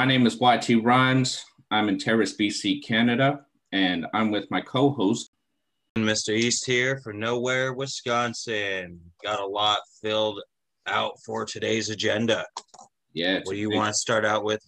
My 0.00 0.06
name 0.06 0.26
is 0.26 0.36
YT 0.36 0.82
RhYmZ. 0.82 1.44
I'm 1.70 1.90
in 1.90 1.98
Terrace, 1.98 2.34
BC, 2.34 2.82
Canada, 2.82 3.44
and 3.72 4.06
I'm 4.14 4.30
with 4.30 4.50
my 4.50 4.62
co 4.62 4.88
host. 4.88 5.28
Mr. 5.98 6.30
East 6.30 6.64
here 6.64 7.02
for 7.04 7.12
Nowhere, 7.12 7.74
Wisconsin. 7.74 8.98
Got 9.22 9.40
a 9.40 9.46
lot 9.46 9.80
filled 10.00 10.40
out 10.86 11.20
for 11.26 11.44
today's 11.44 11.90
agenda. 11.90 12.46
Yeah. 13.12 13.40
What 13.42 13.52
do 13.52 13.56
you 13.58 13.68
big, 13.68 13.76
want 13.76 13.88
to 13.88 13.98
start 13.98 14.24
out 14.24 14.42
with? 14.42 14.62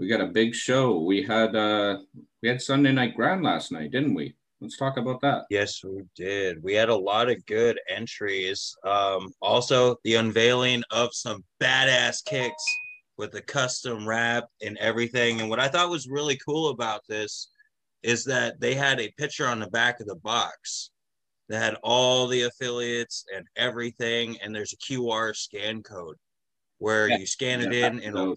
We 0.00 0.08
got 0.08 0.20
a 0.20 0.26
big 0.26 0.52
show. 0.52 0.98
We 0.98 1.22
had 1.22 1.54
uh 1.54 1.98
we 2.42 2.48
had 2.48 2.60
Sunday 2.60 2.90
night 2.90 3.14
grind 3.14 3.44
last 3.44 3.70
night, 3.70 3.92
didn't 3.92 4.14
we? 4.14 4.34
Let's 4.60 4.76
talk 4.76 4.96
about 4.96 5.20
that. 5.20 5.44
Yes, 5.48 5.84
we 5.84 6.02
did. 6.16 6.60
We 6.60 6.74
had 6.74 6.88
a 6.88 6.96
lot 6.96 7.30
of 7.30 7.46
good 7.46 7.78
entries. 7.88 8.74
Um, 8.84 9.32
also, 9.40 9.94
the 10.02 10.16
unveiling 10.16 10.82
of 10.90 11.10
some 11.12 11.44
badass 11.62 12.24
kicks 12.24 12.64
with 13.20 13.30
the 13.32 13.42
custom 13.42 14.08
wrap 14.08 14.44
and 14.62 14.76
everything. 14.78 15.40
And 15.40 15.50
what 15.50 15.60
I 15.60 15.68
thought 15.68 15.90
was 15.90 16.08
really 16.08 16.36
cool 16.38 16.70
about 16.70 17.02
this 17.08 17.50
is 18.02 18.24
that 18.24 18.58
they 18.60 18.74
had 18.74 18.98
a 18.98 19.12
picture 19.18 19.46
on 19.46 19.60
the 19.60 19.68
back 19.68 20.00
of 20.00 20.06
the 20.06 20.16
box 20.16 20.90
that 21.50 21.62
had 21.62 21.76
all 21.82 22.26
the 22.26 22.42
affiliates 22.42 23.26
and 23.34 23.46
everything. 23.56 24.38
And 24.40 24.54
there's 24.54 24.72
a 24.72 24.76
QR 24.76 25.36
scan 25.36 25.82
code 25.82 26.16
where 26.78 27.08
yeah. 27.08 27.18
you 27.18 27.26
scan 27.26 27.60
it 27.60 27.72
yeah, 27.72 27.88
in 27.88 28.00
and 28.00 28.16
it'll 28.16 28.36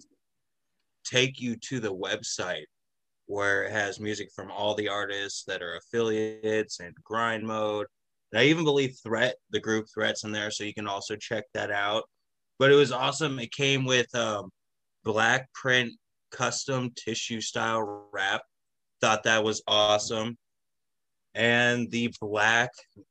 take 1.04 1.40
you 1.40 1.56
to 1.56 1.80
the 1.80 1.94
website 1.94 2.66
where 3.26 3.64
it 3.64 3.72
has 3.72 3.98
music 3.98 4.28
from 4.36 4.50
all 4.50 4.74
the 4.74 4.88
artists 4.88 5.44
that 5.44 5.62
are 5.62 5.76
affiliates 5.76 6.80
and 6.80 6.94
grind 7.02 7.42
mode. 7.42 7.86
And 8.32 8.40
I 8.40 8.44
even 8.44 8.64
believe 8.64 8.98
Threat, 9.02 9.36
the 9.50 9.60
group 9.60 9.86
Threats 9.94 10.24
in 10.24 10.32
there, 10.32 10.50
so 10.50 10.64
you 10.64 10.74
can 10.74 10.86
also 10.86 11.16
check 11.16 11.44
that 11.54 11.70
out. 11.70 12.04
But 12.58 12.70
it 12.70 12.74
was 12.74 12.92
awesome. 12.92 13.38
It 13.38 13.50
came 13.50 13.86
with 13.86 14.14
um, 14.14 14.50
black 15.04 15.52
print 15.52 15.92
custom 16.30 16.90
tissue 16.96 17.40
style 17.40 18.08
wrap. 18.12 18.42
Thought 19.00 19.24
that 19.24 19.44
was 19.44 19.62
awesome. 19.66 20.36
And 21.34 21.90
the 21.90 22.12
black 22.20 22.70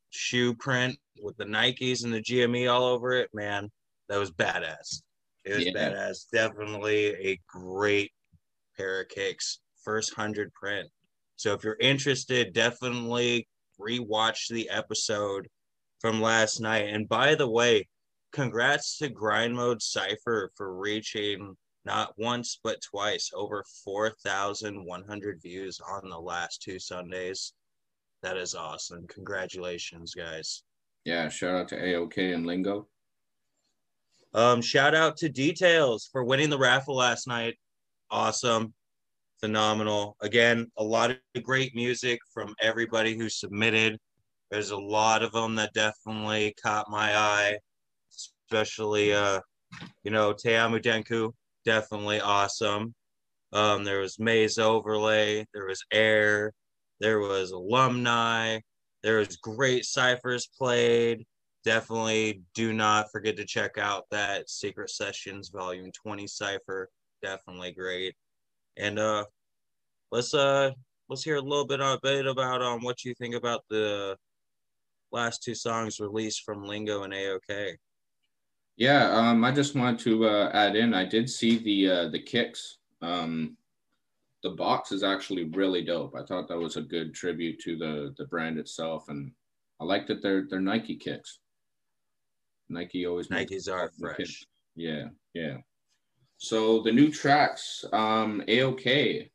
shoe 0.10 0.54
print 0.56 0.98
with 1.22 1.38
the 1.38 1.46
Nikes 1.46 2.04
and 2.04 2.14
the 2.14 2.22
GME 2.22 2.72
all 2.72 2.84
over 2.84 3.14
it, 3.14 3.30
man, 3.34 3.70
that 4.10 4.18
was 4.18 4.32
badass. 4.32 5.02
It 5.46 5.56
was 5.56 5.66
yeah. 5.66 5.74
badass. 5.74 6.30
Definitely 6.32 7.08
a 7.16 7.40
great 7.48 8.12
pair 8.78 9.02
of 9.02 9.10
kicks 9.10 9.60
first 9.84 10.18
100 10.18 10.54
print. 10.54 10.90
So 11.36 11.54
if 11.54 11.64
you're 11.64 11.78
interested, 11.80 12.54
definitely 12.54 13.48
rewatch 13.80 14.48
the 14.50 14.70
episode 14.70 15.48
from 16.00 16.22
last 16.22 16.62
night. 16.62 16.88
And 16.90 17.08
by 17.08 17.36
the 17.36 17.50
way, 17.50 17.88
congrats 18.32 18.98
to 19.00 19.10
Grind 19.10 19.56
Mode 19.56 19.82
Cypher 19.82 20.52
for 20.56 20.76
reaching 20.76 21.56
not 21.86 22.14
once 22.18 22.60
but 22.64 22.82
twice 22.82 23.32
over 23.34 23.64
4,100 23.84 25.42
views 25.42 25.82
on 25.82 26.10
the 26.10 26.20
last 26.20 26.62
two 26.62 26.80
Sundays. 26.80 27.54
That 28.22 28.38
is 28.38 28.56
awesome. 28.56 29.06
Congratulations, 29.08 30.14
guys. 30.14 30.64
Yeah, 31.04 31.28
shout 31.30 31.56
out 31.56 31.68
to 31.70 31.76
AOK 31.76 32.34
and 32.34 32.46
Lingo. 32.46 32.88
Um, 34.34 34.62
shout 34.62 34.96
out 34.96 35.18
to 35.18 35.30
Details 35.30 36.10
for 36.12 36.24
winning 36.24 36.50
the 36.50 36.58
raffle 36.58 36.96
last 36.96 37.28
night. 37.28 37.58
Awesome 38.10 38.74
phenomenal. 39.44 40.16
Again, 40.22 40.72
a 40.78 40.84
lot 40.86 41.12
of 41.12 41.18
great 41.44 41.76
music 41.76 42.18
from 42.34 42.56
everybody 42.62 43.18
who 43.18 43.28
submitted. 43.28 44.00
There's 44.50 44.72
a 44.72 44.78
lot 44.78 45.22
of 45.22 45.34
them 45.34 45.56
that 45.56 45.74
definitely 45.74 46.56
caught 46.64 46.90
my 46.90 47.14
eye, 47.14 47.58
especially 48.50 49.14
uh, 49.14 49.42
you 50.06 50.12
know, 50.12 50.32
Te 50.32 50.56
Amo 50.56 50.80
Denku, 50.80 51.34
definitely 51.66 52.20
awesome. 52.20 52.94
Um, 53.52 53.84
there 53.84 54.00
was 54.00 54.20
Maze 54.20 54.58
Overlay, 54.58 55.46
there 55.54 55.68
was 55.68 55.84
Air, 55.92 56.54
there 57.00 57.20
was 57.20 57.52
Alumni, 57.52 58.60
there 59.04 59.18
was 59.18 59.38
great 59.38 59.86
ciphers 59.86 60.48
played. 60.58 61.26
Definitely 61.64 62.42
do 62.56 62.74
not 62.74 63.12
forget 63.12 63.38
to 63.38 63.46
check 63.46 63.78
out 63.78 64.06
that 64.12 64.50
Secret 64.50 64.90
Sessions 64.90 65.50
Volume 65.50 65.92
20 65.92 66.28
cipher. 66.28 66.90
Definitely 67.22 67.72
great. 67.72 68.16
And 68.78 69.00
uh, 69.00 69.26
let's 70.12 70.34
uh 70.34 70.72
let's 71.10 71.24
hear 71.24 71.36
a 71.36 71.42
little 71.42 71.68
bit, 71.68 71.80
a 71.80 72.00
bit 72.02 72.26
about 72.26 72.62
um 72.62 72.82
what 72.82 73.04
you 73.06 73.14
think 73.14 73.36
about 73.36 73.62
the 73.70 74.18
last 75.12 75.44
two 75.44 75.56
songs 75.56 76.00
released 76.00 76.44
from 76.44 76.66
Lingo 76.66 77.04
and 77.04 77.14
AOK. 77.14 77.76
Yeah, 78.78 79.12
um, 79.12 79.44
I 79.44 79.52
just 79.52 79.76
wanted 79.76 80.00
to 80.02 80.26
uh, 80.26 80.50
add 80.54 80.76
in. 80.76 80.94
I 80.94 81.06
did 81.06 81.30
see 81.30 81.58
the 81.58 81.90
uh, 81.90 82.08
the 82.10 82.20
kicks. 82.20 82.78
Um, 83.02 83.56
the 84.42 84.50
box 84.50 84.92
is 84.92 85.04
actually 85.04 85.46
really 85.46 85.84
dope. 85.84 86.16
I 86.16 86.24
thought 86.24 86.48
that 86.48 86.58
was 86.58 86.76
a 86.76 86.82
good 86.82 87.14
tribute 87.14 87.60
to 87.62 87.78
the 87.78 88.14
the 88.18 88.26
brand 88.26 88.58
itself, 88.58 89.10
and 89.10 89.32
I 89.80 89.86
like 89.86 90.08
that 90.08 90.22
they're 90.22 90.48
they're 90.50 90.60
Nike 90.60 90.96
kicks. 90.96 91.40
Nike 92.70 93.06
always 93.06 93.28
Nikes 93.28 93.72
are 93.72 93.92
fresh. 94.00 94.18
Kicks. 94.18 94.46
Yeah, 94.76 95.10
yeah. 95.34 95.58
So 96.38 96.82
the 96.82 96.92
new 96.92 97.12
tracks, 97.12 97.86
um, 97.94 98.44
AOK 98.48 99.30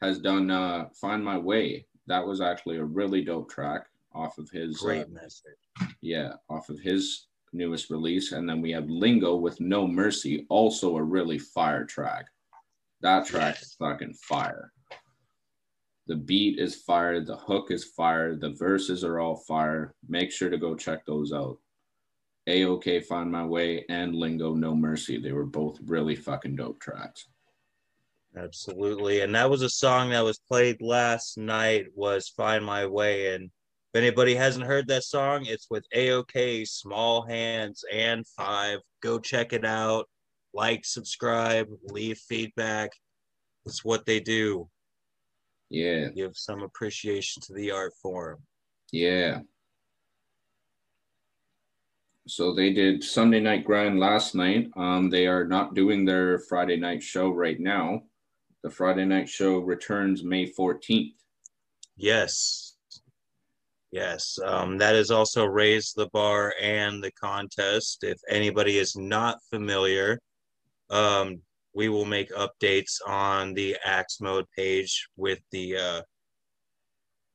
has 0.00 0.18
done 0.18 0.50
uh, 0.50 0.88
"Find 0.94 1.22
My 1.22 1.36
Way." 1.36 1.86
That 2.06 2.26
was 2.26 2.40
actually 2.40 2.78
a 2.78 2.84
really 2.84 3.22
dope 3.22 3.50
track 3.50 3.86
off 4.12 4.38
of 4.38 4.48
his 4.50 4.82
uh, 4.82 4.86
great 4.86 5.04
uh, 5.04 5.10
message. 5.10 5.92
Yeah, 6.00 6.32
off 6.48 6.70
of 6.70 6.80
his 6.80 7.26
newest 7.52 7.90
release, 7.90 8.32
and 8.32 8.48
then 8.48 8.60
we 8.60 8.70
have 8.72 8.88
Lingo 8.88 9.36
with 9.36 9.60
"No 9.60 9.86
Mercy," 9.86 10.46
also 10.48 10.96
a 10.96 11.02
really 11.02 11.38
fire 11.38 11.84
track. 11.84 12.26
That 13.00 13.26
track 13.26 13.60
is 13.62 13.74
fucking 13.78 14.14
fire. 14.14 14.72
The 16.06 16.16
beat 16.16 16.58
is 16.58 16.74
fire. 16.74 17.20
The 17.20 17.36
hook 17.36 17.70
is 17.70 17.84
fire. 17.84 18.34
The 18.34 18.50
verses 18.50 19.04
are 19.04 19.20
all 19.20 19.36
fire. 19.36 19.94
Make 20.08 20.32
sure 20.32 20.50
to 20.50 20.58
go 20.58 20.74
check 20.74 21.06
those 21.06 21.32
out. 21.32 21.58
AOK 22.48 23.04
Find 23.04 23.30
My 23.30 23.44
Way 23.44 23.84
and 23.88 24.14
Lingo 24.14 24.54
No 24.54 24.74
Mercy. 24.74 25.18
They 25.18 25.32
were 25.32 25.46
both 25.46 25.78
really 25.84 26.16
fucking 26.16 26.56
dope 26.56 26.80
tracks. 26.80 27.28
Absolutely. 28.36 29.20
And 29.20 29.34
that 29.34 29.50
was 29.50 29.62
a 29.62 29.70
song 29.70 30.10
that 30.10 30.24
was 30.24 30.38
played 30.38 30.80
last 30.80 31.36
night 31.36 31.86
was 31.94 32.28
Find 32.28 32.64
My 32.64 32.86
Way. 32.86 33.34
And 33.34 33.50
if 33.92 33.98
anybody 34.00 34.36
hasn't 34.36 34.66
heard 34.66 34.86
that 34.86 35.02
song, 35.02 35.46
it's 35.46 35.66
with 35.68 35.84
AOK, 35.94 36.68
Small 36.68 37.26
Hands, 37.26 37.82
and 37.92 38.24
Five. 38.36 38.78
Go 39.02 39.18
check 39.18 39.52
it 39.52 39.64
out. 39.64 40.08
Like, 40.54 40.84
subscribe, 40.84 41.66
leave 41.84 42.18
feedback. 42.18 42.90
It's 43.66 43.84
what 43.84 44.06
they 44.06 44.20
do. 44.20 44.68
Yeah. 45.70 46.08
Give 46.08 46.36
some 46.36 46.62
appreciation 46.62 47.42
to 47.42 47.52
the 47.52 47.72
art 47.72 47.92
form. 48.00 48.38
Yeah. 48.92 49.40
So 52.28 52.54
they 52.54 52.72
did 52.72 53.02
Sunday 53.02 53.40
Night 53.40 53.64
Grind 53.64 53.98
last 53.98 54.36
night. 54.36 54.70
Um, 54.76 55.10
they 55.10 55.26
are 55.26 55.44
not 55.44 55.74
doing 55.74 56.04
their 56.04 56.38
Friday 56.38 56.76
night 56.76 57.02
show 57.02 57.30
right 57.30 57.58
now. 57.58 58.02
The 58.62 58.70
Friday 58.70 59.04
night 59.04 59.28
show 59.28 59.58
returns 59.58 60.22
May 60.22 60.46
14th. 60.46 61.14
Yes. 61.96 62.69
Yes. 63.90 64.38
Um, 64.44 64.78
that 64.78 64.94
is 64.94 65.10
also 65.10 65.44
Raise 65.44 65.92
the 65.92 66.08
Bar 66.12 66.54
and 66.60 67.02
the 67.02 67.10
contest. 67.12 68.04
If 68.04 68.18
anybody 68.28 68.78
is 68.78 68.94
not 68.94 69.38
familiar, 69.50 70.20
um, 70.90 71.40
we 71.74 71.88
will 71.88 72.04
make 72.04 72.32
updates 72.32 72.98
on 73.06 73.52
the 73.54 73.76
Axe 73.84 74.20
Mode 74.20 74.46
page 74.56 75.08
with 75.16 75.40
the 75.50 75.76
uh, 75.76 76.02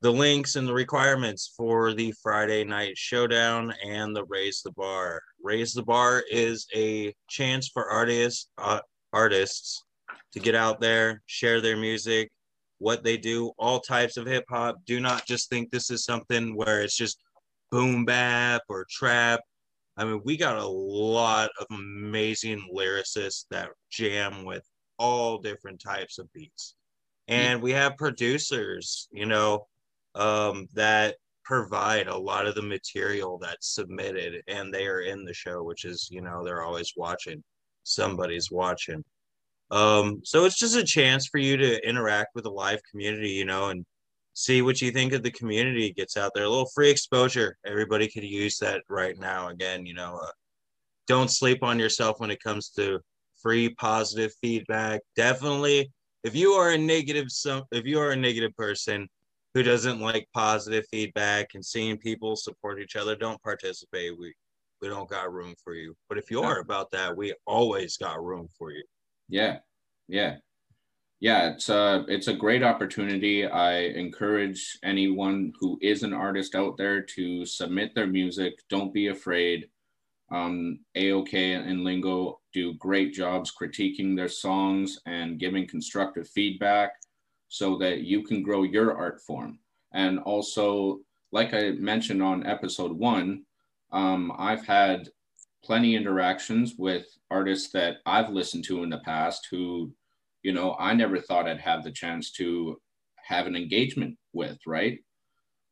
the 0.02 0.12
links 0.12 0.56
and 0.56 0.68
the 0.68 0.74
requirements 0.74 1.54
for 1.58 1.94
the 1.94 2.14
Friday 2.22 2.64
night 2.64 2.98
showdown 2.98 3.74
and 3.84 4.16
the 4.16 4.24
Raise 4.26 4.62
the 4.62 4.72
Bar. 4.72 5.22
Raise 5.42 5.74
the 5.74 5.84
Bar 5.84 6.24
is 6.30 6.68
a 6.76 7.14
chance 7.28 7.70
for 7.70 7.90
artists 7.90 8.50
uh, 8.58 8.80
artists 9.12 9.84
to 10.34 10.40
get 10.40 10.56
out 10.56 10.80
there, 10.80 11.22
share 11.26 11.60
their 11.60 11.78
music, 11.78 12.30
what 12.80 13.04
they 13.04 13.18
do, 13.18 13.52
all 13.58 13.80
types 13.80 14.18
of 14.18 14.26
hip 14.26 14.46
hop. 14.50 14.78
Do 14.86 15.00
not 15.00 15.26
just 15.26 15.50
think 15.50 15.72
this 15.72 15.90
is 15.90 16.04
something 16.04 16.56
where 16.56 16.82
it's 16.82 16.98
just 16.98 17.20
boom 17.72 18.06
bap 18.06 18.62
or 18.70 18.86
trap. 18.90 19.42
I 19.98 20.04
mean, 20.04 20.22
we 20.26 20.36
got 20.38 20.58
a 20.58 20.68
lot 20.68 21.50
of 21.60 21.68
amazing 21.72 22.70
lyricists 22.76 23.46
that 23.52 23.70
jam 23.90 24.44
with 24.44 24.64
all 24.98 25.38
different 25.38 25.82
types 25.82 26.18
of 26.20 26.32
beats. 26.34 26.76
And 27.28 27.62
we 27.62 27.72
have 27.72 27.98
producers, 27.98 29.08
you 29.12 29.26
know, 29.26 29.68
um, 30.14 30.68
that 30.74 31.16
provide 31.46 32.08
a 32.08 32.18
lot 32.18 32.48
of 32.48 32.56
the 32.56 32.62
material 32.62 33.38
that's 33.38 33.74
submitted 33.74 34.42
and 34.48 34.74
they 34.74 34.88
are 34.88 35.02
in 35.02 35.24
the 35.24 35.34
show 35.34 35.62
which 35.62 35.86
is 35.86 36.10
you 36.12 36.20
know 36.20 36.44
they're 36.44 36.64
always 36.64 36.94
watching 36.98 37.42
somebody's 37.84 38.50
watching 38.50 39.04
um 39.76 40.22
so 40.24 40.46
it's 40.46 40.58
just 40.58 40.76
a 40.76 40.84
chance 40.84 41.28
for 41.28 41.38
you 41.38 41.58
to 41.58 41.88
interact 41.88 42.30
with 42.36 42.46
a 42.46 42.50
live 42.50 42.80
community 42.90 43.30
you 43.30 43.46
know 43.46 43.70
and 43.70 43.86
see 44.34 44.62
what 44.62 44.82
you 44.82 44.92
think 44.92 45.14
of 45.14 45.24
the 45.24 45.32
community 45.32 45.94
gets 45.94 46.18
out 46.18 46.32
there 46.34 46.46
a 46.46 46.50
little 46.50 46.70
free 46.74 46.90
exposure 46.90 47.56
everybody 47.66 48.08
could 48.08 48.24
use 48.24 48.58
that 48.58 48.82
right 48.90 49.18
now 49.20 49.50
again 49.50 49.86
you 49.86 49.94
know 49.94 50.20
uh, 50.22 50.32
don't 51.08 51.30
sleep 51.30 51.64
on 51.64 51.80
yourself 51.80 52.20
when 52.20 52.32
it 52.32 52.42
comes 52.42 52.70
to 52.70 53.00
free 53.42 53.70
positive 53.76 54.32
feedback. 54.42 55.02
Definitely, 55.16 55.92
if 56.24 56.36
you 56.36 56.54
are 56.54 56.72
a 56.72 56.78
negative 56.78 57.30
some 57.30 57.64
if 57.72 57.86
you 57.86 58.00
are 58.00 58.12
a 58.12 58.16
negative 58.16 58.56
person 58.58 59.08
who 59.54 59.64
doesn't 59.64 60.02
like 60.02 60.28
positive 60.34 60.84
feedback 60.92 61.50
and 61.54 61.64
seeing 61.64 61.98
people 61.98 62.36
support 62.36 62.82
each 62.82 62.96
other, 62.96 63.16
don't 63.16 63.42
participate. 63.42 64.18
We 64.18 64.34
we 64.82 64.90
don't 64.90 65.10
got 65.10 65.32
room 65.32 65.54
for 65.64 65.74
you. 65.76 65.96
But 66.10 66.18
if 66.18 66.32
you 66.32 66.42
are 66.42 66.60
about 66.60 66.92
that, 66.92 67.16
we 67.16 67.34
always 67.46 67.98
got 67.98 68.24
room 68.24 68.48
for 68.58 68.72
you. 68.72 68.84
Yeah. 69.28 69.60
Yeah. 70.08 70.38
Yeah, 71.22 71.52
it's 71.54 71.70
a 71.70 72.06
it's 72.10 72.28
a 72.28 72.34
great 72.34 72.62
opportunity. 72.62 73.46
I 73.46 73.78
encourage 73.78 74.78
anyone 74.84 75.54
who 75.60 75.80
is 75.82 76.04
an 76.04 76.14
artist 76.14 76.56
out 76.56 76.78
there 76.78 77.02
to 77.02 77.46
submit 77.46 77.96
their 77.96 78.06
music. 78.08 78.54
Don't 78.70 78.94
be 78.94 79.08
afraid. 79.08 79.70
Um, 80.32 80.80
AOK 80.96 81.34
and 81.34 81.84
Lingo 81.84 82.42
do 82.54 82.74
great 82.76 83.14
jobs 83.14 83.54
critiquing 83.60 84.16
their 84.16 84.28
songs 84.28 85.00
and 85.06 85.40
giving 85.40 85.68
constructive 85.68 86.28
feedback 86.30 86.92
so 87.48 87.78
that 87.78 88.02
you 88.02 88.24
can 88.24 88.44
grow 88.44 88.64
your 88.64 88.98
art 88.98 89.22
form. 89.22 89.60
And 89.94 90.20
also, 90.20 91.00
like 91.32 91.54
I 91.54 91.72
mentioned 91.72 92.22
on 92.22 92.46
episode 92.46 92.92
one, 92.92 93.46
um, 93.92 94.32
I've 94.38 94.66
had 94.66 95.10
plenty 95.66 95.96
interactions 95.96 96.76
with 96.78 97.06
artists 97.32 97.72
that 97.72 97.98
I've 98.06 98.30
listened 98.30 98.64
to 98.66 98.84
in 98.84 98.90
the 98.90 99.00
past 99.00 99.48
who, 99.50 99.92
you 100.44 100.54
know, 100.54 100.76
I 100.80 100.94
never 100.94 101.20
thought 101.20 101.48
I'd 101.48 101.60
have 101.60 101.84
the 101.84 101.92
chance 101.92 102.32
to 102.34 102.80
have 103.24 103.48
an 103.48 103.56
engagement 103.56 104.18
with, 104.34 104.60
right? 104.68 105.00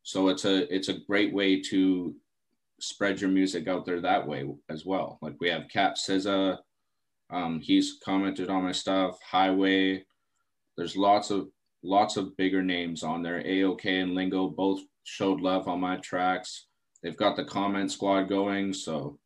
So 0.03 0.29
it's 0.29 0.45
a 0.45 0.73
it's 0.73 0.89
a 0.89 0.99
great 1.07 1.33
way 1.33 1.61
to 1.61 2.15
spread 2.81 3.21
your 3.21 3.29
music 3.29 3.67
out 3.67 3.85
there 3.85 4.01
that 4.01 4.27
way 4.27 4.45
as 4.69 4.85
well. 4.85 5.19
Like 5.21 5.35
we 5.39 5.49
have 5.49 5.69
Cap 5.69 5.95
SZA, 5.95 6.57
um, 7.29 7.61
he's 7.61 7.99
commented 8.03 8.49
on 8.49 8.63
my 8.63 8.71
stuff. 8.71 9.17
Highway, 9.21 10.03
there's 10.75 10.97
lots 10.97 11.31
of 11.31 11.47
lots 11.83 12.17
of 12.17 12.35
bigger 12.35 12.61
names 12.61 13.03
on 13.03 13.21
there. 13.21 13.41
AOK 13.43 13.85
and 13.85 14.15
Lingo 14.15 14.47
both 14.49 14.81
showed 15.03 15.41
love 15.41 15.67
on 15.67 15.79
my 15.79 15.97
tracks. 15.97 16.67
They've 17.01 17.17
got 17.17 17.35
the 17.35 17.45
comment 17.45 17.91
squad 17.91 18.23
going, 18.23 18.73
so 18.73 19.19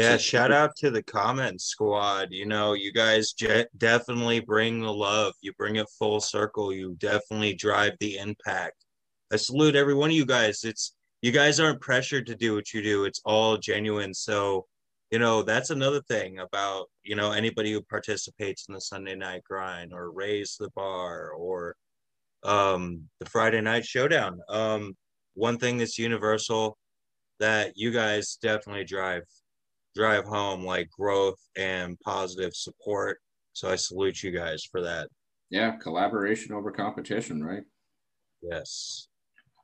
yeah, 0.00 0.14
a- 0.14 0.18
shout 0.18 0.52
out 0.52 0.76
to 0.76 0.90
the 0.90 1.02
comment 1.02 1.60
squad. 1.60 2.28
You 2.30 2.46
know, 2.46 2.72
you 2.74 2.92
guys 2.92 3.32
je- 3.32 3.66
definitely 3.76 4.40
bring 4.40 4.80
the 4.80 4.92
love. 4.92 5.34
You 5.40 5.52
bring 5.54 5.76
it 5.76 5.86
full 5.98 6.20
circle. 6.20 6.72
You 6.72 6.94
definitely 6.98 7.54
drive 7.54 7.92
the 8.00 8.18
impact. 8.18 8.84
I 9.32 9.36
salute 9.36 9.76
every 9.76 9.94
one 9.94 10.10
of 10.10 10.16
you 10.16 10.26
guys. 10.26 10.64
It's 10.64 10.94
you 11.22 11.32
guys 11.32 11.60
aren't 11.60 11.80
pressured 11.80 12.26
to 12.26 12.34
do 12.34 12.54
what 12.54 12.72
you 12.74 12.82
do. 12.82 13.04
It's 13.04 13.20
all 13.24 13.56
genuine. 13.56 14.12
So, 14.12 14.66
you 15.10 15.18
know, 15.18 15.42
that's 15.42 15.70
another 15.70 16.00
thing 16.02 16.38
about, 16.40 16.86
you 17.04 17.14
know, 17.14 17.32
anybody 17.32 17.72
who 17.72 17.80
participates 17.82 18.66
in 18.68 18.74
the 18.74 18.80
Sunday 18.80 19.14
night 19.14 19.44
grind 19.44 19.92
or 19.92 20.10
raise 20.10 20.56
the 20.58 20.70
bar 20.74 21.30
or 21.30 21.76
um 22.44 23.08
the 23.20 23.26
Friday 23.26 23.60
night 23.60 23.84
showdown. 23.84 24.40
Um 24.48 24.96
one 25.34 25.58
thing 25.58 25.78
that's 25.78 25.98
universal 25.98 26.76
that 27.38 27.72
you 27.76 27.90
guys 27.90 28.36
definitely 28.42 28.84
drive 28.84 29.22
drive 29.94 30.24
home 30.24 30.64
like 30.64 30.90
growth 30.90 31.38
and 31.56 31.98
positive 32.00 32.54
support. 32.54 33.18
So 33.52 33.70
I 33.70 33.76
salute 33.76 34.22
you 34.22 34.30
guys 34.30 34.64
for 34.64 34.82
that. 34.82 35.08
Yeah, 35.50 35.72
collaboration 35.76 36.54
over 36.54 36.70
competition, 36.70 37.44
right? 37.44 37.64
Yes. 38.42 39.08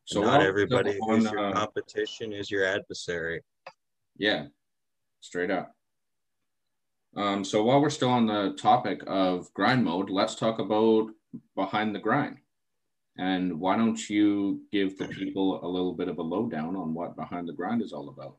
So 0.05 0.23
not 0.23 0.43
everybody 0.43 0.99
who's 1.01 1.31
your 1.31 1.49
uh, 1.49 1.53
competition 1.53 2.33
is 2.33 2.51
your 2.51 2.65
adversary. 2.65 3.43
Yeah, 4.17 4.47
straight 5.21 5.51
up. 5.51 5.73
Um, 7.17 7.45
so 7.45 7.65
while 7.65 7.81
we're 7.81 7.91
still 7.91 8.11
on 8.11 8.27
the 8.27 8.55
topic 8.59 9.03
of 9.07 9.53
grind 9.55 9.85
mode, 9.85 10.11
let's 10.11 10.35
talk 10.35 10.59
about 10.59 11.09
behind 11.55 11.95
the 11.95 11.99
grind. 11.99 12.39
And 13.17 13.59
why 13.59 13.77
don't 13.77 14.09
you 14.09 14.63
give 14.71 14.97
the 14.97 15.09
people 15.09 15.65
a 15.65 15.69
little 15.69 15.93
bit 15.93 16.09
of 16.09 16.19
a 16.19 16.23
lowdown 16.23 16.77
on 16.77 16.95
what 16.95 17.17
behind 17.17 17.49
the 17.49 17.53
grind 17.53 17.83
is 17.83 17.93
all 17.93 18.09
about? 18.09 18.37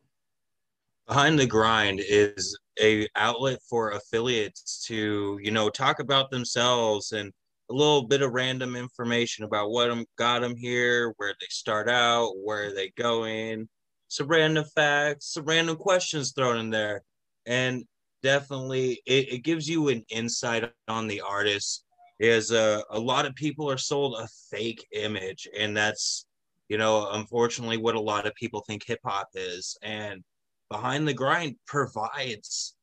Behind 1.10 1.36
the 1.36 1.46
grind 1.46 1.98
is 1.98 2.56
a 2.80 3.08
outlet 3.16 3.58
for 3.68 3.90
affiliates 3.90 4.84
to, 4.86 5.40
you 5.42 5.50
know, 5.50 5.68
talk 5.68 5.98
about 5.98 6.30
themselves 6.30 7.10
and 7.10 7.32
a 7.68 7.74
little 7.74 8.04
bit 8.04 8.22
of 8.22 8.32
random 8.32 8.76
information 8.76 9.44
about 9.44 9.72
what 9.72 9.92
got 10.14 10.42
them 10.42 10.54
here, 10.54 11.12
where 11.16 11.34
they 11.40 11.48
start 11.50 11.90
out, 11.90 12.34
where 12.44 12.72
they 12.72 12.92
go 12.96 13.24
in, 13.24 13.68
some 14.06 14.28
random 14.28 14.64
facts, 14.76 15.32
some 15.32 15.46
random 15.46 15.74
questions 15.74 16.30
thrown 16.30 16.58
in 16.58 16.70
there, 16.70 17.02
and 17.44 17.82
definitely 18.22 19.02
it, 19.04 19.32
it 19.32 19.38
gives 19.38 19.68
you 19.68 19.88
an 19.88 20.04
insight 20.10 20.70
on 20.86 21.08
the 21.08 21.22
artist. 21.22 21.86
Is 22.20 22.52
uh, 22.52 22.82
a 22.88 23.00
lot 23.00 23.26
of 23.26 23.34
people 23.34 23.68
are 23.68 23.78
sold 23.78 24.14
a 24.14 24.28
fake 24.48 24.86
image 24.92 25.48
and 25.58 25.76
that's 25.76 26.26
you 26.68 26.78
know 26.78 27.08
unfortunately 27.10 27.78
what 27.78 27.96
a 27.96 28.00
lot 28.00 28.28
of 28.28 28.34
people 28.36 28.60
think 28.60 28.84
hip 28.86 29.00
hop 29.04 29.30
is. 29.34 29.76
And 29.82 30.22
behind 30.70 31.06
the 31.06 31.14
grind 31.14 31.56
provides 31.66 32.74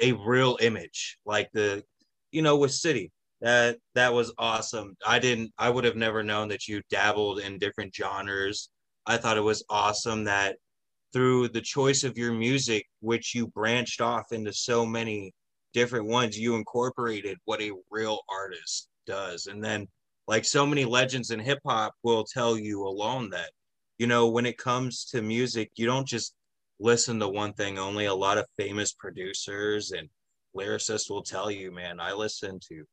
a 0.00 0.12
real 0.12 0.58
image 0.60 1.18
like 1.24 1.48
the 1.52 1.82
you 2.32 2.42
know 2.42 2.56
with 2.56 2.72
city 2.72 3.12
that 3.40 3.76
that 3.94 4.12
was 4.12 4.32
awesome 4.38 4.96
i 5.06 5.18
didn't 5.18 5.52
i 5.58 5.70
would 5.70 5.84
have 5.84 5.96
never 5.96 6.22
known 6.22 6.48
that 6.48 6.66
you 6.66 6.82
dabbled 6.90 7.38
in 7.38 7.58
different 7.58 7.94
genres 7.94 8.70
i 9.06 9.16
thought 9.16 9.36
it 9.36 9.42
was 9.42 9.64
awesome 9.68 10.24
that 10.24 10.56
through 11.12 11.48
the 11.48 11.60
choice 11.60 12.02
of 12.02 12.18
your 12.18 12.32
music 12.32 12.86
which 13.00 13.34
you 13.34 13.46
branched 13.46 14.00
off 14.00 14.32
into 14.32 14.52
so 14.52 14.84
many 14.84 15.32
different 15.74 16.06
ones, 16.06 16.38
you 16.38 16.54
incorporated 16.54 17.36
what 17.44 17.60
a 17.60 17.72
real 17.90 18.20
artist 18.30 18.88
does. 19.06 19.46
And 19.46 19.62
then, 19.62 19.86
like 20.26 20.46
so 20.46 20.64
many 20.64 20.86
legends 20.86 21.32
in 21.32 21.40
hip 21.40 21.58
hop 21.66 21.92
will 22.02 22.24
tell 22.24 22.56
you 22.56 22.86
alone 22.86 23.28
that, 23.30 23.50
you 23.98 24.06
know, 24.06 24.28
when 24.28 24.46
it 24.46 24.56
comes 24.56 25.04
to 25.06 25.20
music, 25.20 25.70
you 25.76 25.84
don't 25.84 26.08
just 26.08 26.32
listen 26.80 27.20
to 27.20 27.28
one 27.28 27.52
thing 27.52 27.78
only. 27.78 28.06
A 28.06 28.14
lot 28.14 28.38
of 28.38 28.46
famous 28.56 28.92
producers 28.92 29.92
and 29.92 30.08
lyricists 30.56 31.10
will 31.10 31.22
tell 31.22 31.50
you, 31.50 31.70
man, 31.70 32.00
I 32.00 32.12
listen 32.12 32.58
to 32.68 32.84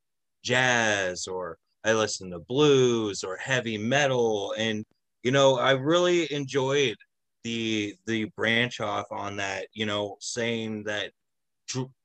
jazz 0.42 1.26
or 1.26 1.58
I 1.84 1.92
listen 1.92 2.30
to 2.30 2.38
blues 2.38 3.24
or 3.24 3.36
heavy 3.36 3.78
metal. 3.78 4.54
And, 4.56 4.84
you 5.22 5.30
know, 5.30 5.58
I 5.58 5.72
really 5.72 6.32
enjoyed 6.32 6.96
the 7.44 7.96
the 8.06 8.24
branch 8.36 8.80
off 8.80 9.06
on 9.10 9.36
that 9.36 9.66
you 9.72 9.86
know 9.86 10.16
saying 10.20 10.84
that 10.84 11.10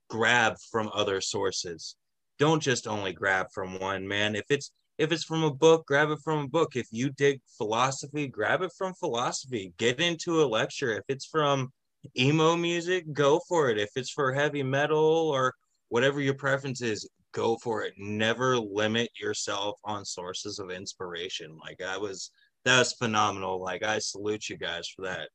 grab 0.10 0.56
from 0.72 0.90
other 0.94 1.22
sources. 1.22 1.96
Don't 2.40 2.62
just 2.62 2.88
only 2.88 3.14
grab 3.14 3.48
from 3.54 3.80
one, 3.80 4.08
man. 4.08 4.36
If 4.36 4.46
it's 4.50 4.72
if 4.98 5.12
it's 5.12 5.24
from 5.24 5.44
a 5.44 5.54
book, 5.54 5.86
grab 5.86 6.10
it 6.10 6.20
from 6.24 6.46
a 6.46 6.48
book. 6.48 6.76
If 6.76 6.88
you 6.92 7.10
dig 7.12 7.42
philosophy, 7.58 8.28
grab 8.28 8.62
it 8.62 8.72
from 8.78 8.94
philosophy. 8.96 9.74
Get 9.78 10.00
into 10.00 10.42
a 10.42 10.46
lecture. 10.46 10.98
If 10.98 11.04
it's 11.08 11.26
from 11.26 11.72
emo 12.18 12.56
music, 12.56 13.12
go 13.14 13.40
for 13.48 13.70
it. 13.70 13.78
If 13.78 13.92
it's 13.96 14.10
for 14.10 14.34
heavy 14.34 14.64
metal 14.64 15.00
or 15.00 15.54
whatever 15.90 16.20
your 16.20 16.34
preference 16.34 16.82
is, 16.82 17.08
go 17.34 17.58
for 17.58 17.84
it. 17.84 17.94
Never 17.98 18.58
limit 18.58 19.10
yourself 19.20 19.80
on 19.84 20.04
sources 20.04 20.58
of 20.60 20.72
inspiration. 20.72 21.58
Like 21.64 21.82
I 21.82 21.98
was 21.98 22.32
that 22.66 22.80
was 22.80 22.94
phenomenal. 22.94 23.62
Like 23.62 23.84
I 23.84 24.00
salute 24.00 24.50
you 24.50 24.58
guys 24.58 24.88
for 24.88 25.04
that. 25.04 25.30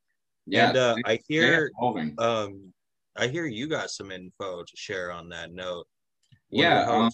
Yeah, 0.45 0.69
and 0.69 0.77
uh, 0.77 0.95
I 1.05 1.19
hear 1.29 1.71
um 2.17 2.73
I 3.15 3.27
hear 3.27 3.45
you 3.45 3.67
got 3.67 3.91
some 3.91 4.11
info 4.11 4.63
to 4.63 4.71
share 4.75 5.11
on 5.11 5.29
that 5.29 5.53
note. 5.53 5.87
yeah, 6.49 6.85
um, 6.89 7.11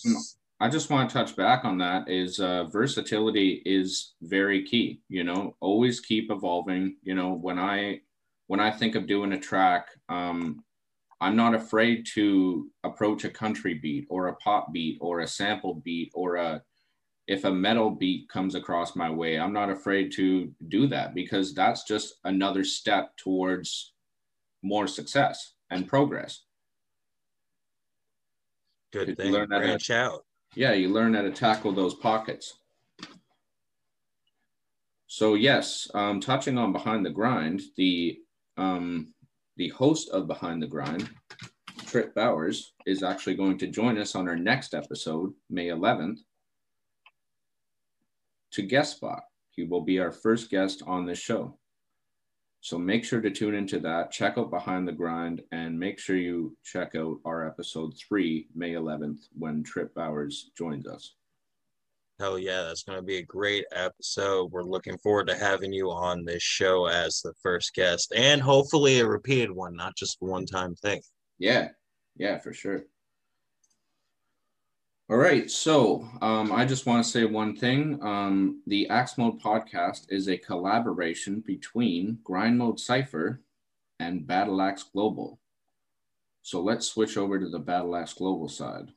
I 0.60 0.68
just 0.68 0.90
want 0.90 1.10
to 1.10 1.14
touch 1.14 1.36
back 1.36 1.64
on 1.64 1.78
that. 1.78 2.10
Is 2.10 2.40
uh, 2.40 2.66
versatility 2.66 3.62
is 3.66 4.14
very 4.22 4.66
key. 4.66 5.02
You 5.08 5.24
know, 5.24 5.56
always 5.62 6.00
keep 6.00 6.32
evolving. 6.32 6.98
You 7.02 7.16
know, 7.16 7.34
when 7.34 7.58
I 7.58 8.02
when 8.48 8.60
I 8.60 8.72
think 8.72 8.96
of 8.96 9.08
doing 9.08 9.34
a 9.34 9.40
track, 9.40 9.88
um, 10.10 10.64
I'm 11.22 11.36
not 11.36 11.56
afraid 11.56 12.06
to 12.16 12.70
approach 12.84 13.24
a 13.24 13.30
country 13.30 13.74
beat 13.74 14.08
or 14.10 14.28
a 14.28 14.36
pop 14.36 14.74
beat 14.74 14.98
or 15.02 15.22
a 15.22 15.28
sample 15.28 15.76
beat 15.76 16.12
or 16.14 16.36
a 16.36 16.62
if 17.28 17.44
a 17.44 17.52
metal 17.52 17.92
beat 17.92 18.28
comes 18.28 18.56
across 18.56 18.96
my 18.96 19.10
way, 19.10 19.38
I'm 19.40 19.54
not 19.54 19.70
afraid 19.70 20.12
to 20.14 20.52
do 20.68 20.88
that 20.88 21.14
because 21.14 21.54
that's 21.54 21.84
just 21.84 22.16
another 22.24 22.64
step 22.64 23.16
towards 23.18 23.94
more 24.64 24.88
success 24.88 25.54
and 25.70 25.88
progress. 25.88 26.42
Good 28.92 29.16
thing. 29.16 29.32
Learn 29.32 29.52
how 29.52 29.60
Branch 29.60 29.90
out. 29.92 30.26
Yeah, 30.60 30.74
you 30.74 30.90
learn 30.90 31.14
how 31.14 31.22
to 31.22 31.32
tackle 31.32 31.72
those 31.72 31.94
pockets. 31.94 32.56
So 35.08 35.36
yes, 35.36 35.90
um, 35.94 36.20
touching 36.20 36.58
on 36.58 36.74
behind 36.74 37.06
the 37.06 37.12
grind, 37.12 37.62
the 37.78 38.20
um, 38.58 39.14
the 39.56 39.70
host 39.70 40.10
of 40.10 40.28
Behind 40.28 40.62
the 40.62 40.68
Grind, 40.68 41.10
Trip 41.86 42.14
Bowers, 42.14 42.74
is 42.86 43.04
actually 43.04 43.36
going 43.36 43.58
to 43.60 43.68
join 43.68 43.98
us 43.98 44.16
on 44.16 44.28
our 44.28 44.36
next 44.36 44.74
episode, 44.74 45.32
May 45.50 45.68
11th, 45.68 46.18
to 48.52 48.62
guest 48.62 48.98
spot. 48.98 49.22
He 49.52 49.64
will 49.64 49.86
be 49.86 50.00
our 50.00 50.12
first 50.12 50.50
guest 50.50 50.84
on 50.86 51.06
this 51.06 51.20
show. 51.20 51.58
So 52.62 52.78
make 52.78 53.06
sure 53.06 53.22
to 53.22 53.32
tune 53.32 53.56
into 53.56 53.80
that. 53.80 54.12
Check 54.12 54.38
out 54.38 54.52
Behind 54.52 54.88
the 54.88 54.92
Grind 54.92 55.42
and 55.52 55.80
make 55.80 55.98
sure 55.98 56.18
you 56.18 56.58
check 56.64 56.94
out 56.96 57.20
our 57.26 57.48
episode 57.48 57.94
three, 57.98 58.48
May 58.54 58.74
11th, 58.74 59.20
when 59.38 59.64
Trip 59.64 59.94
Bowers 59.96 60.52
joins 60.58 60.86
us. 60.86 61.16
Hell 62.20 62.38
yeah, 62.38 62.64
that's 62.64 62.84
going 62.84 62.98
to 62.98 63.04
be 63.04 63.18
a 63.18 63.24
great 63.24 63.64
episode. 63.72 64.52
We're 64.52 64.64
looking 64.64 64.98
forward 64.98 65.28
to 65.28 65.38
having 65.38 65.72
you 65.72 65.90
on 65.90 66.26
this 66.26 66.44
show 66.44 66.88
as 66.88 67.22
the 67.22 67.34
first 67.42 67.74
guest 67.74 68.12
and 68.14 68.42
hopefully 68.42 69.00
a 69.00 69.08
repeated 69.08 69.52
one, 69.52 69.74
not 69.74 69.96
just 69.96 70.18
one 70.20 70.46
time 70.46 70.76
thing. 70.76 71.02
Yeah, 71.38 71.70
yeah, 72.18 72.40
for 72.40 72.52
sure. 72.52 72.84
All 75.10 75.18
right, 75.18 75.50
so 75.50 76.08
um, 76.22 76.52
I 76.52 76.66
just 76.66 76.86
want 76.86 77.04
to 77.04 77.10
say 77.10 77.26
one 77.26 77.56
thing. 77.56 77.98
Um, 78.04 78.62
the 78.68 78.88
Axe 78.90 79.18
Mode 79.18 79.42
podcast 79.42 80.06
is 80.10 80.30
a 80.30 80.38
collaboration 80.38 81.40
between 81.40 82.20
Grind 82.24 82.60
Mode 82.60 82.80
Cypher 82.80 83.42
and 84.00 84.28
Battle 84.28 84.62
Axe 84.62 84.84
Global. 84.84 85.40
So 86.44 86.62
let's 86.62 86.86
switch 86.86 87.18
over 87.18 87.40
to 87.40 87.50
the 87.50 87.58
Battle 87.58 87.96
Axe 87.96 88.14
Global 88.14 88.48
side. 88.48 88.92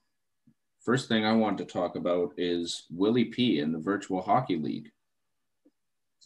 First 0.83 1.09
thing 1.09 1.25
I 1.25 1.33
want 1.33 1.57
to 1.59 1.65
talk 1.65 1.97
about 1.97 2.35
is 2.37 2.85
Willie 2.91 3.27
P 3.27 3.61
in 3.61 3.73
the 3.73 3.79
Virtual 3.79 4.21
Hockey 4.21 4.57
League. 4.57 4.91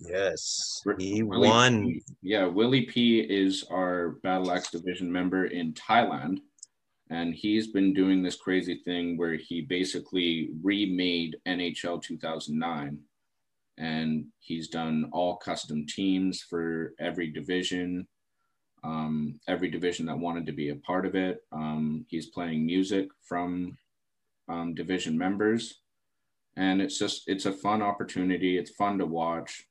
Yes, 0.01 0.83
he 0.99 1.23
Willie 1.23 1.49
won. 1.49 1.85
P, 1.85 2.03
yeah, 2.23 2.47
Willie 2.47 2.87
P 2.87 3.21
is 3.21 3.65
our 3.71 4.19
Battle 4.25 4.51
Axe 4.51 4.73
division 4.73 5.13
member 5.13 5.47
in 5.47 5.75
Thailand 5.75 6.39
and 7.11 7.35
he's 7.35 7.69
been 7.69 7.93
doing 7.93 8.23
this 8.23 8.37
crazy 8.37 8.81
thing 8.85 9.17
where 9.17 9.37
he 9.37 9.61
basically 9.61 10.51
remade 10.63 11.37
NHL 11.47 12.03
2009 12.03 12.99
and 13.79 14.25
he's 14.41 14.69
done 14.69 15.09
all 15.13 15.37
custom 15.37 15.87
teams 15.87 16.41
for 16.43 16.95
every 16.99 17.29
division 17.31 18.07
um, 18.87 19.41
every 19.49 19.69
division 19.69 20.07
that 20.07 20.19
wanted 20.19 20.47
to 20.47 20.53
be 20.53 20.71
a 20.71 20.77
part 20.77 21.07
of 21.07 21.17
it. 21.17 21.43
Um, 21.51 22.07
he's 22.09 22.27
playing 22.27 22.65
music 22.65 23.09
from 23.23 23.77
um, 24.49 24.75
division 24.75 25.19
members. 25.19 25.81
And 26.57 26.81
it's 26.81 26.99
just 26.99 27.25
it's 27.27 27.47
a 27.47 27.53
fun 27.53 27.83
opportunity. 27.83 28.57
It's 28.57 28.71
fun 28.71 28.99
to 28.99 29.07
watch. 29.07 29.67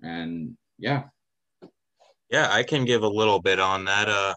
And 0.00 0.56
yeah. 0.78 1.04
Yeah 2.30 2.48
i 2.50 2.62
can 2.62 2.86
give 2.86 3.02
a 3.02 3.08
little 3.08 3.40
bit 3.40 3.60
on 3.60 3.84
that. 3.84 4.08
Uh 4.08 4.34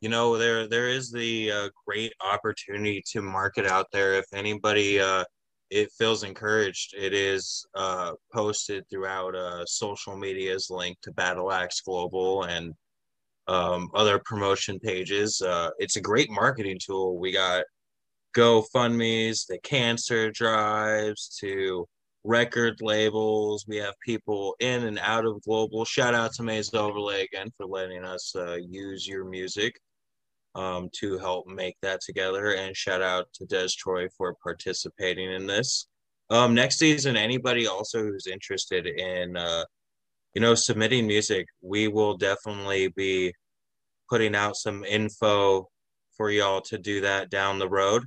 you 0.00 0.08
know 0.08 0.38
there 0.38 0.66
there 0.66 0.88
is 0.88 1.10
the 1.10 1.50
uh, 1.52 1.68
great 1.86 2.12
opportunity 2.20 3.02
to 3.12 3.22
market 3.22 3.66
out 3.66 3.86
there. 3.92 4.14
If 4.14 4.26
anybody 4.32 5.00
uh, 5.00 5.24
it 5.70 5.90
feels 5.92 6.24
encouraged 6.24 6.94
it 6.96 7.12
is 7.14 7.64
uh, 7.74 8.12
posted 8.32 8.84
throughout 8.90 9.34
uh, 9.34 9.64
social 9.66 10.16
medias 10.16 10.68
link 10.70 10.98
to 11.02 11.12
battle 11.12 11.52
axe 11.52 11.80
global 11.80 12.44
and 12.44 12.74
um, 13.46 13.90
other 13.94 14.20
promotion 14.24 14.78
pages. 14.78 15.42
Uh, 15.42 15.70
it's 15.78 15.96
a 15.96 16.00
great 16.00 16.30
marketing 16.30 16.78
tool. 16.84 17.18
We 17.18 17.32
got 17.32 17.64
gofundme's 18.36 19.46
the 19.46 19.58
cancer 19.58 20.30
drives 20.30 21.36
to 21.40 21.86
record 22.24 22.80
labels. 22.80 23.64
We 23.66 23.76
have 23.78 23.94
people 24.04 24.54
in 24.60 24.84
and 24.84 24.98
out 25.00 25.26
of 25.26 25.42
global. 25.42 25.84
Shout 25.84 26.14
out 26.14 26.32
to 26.34 26.42
maze 26.42 26.72
overlay 26.74 27.24
again 27.24 27.50
for 27.56 27.66
letting 27.66 28.04
us 28.04 28.34
uh, 28.36 28.58
use 28.68 29.06
your 29.06 29.24
music 29.24 29.80
um, 30.54 30.88
to 31.00 31.18
help 31.18 31.46
make 31.46 31.76
that 31.82 32.00
together. 32.00 32.54
And 32.54 32.76
shout 32.76 33.02
out 33.02 33.28
to 33.34 33.46
Des 33.46 33.68
Troy 33.78 34.08
for 34.16 34.34
participating 34.42 35.32
in 35.32 35.46
this. 35.46 35.86
Um, 36.30 36.54
next 36.54 36.78
season, 36.78 37.16
anybody 37.16 37.66
also 37.66 38.02
who's 38.02 38.26
interested 38.26 38.86
in, 38.86 39.36
uh, 39.36 39.64
you 40.34 40.40
know, 40.40 40.54
submitting 40.54 41.06
music, 41.06 41.46
we 41.60 41.88
will 41.88 42.16
definitely 42.16 42.88
be 42.96 43.32
putting 44.08 44.34
out 44.34 44.56
some 44.56 44.84
info 44.84 45.68
for 46.16 46.30
y'all 46.30 46.60
to 46.60 46.78
do 46.78 47.00
that 47.00 47.30
down 47.30 47.58
the 47.58 47.68
road. 47.68 48.04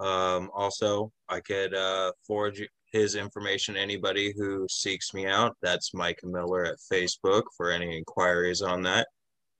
Um, 0.00 0.50
also, 0.54 1.12
I 1.28 1.40
could 1.40 1.74
uh, 1.74 2.12
forward 2.26 2.58
his 2.92 3.14
information 3.14 3.76
anybody 3.76 4.32
who 4.36 4.66
seeks 4.70 5.12
me 5.12 5.26
out. 5.26 5.56
That's 5.60 5.94
Mike 5.94 6.20
Miller 6.22 6.64
at 6.64 6.76
Facebook 6.92 7.42
for 7.56 7.70
any 7.70 7.98
inquiries 7.98 8.62
on 8.62 8.82
that. 8.82 9.08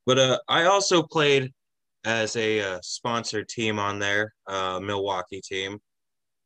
But 0.06 0.18
uh, 0.18 0.38
I 0.48 0.64
also 0.64 1.02
played 1.02 1.52
as 2.04 2.36
a 2.36 2.60
uh, 2.60 2.78
sponsored 2.82 3.48
team 3.48 3.78
on 3.78 3.98
there, 3.98 4.34
uh, 4.46 4.78
Milwaukee 4.82 5.40
team 5.40 5.78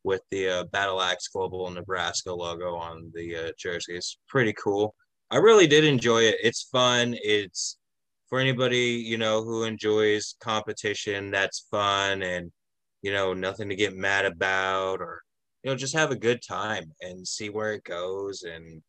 with 0.03 0.21
the 0.31 0.49
uh, 0.49 0.63
Battle 0.65 1.01
Axe 1.01 1.27
Global 1.27 1.69
Nebraska 1.69 2.33
logo 2.33 2.75
on 2.75 3.11
the 3.13 3.35
uh, 3.35 3.51
jerseys. 3.57 4.17
Pretty 4.27 4.53
cool. 4.53 4.95
I 5.29 5.37
really 5.37 5.67
did 5.67 5.83
enjoy 5.83 6.23
it. 6.23 6.37
It's 6.41 6.63
fun. 6.63 7.15
It's 7.21 7.77
for 8.29 8.39
anybody 8.39 9.03
you 9.05 9.17
know 9.17 9.43
who 9.43 9.63
enjoys 9.63 10.35
competition. 10.39 11.31
That's 11.31 11.67
fun 11.71 12.23
and 12.23 12.51
you 13.01 13.11
know 13.11 13.33
nothing 13.33 13.69
to 13.69 13.75
get 13.75 13.95
mad 13.95 14.25
about 14.25 15.01
or 15.01 15.21
you 15.63 15.69
know 15.69 15.75
just 15.75 15.95
have 15.95 16.11
a 16.11 16.15
good 16.15 16.41
time 16.41 16.91
and 17.01 17.27
see 17.27 17.49
where 17.49 17.73
it 17.73 17.83
goes. 17.83 18.43
And 18.43 18.81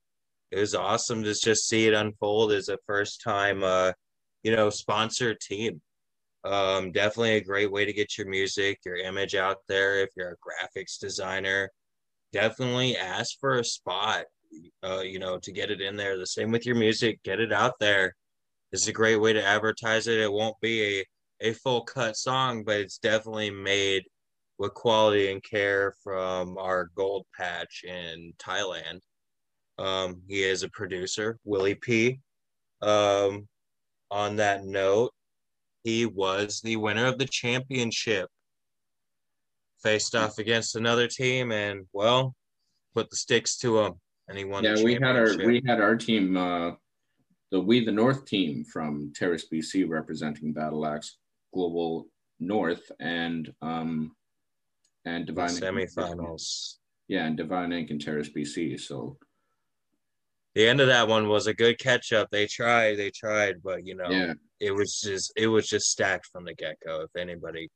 it 0.51 0.59
was 0.59 0.75
awesome 0.75 1.23
to 1.25 1.35
just 1.35 1.69
see 1.69 1.87
it 1.87 1.95
unfold 1.95 2.53
as 2.53 2.69
a 2.69 2.79
first 2.87 3.23
time 3.23 3.63
uh, 3.65 3.93
you 4.43 4.55
know 4.55 4.71
sponsored 4.71 5.41
team 5.41 5.81
um, 6.45 6.93
definitely 6.93 7.37
a 7.37 7.45
great 7.45 7.71
way 7.71 7.85
to 7.85 7.93
get 7.93 8.17
your 8.17 8.29
music, 8.29 8.81
your 8.85 8.97
image 8.97 9.35
out 9.35 9.59
there. 9.69 10.01
If 10.01 10.11
you're 10.17 10.33
a 10.33 10.79
graphics 10.79 10.99
designer, 10.99 11.71
definitely 12.33 12.97
ask 12.97 13.39
for 13.39 13.59
a 13.59 13.65
spot, 13.65 14.25
uh, 14.83 15.01
you 15.01 15.19
know, 15.19 15.39
to 15.39 15.53
get 15.53 15.71
it 15.71 15.81
in 15.81 15.97
there. 15.97 16.17
The 16.17 16.27
same 16.27 16.51
with 16.51 16.67
your 16.67 16.77
music, 16.77 17.23
get 17.23 17.41
it 17.41 17.53
out 17.53 17.75
there. 17.79 18.15
It's 18.73 18.87
a 18.87 18.93
great 18.93 19.17
way 19.17 19.33
to 19.33 19.45
advertise 19.45 20.07
it. 20.07 20.19
It 20.19 20.33
won't 20.33 20.57
be 20.61 21.01
a, 21.01 21.49
a 21.49 21.53
full 21.55 21.83
cut 21.83 22.17
song, 22.17 22.65
but 22.65 22.77
it's 22.79 22.99
definitely 22.99 23.51
made 23.51 24.05
with 24.59 24.75
quality 24.75 25.33
and 25.33 25.43
care 25.43 25.95
from 26.05 26.57
our 26.59 26.91
gold 26.95 27.27
patch 27.37 27.83
in 27.85 28.33
Thailand. 28.39 29.01
Um, 29.79 30.23
he 30.29 30.43
is 30.43 30.63
a 30.63 30.69
producer, 30.69 31.39
Willie 31.45 31.75
P. 31.75 32.21
Um, 32.83 33.49
on 34.11 34.37
that 34.37 34.65
note, 34.65 35.13
he 35.85 36.07
was 36.07 36.61
the 36.61 36.77
winner 36.77 37.07
of 37.07 37.19
the 37.19 37.27
championship. 37.27 38.29
Faced 39.83 40.15
off 40.15 40.39
against 40.39 40.77
another 40.77 41.07
team 41.07 41.53
and 41.53 41.87
well, 41.93 42.35
put 42.95 43.09
the 43.09 43.17
sticks 43.17 43.57
to 43.59 43.79
him 43.81 43.95
and 44.31 44.39
he 44.39 44.45
won. 44.45 44.65
Yeah, 44.65 44.83
we 44.83 44.95
had 44.95 45.17
our 45.17 45.37
we 45.37 45.61
had 45.67 45.81
our 45.81 45.97
team, 45.97 46.37
uh, 46.37 46.73
the 47.51 47.61
We 47.61 47.85
the 47.85 47.93
North 47.93 48.25
team 48.25 48.65
from 48.65 49.13
Terrace, 49.15 49.47
BC, 49.53 49.89
representing 49.89 50.53
Battle 50.53 50.87
Axe 50.87 51.17
Global 51.53 52.07
North 52.39 52.91
and 53.01 53.53
um 53.61 54.13
and 55.05 55.27
Divine 55.27 55.49
semifinals. 55.49 56.77
Yeah, 57.09 57.27
and 57.27 57.37
Divine 57.37 57.73
Ink 57.73 57.91
and 57.91 58.01
Terrace, 58.01 58.29
BC. 58.29 58.79
So 58.81 59.19
the 60.55 60.67
end 60.67 60.81
of 60.81 60.89
that 60.89 61.09
one 61.09 61.29
was 61.29 61.47
a 61.47 61.55
good 61.55 61.79
catch 61.79 62.13
up. 62.13 62.29
They 62.31 62.47
tried, 62.47 62.97
they 62.97 63.11
tried, 63.11 63.63
but 63.63 63.87
you 63.87 63.95
know, 63.95 64.11
yeah 64.11 64.35
it 64.61 64.75
was 64.75 65.01
just 65.01 65.33
it 65.37 65.47
was 65.47 65.67
just 65.67 65.91
stacked 65.91 66.27
from 66.27 66.45
the 66.45 66.55
get 66.55 66.77
go. 66.85 67.01
If 67.01 67.17
anybody 67.17 67.71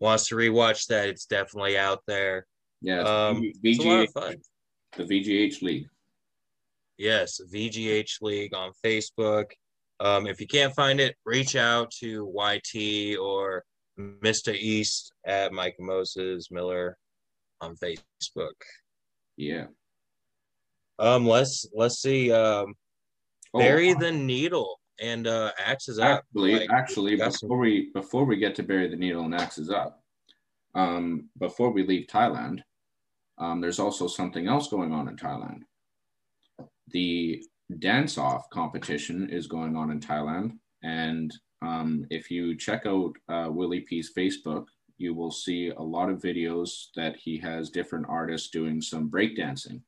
wants 0.00 0.28
to 0.28 0.34
rewatch 0.34 0.86
that, 0.86 1.08
it's 1.08 1.26
definitely 1.26 1.78
out 1.78 2.00
there. 2.06 2.46
Yeah, 2.80 3.02
um, 3.02 3.42
VGH, 3.62 4.36
the 4.96 5.04
VGH 5.04 5.62
League. 5.62 5.86
Yes, 6.96 7.40
VGH 7.52 8.22
League 8.22 8.54
on 8.54 8.72
Facebook. 8.84 9.50
Um, 10.00 10.26
if 10.26 10.40
you 10.40 10.46
can't 10.46 10.74
find 10.74 10.98
it, 10.98 11.14
reach 11.26 11.56
out 11.56 11.90
to 12.00 12.32
YT 12.34 13.18
or 13.18 13.64
Mr. 13.98 14.54
East 14.54 15.12
at 15.26 15.52
Mike 15.52 15.76
Moses 15.78 16.50
Miller 16.50 16.96
on 17.60 17.76
Facebook. 17.76 18.54
Yeah. 19.36 19.66
Um, 21.00 21.26
let's 21.26 21.66
let's 21.74 22.00
see. 22.00 22.30
Um, 22.30 22.74
oh, 23.54 23.58
bury 23.58 23.94
the 23.94 24.12
needle 24.12 24.78
and 25.00 25.26
uh, 25.26 25.52
axes 25.58 25.98
up. 25.98 26.18
Actually, 26.18 26.60
like, 26.60 26.70
actually, 26.70 27.16
before 27.16 27.30
some... 27.30 27.58
we 27.58 27.90
before 27.94 28.24
we 28.24 28.36
get 28.36 28.54
to 28.56 28.62
bury 28.62 28.88
the 28.88 28.96
needle 28.96 29.24
and 29.24 29.34
axes 29.34 29.70
up, 29.70 30.02
um, 30.74 31.30
before 31.38 31.70
we 31.70 31.86
leave 31.86 32.06
Thailand, 32.06 32.60
um, 33.38 33.60
there's 33.60 33.78
also 33.78 34.06
something 34.06 34.46
else 34.46 34.68
going 34.68 34.92
on 34.92 35.08
in 35.08 35.16
Thailand. 35.16 35.62
The 36.88 37.42
dance 37.78 38.18
off 38.18 38.50
competition 38.50 39.30
is 39.30 39.46
going 39.46 39.76
on 39.76 39.90
in 39.90 40.00
Thailand, 40.00 40.58
and 40.82 41.32
um, 41.62 42.06
if 42.10 42.30
you 42.30 42.56
check 42.56 42.84
out 42.84 43.12
uh, 43.28 43.48
Willie 43.50 43.80
P's 43.80 44.12
Facebook, 44.14 44.66
you 44.98 45.14
will 45.14 45.30
see 45.30 45.70
a 45.70 45.82
lot 45.82 46.10
of 46.10 46.20
videos 46.20 46.88
that 46.94 47.16
he 47.16 47.38
has 47.38 47.70
different 47.70 48.04
artists 48.06 48.50
doing 48.50 48.82
some 48.82 49.10
breakdancing. 49.10 49.80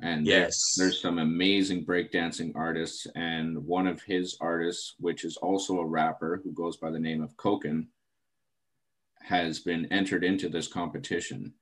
And 0.00 0.26
yes, 0.26 0.74
there's, 0.76 0.90
there's 0.92 1.02
some 1.02 1.18
amazing 1.18 1.86
breakdancing 1.86 2.52
artists. 2.54 3.06
And 3.14 3.64
one 3.64 3.86
of 3.86 4.02
his 4.02 4.36
artists, 4.40 4.94
which 4.98 5.24
is 5.24 5.36
also 5.36 5.78
a 5.78 5.86
rapper 5.86 6.40
who 6.42 6.52
goes 6.52 6.76
by 6.76 6.90
the 6.90 6.98
name 6.98 7.22
of 7.22 7.36
Koken, 7.36 7.86
has 9.22 9.60
been 9.60 9.86
entered 9.92 10.24
into 10.24 10.48
this 10.48 10.68
competition. 10.68 11.54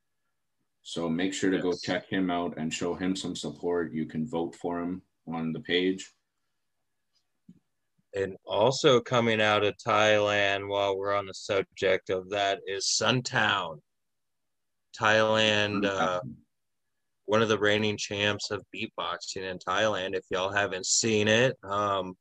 So 0.82 1.08
make 1.08 1.32
sure 1.32 1.50
to 1.50 1.56
yes. 1.56 1.62
go 1.62 1.72
check 1.80 2.08
him 2.08 2.30
out 2.30 2.54
and 2.56 2.72
show 2.72 2.94
him 2.94 3.14
some 3.14 3.36
support. 3.36 3.92
You 3.92 4.06
can 4.06 4.26
vote 4.26 4.56
for 4.56 4.80
him 4.80 5.02
on 5.28 5.52
the 5.52 5.60
page. 5.60 6.10
And 8.14 8.36
also 8.44 9.00
coming 9.00 9.40
out 9.40 9.64
of 9.64 9.74
Thailand, 9.76 10.68
while 10.68 10.98
we're 10.98 11.14
on 11.14 11.26
the 11.26 11.34
subject 11.34 12.10
of 12.10 12.30
that, 12.30 12.60
is 12.66 12.98
Suntown. 13.00 13.80
Thailand, 15.00 15.86
uh, 15.86 16.20
one 17.32 17.40
of 17.40 17.48
the 17.48 17.58
reigning 17.58 17.96
champs 17.96 18.50
of 18.50 18.62
beatboxing 18.76 19.50
in 19.50 19.56
Thailand. 19.56 20.14
If 20.14 20.26
y'all 20.28 20.52
haven't 20.52 20.84
seen 20.84 21.28
it, 21.28 21.56
um, 21.64 22.12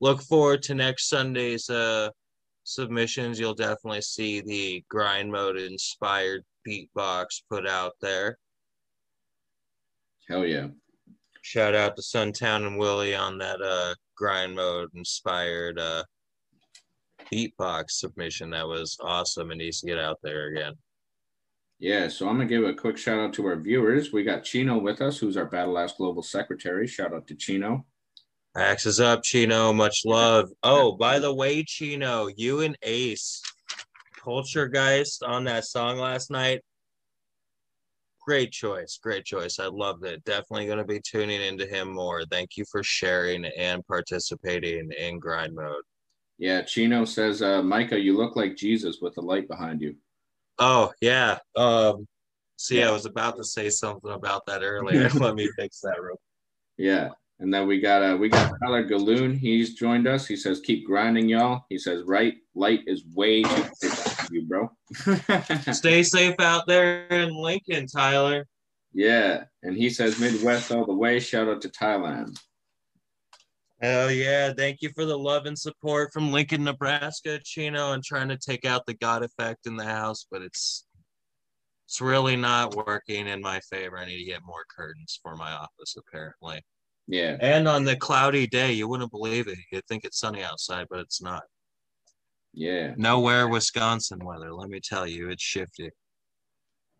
look 0.00 0.22
forward 0.22 0.62
to 0.62 0.76
next 0.76 1.08
Sunday's 1.08 1.68
uh, 1.68 2.10
submissions. 2.62 3.40
You'll 3.40 3.52
definitely 3.52 4.02
see 4.02 4.40
the 4.40 4.84
grind 4.88 5.32
mode 5.32 5.56
inspired 5.56 6.44
beatbox 6.64 7.42
put 7.50 7.68
out 7.68 7.94
there. 8.00 8.38
Hell 10.28 10.46
yeah. 10.46 10.68
Shout 11.42 11.74
out 11.74 11.96
to 11.96 12.02
Suntown 12.02 12.64
and 12.64 12.78
Willie 12.78 13.16
on 13.16 13.38
that 13.38 13.60
uh, 13.60 13.96
grind 14.16 14.54
mode 14.54 14.90
inspired 14.94 15.80
uh, 15.80 16.04
beatbox 17.32 17.86
submission. 17.90 18.50
That 18.50 18.68
was 18.68 18.96
awesome 19.02 19.50
and 19.50 19.58
needs 19.58 19.80
to 19.80 19.88
get 19.88 19.98
out 19.98 20.18
there 20.22 20.46
again. 20.46 20.74
Yeah, 21.80 22.08
so 22.08 22.28
I'm 22.28 22.36
gonna 22.36 22.46
give 22.46 22.62
a 22.62 22.74
quick 22.74 22.98
shout 22.98 23.18
out 23.18 23.32
to 23.34 23.46
our 23.46 23.56
viewers. 23.56 24.12
We 24.12 24.22
got 24.22 24.44
Chino 24.44 24.78
with 24.78 25.00
us, 25.00 25.18
who's 25.18 25.38
our 25.38 25.46
Battle 25.46 25.78
Axe 25.78 25.94
Global 25.96 26.22
Secretary. 26.22 26.86
Shout 26.86 27.14
out 27.14 27.26
to 27.28 27.34
Chino. 27.34 27.86
Axes 28.54 29.00
up, 29.00 29.22
Chino. 29.22 29.72
Much 29.72 30.02
love. 30.04 30.50
Oh, 30.62 30.92
by 30.92 31.18
the 31.18 31.32
way, 31.32 31.62
Chino, 31.62 32.28
you 32.36 32.60
and 32.60 32.76
Ace, 32.82 33.42
Poltergeist 34.22 35.22
on 35.22 35.44
that 35.44 35.64
song 35.64 35.98
last 35.98 36.30
night. 36.30 36.60
Great 38.26 38.52
choice. 38.52 38.98
Great 39.02 39.24
choice. 39.24 39.58
I 39.58 39.66
loved 39.66 40.04
it. 40.04 40.22
Definitely 40.24 40.66
going 40.66 40.78
to 40.78 40.84
be 40.84 41.00
tuning 41.00 41.40
into 41.40 41.64
him 41.64 41.94
more. 41.94 42.24
Thank 42.24 42.56
you 42.56 42.64
for 42.70 42.82
sharing 42.82 43.46
and 43.56 43.86
participating 43.86 44.90
in 44.98 45.18
grind 45.18 45.54
mode. 45.54 45.82
Yeah, 46.36 46.62
Chino 46.62 47.04
says, 47.04 47.42
uh, 47.42 47.62
Micah, 47.62 47.98
you 47.98 48.16
look 48.16 48.36
like 48.36 48.56
Jesus 48.56 48.98
with 49.00 49.14
the 49.14 49.22
light 49.22 49.48
behind 49.48 49.80
you. 49.80 49.94
Oh, 50.60 50.92
yeah. 51.00 51.38
Um, 51.56 52.06
see. 52.56 52.82
I 52.82 52.90
was 52.92 53.06
about 53.06 53.36
to 53.38 53.44
say 53.44 53.70
something 53.70 54.10
about 54.10 54.46
that 54.46 54.62
earlier. 54.62 55.08
Let 55.14 55.34
me 55.34 55.50
fix 55.56 55.80
that 55.80 56.00
real 56.00 56.20
Yeah. 56.76 57.10
And 57.40 57.52
then 57.52 57.66
we 57.66 57.80
got 57.80 58.02
uh 58.02 58.18
we 58.18 58.28
got 58.28 58.52
Tyler 58.62 58.86
Galoon. 58.86 59.36
He's 59.36 59.72
joined 59.72 60.06
us. 60.06 60.26
He 60.26 60.36
says, 60.36 60.60
"Keep 60.60 60.86
grinding, 60.86 61.26
y'all." 61.26 61.64
He 61.70 61.78
says, 61.78 62.02
"Right, 62.04 62.34
light 62.54 62.80
is 62.86 63.02
way 63.14 63.42
too 63.42 63.62
for 63.88 64.34
you, 64.34 64.42
bro." 64.42 64.70
Stay 65.72 66.02
safe 66.02 66.34
out 66.38 66.66
there 66.66 67.06
in 67.06 67.34
Lincoln, 67.34 67.86
Tyler. 67.86 68.46
Yeah, 68.92 69.44
and 69.62 69.74
he 69.74 69.88
says 69.88 70.20
Midwest 70.20 70.70
all 70.70 70.84
the 70.84 70.92
way. 70.92 71.18
Shout 71.18 71.48
out 71.48 71.62
to 71.62 71.70
Thailand. 71.70 72.38
Hell 73.80 74.10
yeah! 74.10 74.52
Thank 74.52 74.82
you 74.82 74.90
for 74.94 75.06
the 75.06 75.16
love 75.16 75.46
and 75.46 75.58
support 75.58 76.12
from 76.12 76.32
Lincoln, 76.32 76.64
Nebraska, 76.64 77.38
Chino, 77.42 77.92
and 77.92 78.04
trying 78.04 78.28
to 78.28 78.36
take 78.36 78.66
out 78.66 78.84
the 78.86 78.94
God 78.94 79.22
effect 79.22 79.66
in 79.66 79.76
the 79.76 79.84
house, 79.84 80.26
but 80.30 80.42
it's 80.42 80.84
it's 81.90 82.00
really 82.00 82.36
not 82.36 82.76
working 82.76 83.26
in 83.26 83.40
my 83.40 83.58
favor. 83.68 83.98
I 83.98 84.04
need 84.04 84.18
to 84.18 84.24
get 84.24 84.44
more 84.46 84.64
curtains 84.68 85.18
for 85.20 85.34
my 85.34 85.50
office, 85.50 85.96
apparently. 85.98 86.62
Yeah. 87.08 87.36
And 87.40 87.66
on 87.66 87.82
the 87.82 87.96
cloudy 87.96 88.46
day, 88.46 88.70
you 88.70 88.86
wouldn't 88.86 89.10
believe 89.10 89.48
it. 89.48 89.58
You'd 89.72 89.84
think 89.88 90.04
it's 90.04 90.20
sunny 90.20 90.44
outside, 90.44 90.86
but 90.88 91.00
it's 91.00 91.20
not. 91.20 91.42
Yeah. 92.54 92.94
Nowhere 92.96 93.48
Wisconsin 93.48 94.24
weather. 94.24 94.52
Let 94.52 94.68
me 94.68 94.78
tell 94.78 95.04
you, 95.04 95.30
it's 95.30 95.42
shifty. 95.42 95.90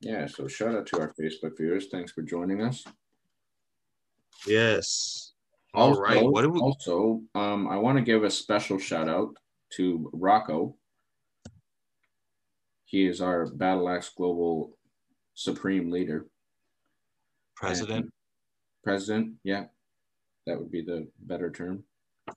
Yeah. 0.00 0.26
So 0.26 0.48
shout 0.48 0.74
out 0.74 0.86
to 0.88 1.00
our 1.00 1.14
Facebook 1.14 1.56
viewers. 1.56 1.86
Thanks 1.86 2.10
for 2.10 2.22
joining 2.22 2.60
us. 2.60 2.82
Yes. 4.44 5.19
All 5.72 5.90
also, 5.90 6.00
right. 6.00 6.24
What 6.24 6.42
do 6.42 6.50
we... 6.50 6.60
Also, 6.60 7.22
um, 7.34 7.68
I 7.68 7.76
want 7.76 7.98
to 7.98 8.02
give 8.02 8.24
a 8.24 8.30
special 8.30 8.78
shout 8.78 9.08
out 9.08 9.34
to 9.74 10.10
Rocco. 10.12 10.76
He 12.84 13.06
is 13.06 13.20
our 13.20 13.46
Battle 13.46 13.88
Axe 13.88 14.10
Global 14.16 14.76
Supreme 15.34 15.90
Leader. 15.90 16.26
President. 17.54 18.04
And 18.04 18.12
president, 18.82 19.34
yeah. 19.44 19.66
That 20.46 20.58
would 20.58 20.72
be 20.72 20.82
the 20.82 21.06
better 21.20 21.50
term. 21.50 21.84
I 22.28 22.34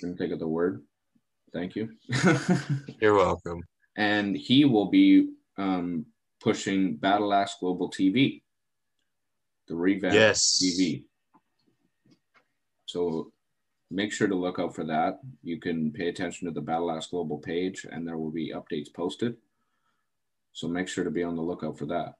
didn't 0.00 0.18
think 0.18 0.32
of 0.32 0.38
the 0.38 0.46
word. 0.46 0.82
Thank 1.52 1.74
you. 1.74 1.90
You're 3.00 3.14
welcome. 3.14 3.62
And 3.96 4.36
he 4.36 4.64
will 4.64 4.90
be 4.90 5.30
um, 5.58 6.06
pushing 6.40 6.96
Battle 6.96 7.32
Axe 7.32 7.56
Global 7.58 7.90
TV, 7.90 8.42
the 9.66 9.74
revamp 9.74 10.14
yes. 10.14 10.62
TV. 10.62 11.04
So 12.90 13.32
make 13.90 14.12
sure 14.12 14.28
to 14.28 14.34
look 14.34 14.58
out 14.58 14.74
for 14.74 14.84
that. 14.84 15.20
You 15.42 15.58
can 15.58 15.92
pay 15.92 16.08
attention 16.08 16.46
to 16.46 16.52
the 16.52 16.60
Battle 16.60 16.90
Axe 16.90 17.06
Global 17.06 17.38
page, 17.38 17.86
and 17.90 18.06
there 18.06 18.18
will 18.18 18.30
be 18.30 18.52
updates 18.52 18.92
posted. 18.92 19.36
So 20.52 20.68
make 20.68 20.88
sure 20.88 21.04
to 21.04 21.10
be 21.10 21.22
on 21.22 21.36
the 21.36 21.42
lookout 21.42 21.78
for 21.78 21.86
that. 21.86 22.14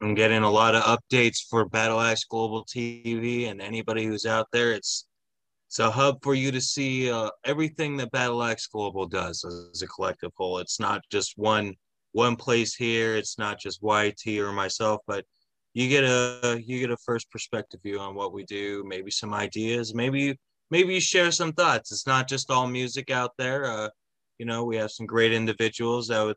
I'm 0.00 0.14
getting 0.14 0.42
a 0.42 0.50
lot 0.50 0.74
of 0.74 0.82
updates 0.82 1.38
for 1.48 1.64
Battle 1.66 2.00
Axe 2.00 2.24
Global 2.24 2.64
TV, 2.64 3.50
and 3.50 3.62
anybody 3.62 4.04
who's 4.04 4.26
out 4.26 4.48
there, 4.52 4.72
it's 4.72 5.06
it's 5.68 5.78
a 5.78 5.90
hub 5.90 6.22
for 6.22 6.34
you 6.34 6.52
to 6.52 6.60
see 6.60 7.10
uh, 7.10 7.30
everything 7.44 7.96
that 7.96 8.12
Battle 8.12 8.42
Axe 8.42 8.66
Global 8.66 9.06
does 9.06 9.44
as 9.44 9.82
a 9.82 9.86
collective 9.88 10.30
whole. 10.36 10.58
It's 10.58 10.78
not 10.78 11.02
just 11.10 11.34
one 11.36 11.74
one 12.12 12.36
place 12.36 12.74
here. 12.74 13.16
It's 13.16 13.38
not 13.38 13.58
just 13.58 13.82
YT 13.82 14.38
or 14.38 14.52
myself, 14.52 15.00
but 15.06 15.24
you 15.74 15.88
get 15.88 16.04
a 16.04 16.62
you 16.64 16.78
get 16.78 16.90
a 16.90 16.96
first 16.96 17.30
perspective 17.30 17.80
view 17.82 17.98
on 17.98 18.14
what 18.14 18.32
we 18.32 18.44
do. 18.44 18.84
Maybe 18.86 19.10
some 19.10 19.34
ideas. 19.34 19.92
Maybe 19.92 20.38
maybe 20.70 20.94
you 20.94 21.00
share 21.00 21.32
some 21.32 21.52
thoughts. 21.52 21.90
It's 21.92 22.06
not 22.06 22.28
just 22.28 22.50
all 22.50 22.68
music 22.68 23.10
out 23.10 23.32
there. 23.36 23.64
Uh, 23.66 23.88
you 24.38 24.46
know, 24.46 24.64
we 24.64 24.76
have 24.76 24.92
some 24.92 25.06
great 25.06 25.32
individuals 25.32 26.08
that 26.08 26.22
would 26.22 26.36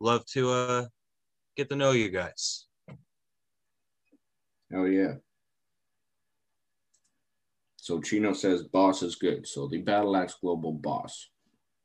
love 0.00 0.26
to 0.26 0.50
uh, 0.50 0.84
get 1.56 1.70
to 1.70 1.76
know 1.76 1.92
you 1.92 2.10
guys. 2.10 2.66
Oh 4.74 4.84
yeah. 4.84 5.14
So 7.76 8.00
Chino 8.00 8.32
says 8.32 8.64
boss 8.64 9.02
is 9.02 9.14
good. 9.14 9.46
So 9.46 9.68
the 9.68 9.78
Battle 9.78 10.16
Axe 10.16 10.34
Global 10.40 10.72
boss. 10.72 11.28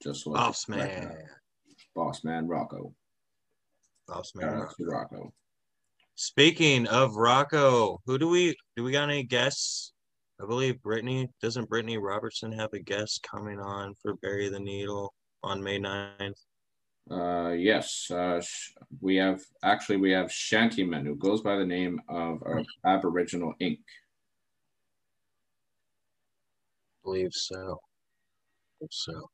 Just 0.01 0.23
so 0.23 0.33
boss 0.33 0.67
man. 0.67 1.15
Boss 1.95 2.23
man 2.23 2.47
Rocco. 2.47 2.95
Boss 4.07 4.31
man 4.33 4.67
Rocco. 4.79 5.31
Speaking 6.21 6.85
of 6.85 7.15
Rocco, 7.15 7.99
who 8.05 8.19
do 8.19 8.29
we 8.29 8.55
do 8.75 8.83
we 8.83 8.91
got 8.91 9.09
any 9.09 9.23
guests? 9.23 9.91
I 10.39 10.45
believe 10.45 10.79
Brittany 10.83 11.27
doesn't 11.41 11.67
Brittany 11.67 11.97
Robertson 11.97 12.51
have 12.51 12.71
a 12.73 12.79
guest 12.79 13.23
coming 13.23 13.59
on 13.59 13.95
for 13.99 14.13
Bury 14.17 14.47
the 14.47 14.59
Needle 14.59 15.15
on 15.41 15.63
May 15.63 15.79
9th? 15.79 16.37
Uh, 17.09 17.53
yes, 17.53 18.11
uh, 18.11 18.39
we 18.99 19.15
have 19.15 19.41
actually 19.63 19.97
we 19.97 20.11
have 20.11 20.27
Shantyman 20.27 21.07
who 21.07 21.15
goes 21.15 21.41
by 21.41 21.55
the 21.55 21.65
name 21.65 21.99
of 22.07 22.43
uh, 22.45 22.61
Aboriginal 22.85 23.55
Ink. 23.59 23.79
believe 27.03 27.33
so. 27.33 27.79
so. 28.91 29.27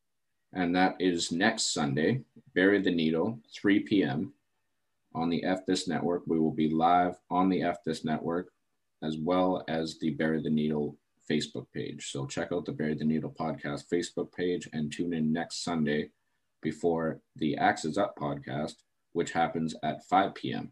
And 0.53 0.73
that 0.77 0.95
is 1.01 1.33
next 1.33 1.73
Sunday, 1.73 2.21
Bury 2.55 2.81
the 2.81 2.91
Needle, 2.91 3.39
3 3.53 3.81
p.m. 3.81 4.31
on 5.17 5.29
the 5.29 5.43
F 5.43 5.65
This 5.65 5.87
Network. 5.87 6.23
We 6.27 6.39
will 6.39 6.51
be 6.53 6.69
live 6.69 7.15
on 7.29 7.49
the 7.49 7.63
F 7.63 7.77
This 7.85 8.05
Network 8.05 8.49
as 9.03 9.17
well 9.17 9.63
as 9.67 9.97
the 9.99 10.11
Bury 10.11 10.41
the 10.41 10.49
Needle 10.49 10.97
Facebook 11.29 11.65
page. 11.73 12.11
So 12.11 12.25
check 12.25 12.51
out 12.51 12.65
the 12.65 12.71
Bury 12.71 12.95
the 12.95 13.05
Needle 13.05 13.33
podcast 13.37 13.85
Facebook 13.91 14.31
page 14.31 14.69
and 14.73 14.91
tune 14.91 15.13
in 15.13 15.33
next 15.33 15.63
Sunday 15.63 16.09
before 16.61 17.19
the 17.35 17.57
Axes 17.57 17.97
Up 17.97 18.15
podcast, 18.17 18.75
which 19.13 19.31
happens 19.31 19.75
at 19.83 20.05
5 20.05 20.35
p.m. 20.35 20.71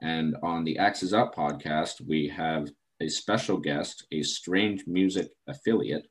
And 0.00 0.36
on 0.42 0.64
the 0.64 0.78
Axes 0.78 1.14
Up 1.14 1.34
podcast, 1.34 2.06
we 2.06 2.28
have 2.28 2.68
a 3.00 3.08
special 3.08 3.56
guest, 3.56 4.06
a 4.12 4.22
strange 4.22 4.84
music 4.86 5.30
affiliate 5.46 6.06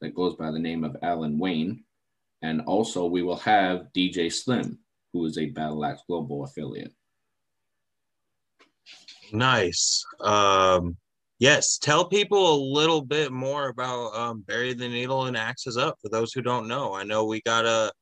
that 0.00 0.14
goes 0.14 0.34
by 0.36 0.50
the 0.50 0.58
name 0.58 0.84
of 0.84 0.96
Alan 1.02 1.38
Wayne. 1.38 1.84
And 2.42 2.62
also, 2.62 3.06
we 3.06 3.22
will 3.22 3.36
have 3.36 3.88
DJ 3.94 4.32
Slim, 4.32 4.78
who 5.12 5.24
is 5.26 5.38
a 5.38 5.46
Battle 5.46 5.84
Axe 5.84 6.02
Global 6.06 6.44
affiliate. 6.44 6.92
Nice. 9.32 10.04
Um, 10.20 10.96
yes, 11.38 11.78
tell 11.78 12.04
people 12.04 12.54
a 12.54 12.64
little 12.74 13.02
bit 13.02 13.32
more 13.32 13.68
about 13.68 14.14
um, 14.14 14.44
Bury 14.46 14.74
the 14.74 14.88
Needle 14.88 15.26
and 15.26 15.36
Axes 15.36 15.76
Up 15.76 15.96
for 16.02 16.08
those 16.08 16.32
who 16.32 16.42
don't 16.42 16.68
know. 16.68 16.94
I 16.94 17.04
know 17.04 17.24
we 17.24 17.40
got 17.42 17.64
a 17.64 17.92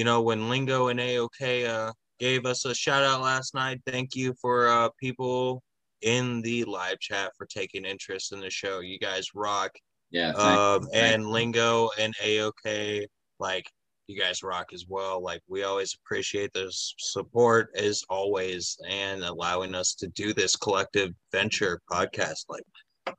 you 0.00 0.04
know, 0.04 0.22
when 0.22 0.48
Lingo 0.48 0.88
and 0.88 0.98
AOK 0.98 1.68
uh, 1.68 1.92
gave 2.18 2.46
us 2.46 2.64
a 2.64 2.74
shout 2.74 3.02
out 3.02 3.20
last 3.20 3.54
night, 3.54 3.82
thank 3.86 4.16
you 4.16 4.34
for 4.40 4.68
uh, 4.68 4.88
people 4.98 5.62
in 6.02 6.40
the 6.42 6.64
live 6.64 6.98
chat 7.00 7.32
for 7.36 7.46
taking 7.46 7.84
interest 7.84 8.32
in 8.32 8.40
the 8.40 8.50
show. 8.50 8.80
You 8.80 8.98
guys 8.98 9.28
rock. 9.34 9.72
Yeah. 10.10 10.30
Um, 10.30 10.88
and 10.94 11.26
Lingo 11.26 11.90
and 11.98 12.14
AOK, 12.16 13.04
like, 13.38 13.66
you 14.10 14.20
guys 14.20 14.42
rock 14.42 14.72
as 14.74 14.86
well. 14.88 15.22
Like, 15.22 15.40
we 15.48 15.62
always 15.62 15.94
appreciate 15.94 16.52
the 16.52 16.66
support 16.70 17.70
as 17.76 18.02
always 18.10 18.76
and 18.88 19.22
allowing 19.22 19.74
us 19.74 19.94
to 19.94 20.08
do 20.08 20.34
this 20.34 20.56
collective 20.56 21.12
venture 21.32 21.80
podcast. 21.90 22.44
Like, 22.48 22.64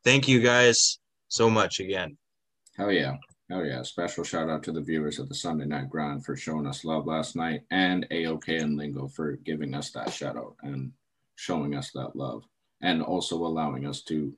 thank 0.04 0.28
you 0.28 0.42
guys 0.42 1.00
so 1.30 1.50
much 1.50 1.80
again. 1.80 2.18
Hell 2.78 2.92
yeah. 2.92 3.16
Oh 3.54 3.64
yeah, 3.64 3.82
special 3.82 4.24
shout 4.24 4.50
out 4.50 4.64
to 4.64 4.72
the 4.72 4.82
viewers 4.82 5.20
of 5.20 5.28
the 5.28 5.36
Sunday 5.36 5.66
Night 5.66 5.90
Grind 5.90 6.24
for 6.24 6.38
showing 6.38 6.66
us 6.66 6.86
love 6.86 7.06
last 7.06 7.36
night, 7.36 7.64
and 7.70 8.08
AOK 8.10 8.62
and 8.62 8.78
Lingo 8.78 9.10
for 9.10 9.34
giving 9.38 9.74
us 9.74 9.92
that 9.92 10.14
shout 10.14 10.38
out 10.38 10.56
and 10.62 10.94
showing 11.36 11.76
us 11.76 11.92
that 11.92 12.16
love, 12.16 12.44
and 12.82 13.02
also 13.02 13.36
allowing 13.36 13.86
us 13.86 14.04
to 14.04 14.34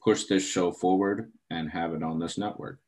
push 0.00 0.24
this 0.24 0.46
show 0.46 0.70
forward 0.70 1.32
and 1.50 1.70
have 1.70 1.94
it 1.94 2.04
on 2.04 2.20
this 2.20 2.38
network. 2.38 2.78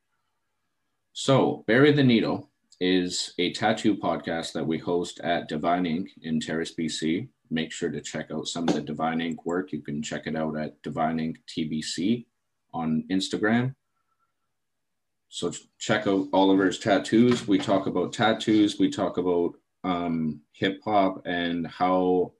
So, 1.13 1.65
Bury 1.67 1.93
the 1.93 2.05
Needle 2.05 2.50
is 2.81 3.35
a 3.39 3.53
tattoo 3.53 3.97
podcast 3.97 4.53
that 4.53 4.67
we 4.67 4.79
host 4.79 5.21
at 5.21 5.49
Divine 5.49 5.87
Ink. 5.87 6.11
in 6.23 6.41
Terrace, 6.41 6.75
BC. 6.75 7.29
Make 7.51 7.73
sure 7.73 7.91
to 7.91 8.01
check 8.01 8.31
out 8.31 8.49
some 8.49 8.69
of 8.69 8.75
the 8.75 8.81
Divine 8.81 9.21
Ink. 9.21 9.45
work. 9.45 9.73
You 9.73 9.83
can 9.83 10.03
check 10.03 10.27
it 10.27 10.37
out 10.37 10.57
at 10.57 10.81
Divine 10.83 11.21
Ink 11.21 11.39
TBC 11.49 12.27
on 12.73 13.05
Instagram 13.11 13.75
so 15.31 15.53
check 15.79 16.09
out 16.09 16.27
Oliver's 16.33 16.81
tattoos. 16.81 17.47
We 17.47 17.57
talk 17.57 17.87
about 17.87 18.13
tattoos. 18.13 18.81
We 18.81 18.91
talk 18.91 19.17
about 19.17 19.55
um, 19.85 20.41
hip 20.53 20.81
hop 20.85 21.23
and 21.25 21.67
how 21.67 22.33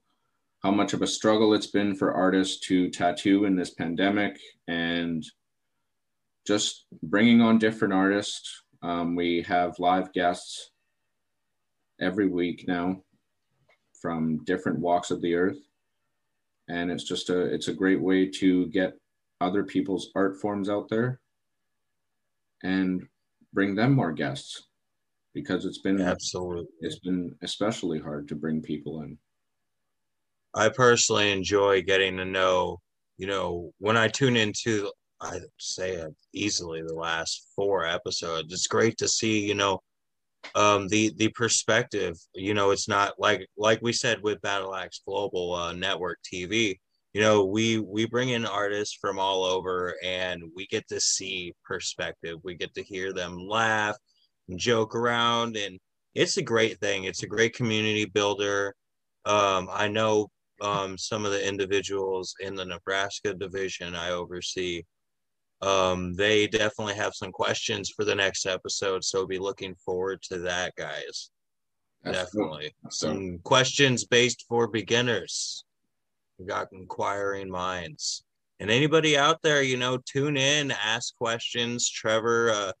how 0.61 0.71
much 0.71 0.93
of 0.93 1.01
a 1.01 1.07
struggle 1.07 1.53
it's 1.55 1.67
been 1.67 1.95
for 1.95 2.13
artists 2.13 2.59
to 2.67 2.89
tattoo 2.91 3.45
in 3.45 3.55
this 3.55 3.71
pandemic, 3.71 4.37
and 4.67 5.25
just 6.45 6.85
bringing 7.01 7.41
on 7.41 7.57
different 7.57 7.93
artists. 7.93 8.60
Um, 8.83 9.15
we 9.15 9.43
have 9.43 9.77
live 9.79 10.11
guests 10.13 10.71
every 11.99 12.27
week 12.27 12.65
now 12.67 13.01
from 14.01 14.43
different 14.45 14.79
walks 14.79 15.11
of 15.11 15.21
the 15.21 15.35
earth, 15.35 15.59
and 16.67 16.91
it's 16.91 17.03
just 17.03 17.29
a 17.29 17.41
it's 17.41 17.67
a 17.67 17.73
great 17.73 18.01
way 18.01 18.27
to 18.27 18.67
get 18.67 18.93
other 19.39 19.63
people's 19.63 20.09
art 20.15 20.39
forms 20.39 20.69
out 20.69 20.87
there 20.89 21.19
and 22.63 23.07
bring 23.53 23.75
them 23.75 23.93
more 23.93 24.11
guests 24.11 24.67
because 25.33 25.65
it's 25.65 25.79
been 25.79 26.01
absolutely. 26.01 26.67
it's 26.79 26.99
been 26.99 27.35
especially 27.43 27.99
hard 27.99 28.27
to 28.27 28.35
bring 28.35 28.61
people 28.61 29.01
in. 29.01 29.17
I 30.55 30.69
personally 30.69 31.31
enjoy 31.31 31.81
getting 31.83 32.17
to 32.17 32.25
know 32.25 32.79
you 33.21 33.27
know 33.27 33.71
when 33.77 33.95
i 33.97 34.07
tune 34.07 34.35
into 34.35 34.91
i 35.21 35.39
say 35.57 36.03
easily 36.33 36.81
the 36.81 36.93
last 36.93 37.47
four 37.55 37.85
episodes. 37.85 38.51
It's 38.53 38.67
great 38.67 38.97
to 38.97 39.07
see 39.07 39.45
you 39.45 39.55
know 39.55 39.81
um 40.55 40.87
the 40.87 41.13
the 41.17 41.29
perspective 41.29 42.17
you 42.33 42.53
know 42.53 42.71
it's 42.71 42.87
not 42.87 43.13
like 43.19 43.47
like 43.57 43.79
we 43.81 43.93
said 43.93 44.21
with 44.23 44.41
battle 44.41 44.75
axe 44.75 45.01
global 45.05 45.53
uh, 45.53 45.71
network 45.71 46.17
tv 46.23 46.77
you 47.13 47.21
know 47.21 47.45
we 47.45 47.77
we 47.79 48.05
bring 48.05 48.29
in 48.29 48.45
artists 48.45 48.97
from 48.99 49.19
all 49.19 49.43
over 49.43 49.95
and 50.03 50.41
we 50.55 50.65
get 50.67 50.87
to 50.87 50.99
see 50.99 51.53
perspective. 51.63 52.37
We 52.43 52.55
get 52.55 52.73
to 52.75 52.83
hear 52.83 53.13
them 53.13 53.37
laugh 53.37 53.95
and 54.49 54.57
joke 54.57 54.95
around 54.95 55.57
and 55.57 55.79
it's 56.13 56.37
a 56.37 56.41
great 56.41 56.77
thing. 56.79 57.05
It's 57.05 57.23
a 57.23 57.27
great 57.27 57.53
community 57.53 58.05
builder. 58.05 58.75
Um, 59.25 59.69
i 59.71 59.87
know 59.87 60.29
um, 60.61 60.97
some 60.97 61.25
of 61.25 61.31
the 61.31 61.47
individuals 61.47 62.35
in 62.39 62.55
the 62.55 62.65
nebraska 62.65 63.33
division 63.33 63.95
i 63.95 64.09
oversee 64.11 64.83
um, 65.61 66.13
they 66.15 66.47
definitely 66.47 66.95
have 66.95 67.13
some 67.13 67.31
questions 67.31 67.89
for 67.89 68.03
the 68.05 68.15
next 68.15 68.45
episode 68.45 69.03
so 69.03 69.25
be 69.25 69.39
looking 69.39 69.75
forward 69.75 70.21
to 70.21 70.39
that 70.39 70.75
guys 70.75 71.29
That's 72.03 72.17
definitely 72.17 72.73
cool. 72.81 72.91
some 72.91 73.29
cool. 73.29 73.39
questions 73.43 74.05
based 74.05 74.45
for 74.47 74.67
beginners 74.67 75.63
We 76.39 76.45
got 76.45 76.67
inquiring 76.71 77.49
minds. 77.49 78.23
And 78.59 78.69
anybody 78.69 79.17
out 79.17 79.41
there, 79.41 79.63
you 79.63 79.75
know, 79.75 79.97
tune 80.05 80.37
in, 80.37 80.69
ask 80.69 81.15
questions. 81.15 81.89
Trevor 81.89 82.51
uh, 82.51 82.71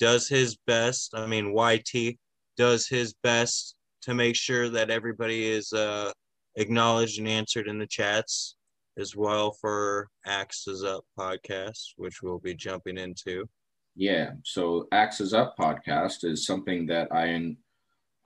does 0.00 0.26
his 0.26 0.56
best. 0.66 1.14
I 1.14 1.24
mean, 1.26 1.54
YT 1.56 2.18
does 2.56 2.88
his 2.88 3.14
best 3.22 3.76
to 4.02 4.14
make 4.14 4.34
sure 4.34 4.68
that 4.70 4.90
everybody 4.90 5.46
is 5.46 5.72
uh, 5.72 6.10
acknowledged 6.56 7.20
and 7.20 7.28
answered 7.28 7.68
in 7.68 7.78
the 7.78 7.86
chats 7.86 8.56
as 9.00 9.16
well 9.16 9.50
for 9.50 10.08
Axes 10.26 10.84
Up 10.84 11.04
podcast, 11.18 11.94
which 11.96 12.22
we'll 12.22 12.38
be 12.38 12.54
jumping 12.54 12.98
into. 12.98 13.48
Yeah. 13.96 14.32
So 14.44 14.86
Axes 14.92 15.34
Up 15.34 15.56
podcast 15.58 16.24
is 16.24 16.46
something 16.46 16.86
that 16.86 17.08
I 17.12 17.56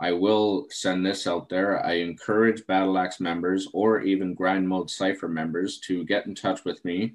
I 0.00 0.12
will 0.12 0.66
send 0.70 1.06
this 1.06 1.26
out 1.26 1.48
there. 1.48 1.84
I 1.86 1.94
encourage 1.94 2.66
Battle 2.66 2.98
Axe 2.98 3.20
members 3.20 3.68
or 3.72 4.02
even 4.02 4.34
Grind 4.34 4.68
Mode 4.68 4.90
Cypher 4.90 5.28
members 5.28 5.78
to 5.86 6.04
get 6.04 6.26
in 6.26 6.34
touch 6.34 6.64
with 6.64 6.84
me 6.84 7.14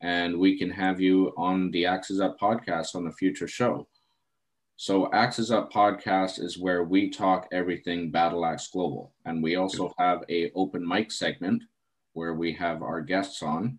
and 0.00 0.38
we 0.38 0.58
can 0.58 0.70
have 0.70 1.00
you 1.00 1.32
on 1.36 1.70
the 1.70 1.86
Axes 1.86 2.20
Up 2.20 2.38
podcast 2.38 2.94
on 2.94 3.06
a 3.06 3.12
future 3.12 3.48
show. 3.48 3.88
So, 4.76 5.10
Axes 5.12 5.50
Up 5.50 5.72
podcast 5.72 6.40
is 6.40 6.58
where 6.58 6.84
we 6.84 7.10
talk 7.10 7.48
everything 7.50 8.10
Battle 8.10 8.44
Axe 8.44 8.68
Global. 8.68 9.12
And 9.24 9.42
we 9.42 9.56
also 9.56 9.92
have 9.98 10.22
a 10.28 10.52
open 10.54 10.86
mic 10.86 11.10
segment 11.10 11.64
where 12.18 12.34
we 12.34 12.52
have 12.52 12.82
our 12.82 13.00
guests 13.00 13.42
on 13.42 13.78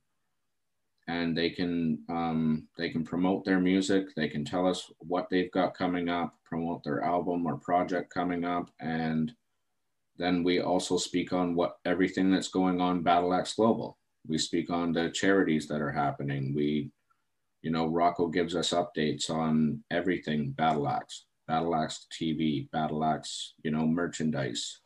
and 1.10 1.38
they 1.38 1.50
can 1.50 2.00
um, 2.08 2.68
they 2.78 2.90
can 2.90 3.04
promote 3.04 3.44
their 3.44 3.60
music. 3.60 4.16
They 4.16 4.30
can 4.30 4.46
tell 4.46 4.66
us 4.66 4.90
what 5.00 5.28
they've 5.30 5.52
got 5.52 5.74
coming 5.74 6.08
up 6.08 6.36
promote 6.46 6.82
their 6.84 7.04
album 7.04 7.46
or 7.46 7.58
project 7.58 8.14
coming 8.14 8.44
up 8.46 8.72
and 8.80 9.34
then 10.18 10.44
we 10.44 10.60
also 10.60 10.98
speak 10.98 11.32
on 11.34 11.56
what 11.56 11.78
everything 11.86 12.32
that's 12.32 12.50
going 12.50 12.82
on 12.82 13.04
battle 13.04 13.34
axe 13.34 13.56
global. 13.56 13.98
We 14.28 14.38
speak 14.38 14.70
on 14.70 14.94
the 14.94 15.10
charities 15.10 15.68
that 15.68 15.82
are 15.82 15.92
happening. 15.92 16.54
We 16.56 16.92
you 17.62 17.72
know 17.72 17.88
rocco 17.88 18.28
gives 18.28 18.56
us 18.56 18.72
updates 18.72 19.30
on 19.30 19.84
everything 19.92 20.52
battle 20.52 20.88
axe 20.88 21.26
battle 21.46 21.76
axe 21.76 22.08
tv 22.18 22.72
battle 22.72 23.04
axe 23.04 23.54
you 23.64 23.72
know 23.72 23.86
merchandise 23.86 24.80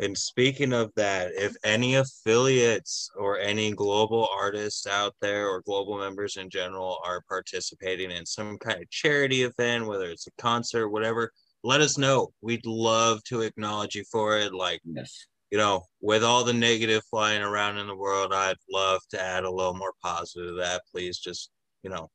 and 0.00 0.16
speaking 0.16 0.72
of 0.72 0.92
that, 0.94 1.32
if 1.34 1.56
any 1.64 1.96
affiliates 1.96 3.10
or 3.16 3.38
any 3.38 3.72
global 3.72 4.28
artists 4.32 4.86
out 4.86 5.14
there 5.20 5.48
or 5.48 5.62
global 5.62 5.98
members 5.98 6.36
in 6.36 6.48
general 6.50 6.98
are 7.04 7.22
participating 7.28 8.12
in 8.12 8.24
some 8.24 8.58
kind 8.58 8.80
of 8.80 8.88
charity 8.90 9.42
event, 9.42 9.86
whether 9.86 10.06
it's 10.06 10.28
a 10.28 10.42
concert, 10.42 10.90
whatever, 10.90 11.32
let 11.64 11.80
us 11.80 11.98
know. 11.98 12.32
We'd 12.42 12.64
love 12.64 13.24
to 13.24 13.40
acknowledge 13.40 13.96
you 13.96 14.04
for 14.10 14.38
it. 14.38 14.54
Like, 14.54 14.80
yes. 14.84 15.26
you 15.50 15.58
know, 15.58 15.82
with 16.00 16.22
all 16.22 16.44
the 16.44 16.52
negative 16.52 17.02
flying 17.10 17.42
around 17.42 17.78
in 17.78 17.88
the 17.88 17.96
world, 17.96 18.32
I'd 18.32 18.56
love 18.72 19.00
to 19.10 19.20
add 19.20 19.42
a 19.42 19.50
little 19.50 19.74
more 19.74 19.94
positive 20.00 20.50
to 20.50 20.54
that. 20.58 20.82
Please 20.92 21.18
just, 21.18 21.50
you 21.82 21.90
know, 21.90 22.08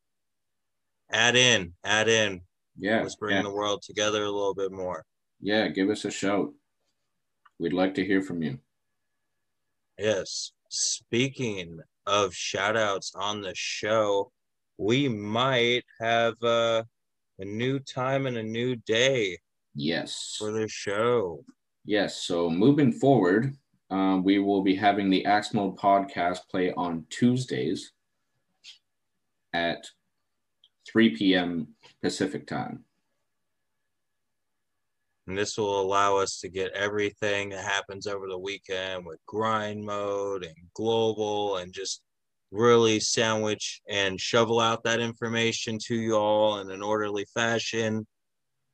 add 1.11 1.35
in, 1.35 1.73
add 1.83 2.07
in. 2.07 2.39
Yeah. 2.79 3.01
Let's 3.01 3.17
bring 3.17 3.35
yeah. 3.35 3.43
the 3.43 3.53
world 3.53 3.81
together 3.81 4.23
a 4.23 4.31
little 4.31 4.55
bit 4.55 4.71
more. 4.71 5.03
Yeah, 5.41 5.67
give 5.67 5.89
us 5.89 6.05
a 6.05 6.11
shout. 6.11 6.53
We'd 7.59 7.73
like 7.73 7.93
to 7.95 8.05
hear 8.05 8.21
from 8.21 8.41
you. 8.41 8.59
Yes. 9.97 10.51
Speaking 10.69 11.79
of 12.05 12.33
shout 12.33 12.75
outs 12.75 13.13
on 13.15 13.41
the 13.41 13.53
show, 13.55 14.31
we 14.77 15.07
might 15.07 15.83
have 15.99 16.41
uh, 16.43 16.83
a 17.39 17.45
new 17.45 17.79
time 17.79 18.25
and 18.25 18.37
a 18.37 18.43
new 18.43 18.75
day. 18.75 19.37
Yes. 19.75 20.35
For 20.37 20.51
the 20.51 20.67
show. 20.67 21.43
Yes. 21.85 22.23
So 22.23 22.49
moving 22.49 22.91
forward, 22.91 23.55
um, 23.89 24.23
we 24.23 24.39
will 24.39 24.63
be 24.63 24.75
having 24.75 25.09
the 25.09 25.25
Axe 25.25 25.53
Mode 25.53 25.77
podcast 25.77 26.39
play 26.49 26.73
on 26.73 27.05
Tuesdays 27.09 27.91
at 29.53 29.85
3 30.91 31.15
p.m. 31.15 31.67
Pacific 32.01 32.47
time. 32.47 32.83
And 35.25 35.37
this 35.37 35.57
will 35.57 35.79
allow 35.79 36.17
us 36.17 36.39
to 36.41 36.49
get 36.49 36.73
everything 36.73 37.49
that 37.49 37.63
happens 37.63 38.07
over 38.07 38.27
the 38.27 38.37
weekend 38.37 39.05
with 39.05 39.19
grind 39.25 39.83
mode 39.85 40.43
and 40.43 40.55
global 40.73 41.57
and 41.57 41.73
just 41.73 42.01
really 42.51 42.99
sandwich 42.99 43.81
and 43.89 44.19
shovel 44.19 44.59
out 44.59 44.83
that 44.83 44.99
information 44.99 45.79
to 45.85 45.95
you 45.95 46.15
all 46.15 46.59
in 46.59 46.69
an 46.69 46.83
orderly 46.83 47.25
fashion. 47.33 48.05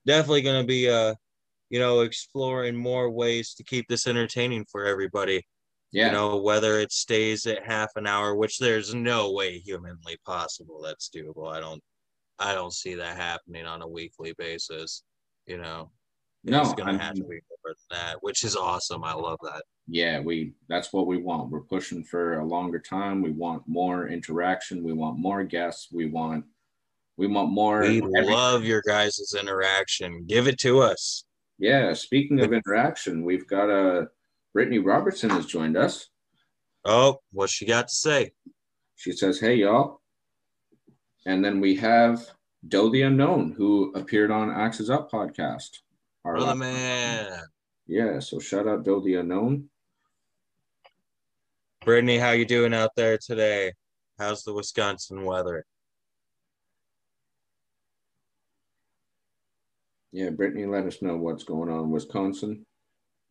Definitely 0.07 0.41
going 0.41 0.61
to 0.61 0.67
be, 0.67 0.89
uh, 0.89 1.13
you 1.69 1.79
know, 1.79 2.01
exploring 2.01 2.75
more 2.75 3.11
ways 3.11 3.53
to 3.53 3.63
keep 3.63 3.87
this 3.87 4.07
entertaining 4.07 4.65
for 4.71 4.85
everybody. 4.85 5.45
Yeah. 5.91 6.07
You 6.07 6.13
know, 6.13 6.37
whether 6.37 6.79
it 6.79 6.91
stays 6.91 7.45
at 7.45 7.63
half 7.63 7.91
an 7.95 8.07
hour, 8.07 8.35
which 8.35 8.57
there's 8.57 8.93
no 8.95 9.31
way 9.33 9.59
humanly 9.59 10.17
possible 10.25 10.81
that's 10.81 11.09
doable. 11.15 11.51
I 11.51 11.59
don't, 11.59 11.81
I 12.39 12.55
don't 12.55 12.73
see 12.73 12.95
that 12.95 13.17
happening 13.17 13.67
on 13.67 13.83
a 13.83 13.87
weekly 13.87 14.33
basis. 14.35 15.03
You 15.45 15.59
know. 15.59 15.91
No, 16.43 16.61
it's 16.61 16.73
gonna 16.73 16.97
have 16.97 17.15
to 17.15 17.23
be 17.23 17.27
more 17.49 17.65
than 17.65 17.75
that, 17.91 18.17
which 18.21 18.43
is 18.43 18.55
awesome. 18.55 19.03
I 19.03 19.13
love 19.13 19.37
that. 19.43 19.63
Yeah, 19.87 20.19
we 20.19 20.53
that's 20.69 20.93
what 20.93 21.07
we 21.07 21.17
want. 21.17 21.49
We're 21.49 21.61
pushing 21.61 22.03
for 22.03 22.39
a 22.39 22.45
longer 22.45 22.79
time. 22.79 23.21
We 23.21 23.31
want 23.31 23.63
more 23.67 24.07
interaction. 24.07 24.83
We 24.83 24.93
want 24.93 25.19
more 25.19 25.43
guests. 25.43 25.89
We 25.91 26.05
want 26.05 26.45
we 27.17 27.27
want 27.27 27.51
more. 27.51 27.81
We 27.81 27.97
everything. 27.97 28.29
love 28.31 28.63
your 28.63 28.81
guys' 28.87 29.35
interaction. 29.37 30.25
Give 30.25 30.47
it 30.47 30.57
to 30.59 30.79
us. 30.79 31.25
Yeah. 31.57 31.93
Speaking 31.93 32.39
of 32.39 32.53
interaction, 32.53 33.25
we've 33.25 33.47
got 33.47 33.69
a 33.69 34.01
uh, 34.01 34.05
Brittany 34.53 34.79
Robertson 34.79 35.29
has 35.31 35.45
joined 35.45 35.75
us. 35.75 36.07
Oh, 36.85 37.19
what 37.33 37.49
she 37.49 37.65
got 37.65 37.89
to 37.89 37.95
say? 37.95 38.31
She 38.95 39.11
says, 39.11 39.39
"Hey 39.39 39.55
y'all, 39.55 40.01
And 41.25 41.43
then 41.43 41.59
we 41.59 41.75
have 41.75 42.25
Doe 42.67 42.89
the 42.89 43.01
Unknown, 43.01 43.53
who 43.57 43.91
appeared 43.93 44.31
on 44.31 44.49
Axes 44.49 44.89
Up 44.89 45.11
podcast. 45.11 45.69
Our 46.25 46.35
Brother 46.35 46.55
man. 46.55 47.41
Yeah, 47.87 48.19
so 48.19 48.39
shout 48.39 48.67
out 48.67 48.83
Doe 48.83 49.01
the 49.01 49.15
Unknown. 49.15 49.69
Brittany, 51.83 52.17
how 52.17 52.31
you 52.31 52.45
doing 52.45 52.73
out 52.73 52.91
there 52.95 53.17
today? 53.17 53.73
How's 54.19 54.43
the 54.43 54.53
Wisconsin 54.53 55.23
weather? 55.23 55.65
Yeah, 60.11 60.31
Brittany, 60.31 60.65
let 60.65 60.85
us 60.85 61.01
know 61.01 61.17
what's 61.17 61.43
going 61.43 61.69
on 61.69 61.85
in 61.85 61.89
Wisconsin. 61.91 62.65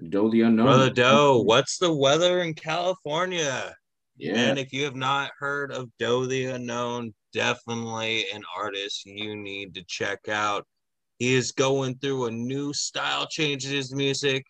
Doe 0.09 0.31
the 0.31 0.42
Unknown. 0.42 0.66
Brother 0.66 0.90
Doe, 0.90 1.42
what's 1.42 1.79
the 1.79 1.92
weather 1.92 2.40
in 2.40 2.55
California? 2.55 3.74
Yeah. 4.16 4.35
And 4.35 4.59
if 4.59 4.72
you 4.72 4.85
have 4.85 4.96
not 4.96 5.31
heard 5.38 5.72
of 5.72 5.90
Doe 5.98 6.27
the 6.27 6.46
Unknown, 6.46 7.12
definitely 7.33 8.24
an 8.33 8.42
artist 8.57 9.05
you 9.07 9.37
need 9.37 9.74
to 9.74 9.85
check 9.87 10.29
out. 10.29 10.66
He 11.19 11.35
is 11.35 11.53
going 11.53 11.97
through 11.97 12.27
a 12.27 12.31
new 12.31 12.73
style 12.73 13.27
change 13.27 13.67
in 13.67 13.73
his 13.73 13.95
music. 13.95 14.45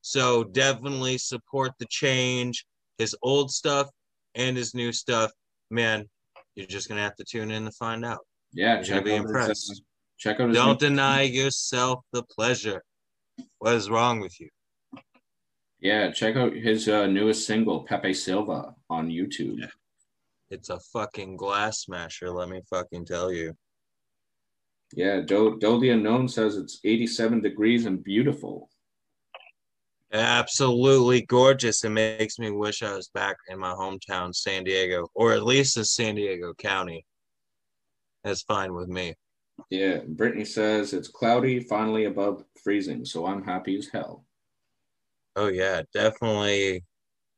So 0.00 0.44
definitely 0.44 1.18
support 1.18 1.72
the 1.78 1.86
change, 1.86 2.64
his 2.98 3.16
old 3.22 3.50
stuff 3.50 3.88
and 4.34 4.56
his 4.56 4.74
new 4.74 4.92
stuff. 4.92 5.30
Man, 5.70 6.08
you're 6.54 6.66
just 6.66 6.88
gonna 6.88 7.02
have 7.02 7.16
to 7.16 7.24
tune 7.24 7.50
in 7.50 7.64
to 7.64 7.72
find 7.72 8.04
out. 8.04 8.20
Yeah, 8.52 8.76
you're 8.76 8.84
gonna 8.84 9.02
be 9.02 9.14
impressed. 9.14 9.70
His, 9.70 9.82
check 10.18 10.40
out. 10.40 10.52
Don't 10.52 10.78
deny 10.78 11.22
yourself 11.22 12.00
the 12.12 12.22
pleasure. 12.22 12.82
What 13.58 13.74
is 13.74 13.90
wrong 13.90 14.20
with 14.20 14.38
you? 14.40 14.48
Yeah, 15.80 16.10
check 16.12 16.36
out 16.36 16.54
his 16.54 16.88
uh, 16.88 17.06
newest 17.06 17.46
single, 17.46 17.82
Pepe 17.82 18.14
Silva, 18.14 18.74
on 18.88 19.08
YouTube. 19.08 19.58
Yeah. 19.58 19.66
It's 20.50 20.70
a 20.70 20.78
fucking 20.92 21.36
glass 21.36 21.80
smasher, 21.80 22.30
let 22.30 22.48
me 22.48 22.60
fucking 22.70 23.04
tell 23.06 23.32
you. 23.32 23.54
Yeah, 24.96 25.20
Doe 25.20 25.58
the 25.58 25.90
Unknown 25.90 26.28
says 26.28 26.56
it's 26.56 26.80
87 26.84 27.42
degrees 27.42 27.86
and 27.86 28.02
beautiful. 28.02 28.70
Absolutely 30.12 31.22
gorgeous. 31.22 31.82
It 31.82 31.90
makes 31.90 32.38
me 32.38 32.52
wish 32.52 32.82
I 32.82 32.94
was 32.94 33.08
back 33.08 33.36
in 33.48 33.58
my 33.58 33.72
hometown, 33.72 34.32
San 34.34 34.62
Diego, 34.62 35.08
or 35.14 35.32
at 35.32 35.44
least 35.44 35.76
in 35.76 35.84
San 35.84 36.14
Diego 36.14 36.54
County. 36.54 37.04
That's 38.22 38.42
fine 38.42 38.72
with 38.72 38.88
me. 38.88 39.14
Yeah, 39.70 39.98
Brittany 40.06 40.44
says 40.44 40.92
it's 40.92 41.08
cloudy, 41.08 41.60
finally 41.60 42.04
above 42.04 42.44
freezing, 42.62 43.04
so 43.04 43.26
I'm 43.26 43.44
happy 43.44 43.76
as 43.76 43.88
hell. 43.88 44.24
Oh 45.34 45.48
yeah, 45.48 45.82
definitely 45.92 46.84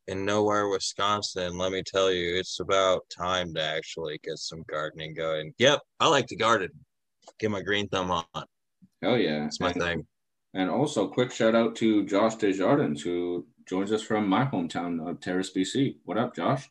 in 0.08 0.24
nowhere, 0.24 0.68
Wisconsin, 0.68 1.56
let 1.58 1.72
me 1.72 1.82
tell 1.82 2.12
you, 2.12 2.36
it's 2.36 2.60
about 2.60 3.08
time 3.10 3.52
to 3.54 3.62
actually 3.62 4.20
get 4.22 4.38
some 4.38 4.64
gardening 4.68 5.14
going. 5.14 5.52
Yep, 5.58 5.80
I 5.98 6.08
like 6.08 6.26
to 6.28 6.36
garden. 6.36 6.70
Get 7.38 7.50
my 7.50 7.62
green 7.62 7.88
thumb 7.88 8.10
on. 8.10 8.24
Hell 9.02 9.18
yeah. 9.18 9.46
It's 9.46 9.60
my 9.60 9.70
and, 9.70 9.82
thing. 9.82 10.06
And 10.54 10.70
also, 10.70 11.08
quick 11.08 11.32
shout 11.32 11.54
out 11.54 11.76
to 11.76 12.04
Josh 12.06 12.36
Desjardins, 12.36 13.02
who 13.02 13.46
joins 13.66 13.92
us 13.92 14.02
from 14.02 14.28
my 14.28 14.44
hometown 14.44 15.08
of 15.08 15.20
Terrace, 15.20 15.52
BC. 15.54 15.96
What 16.04 16.18
up, 16.18 16.34
Josh? 16.34 16.68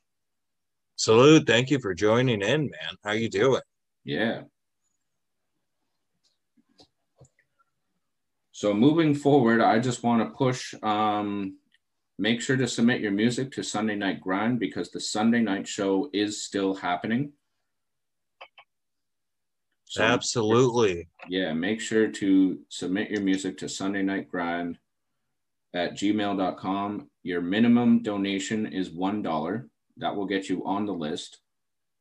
Salute. 0.96 1.46
Thank 1.46 1.70
you 1.70 1.80
for 1.80 1.94
joining 1.94 2.42
in, 2.42 2.62
man. 2.62 2.96
How 3.04 3.12
you 3.12 3.30
doing? 3.30 3.62
Yeah. 4.04 4.42
So 8.52 8.74
moving 8.74 9.14
forward, 9.14 9.62
I 9.62 9.80
just 9.80 10.02
want 10.04 10.22
to 10.22 10.36
push 10.36 10.74
um, 10.82 11.58
Make 12.18 12.42
sure 12.42 12.56
to 12.56 12.68
submit 12.68 13.02
your 13.02 13.12
music 13.12 13.52
to 13.52 13.64
Sunday 13.64 13.96
Night 13.96 14.22
Grind 14.22 14.58
because 14.58 14.90
the 14.90 15.02
Sunday 15.02 15.42
night 15.42 15.68
show 15.68 16.10
is 16.14 16.42
still 16.42 16.74
happening. 16.74 17.34
So 19.86 20.04
Absolutely. 20.04 21.08
Yeah, 21.30 21.54
make 21.54 21.80
sure 21.80 22.08
to 22.08 22.60
submit 22.70 23.12
your 23.12 23.22
music 23.22 23.58
to 23.60 23.70
Sunday 23.70 24.02
Night 24.02 24.30
Grind 24.30 24.78
at 25.74 25.94
gmail.com. 25.94 27.10
Your 27.24 27.42
minimum 27.42 28.02
donation 28.02 28.66
is 28.66 28.90
$1. 28.90 29.70
That 29.98 30.16
will 30.16 30.26
get 30.26 30.50
you 30.50 30.66
on 30.66 30.86
the 30.86 30.94
list. 30.94 31.40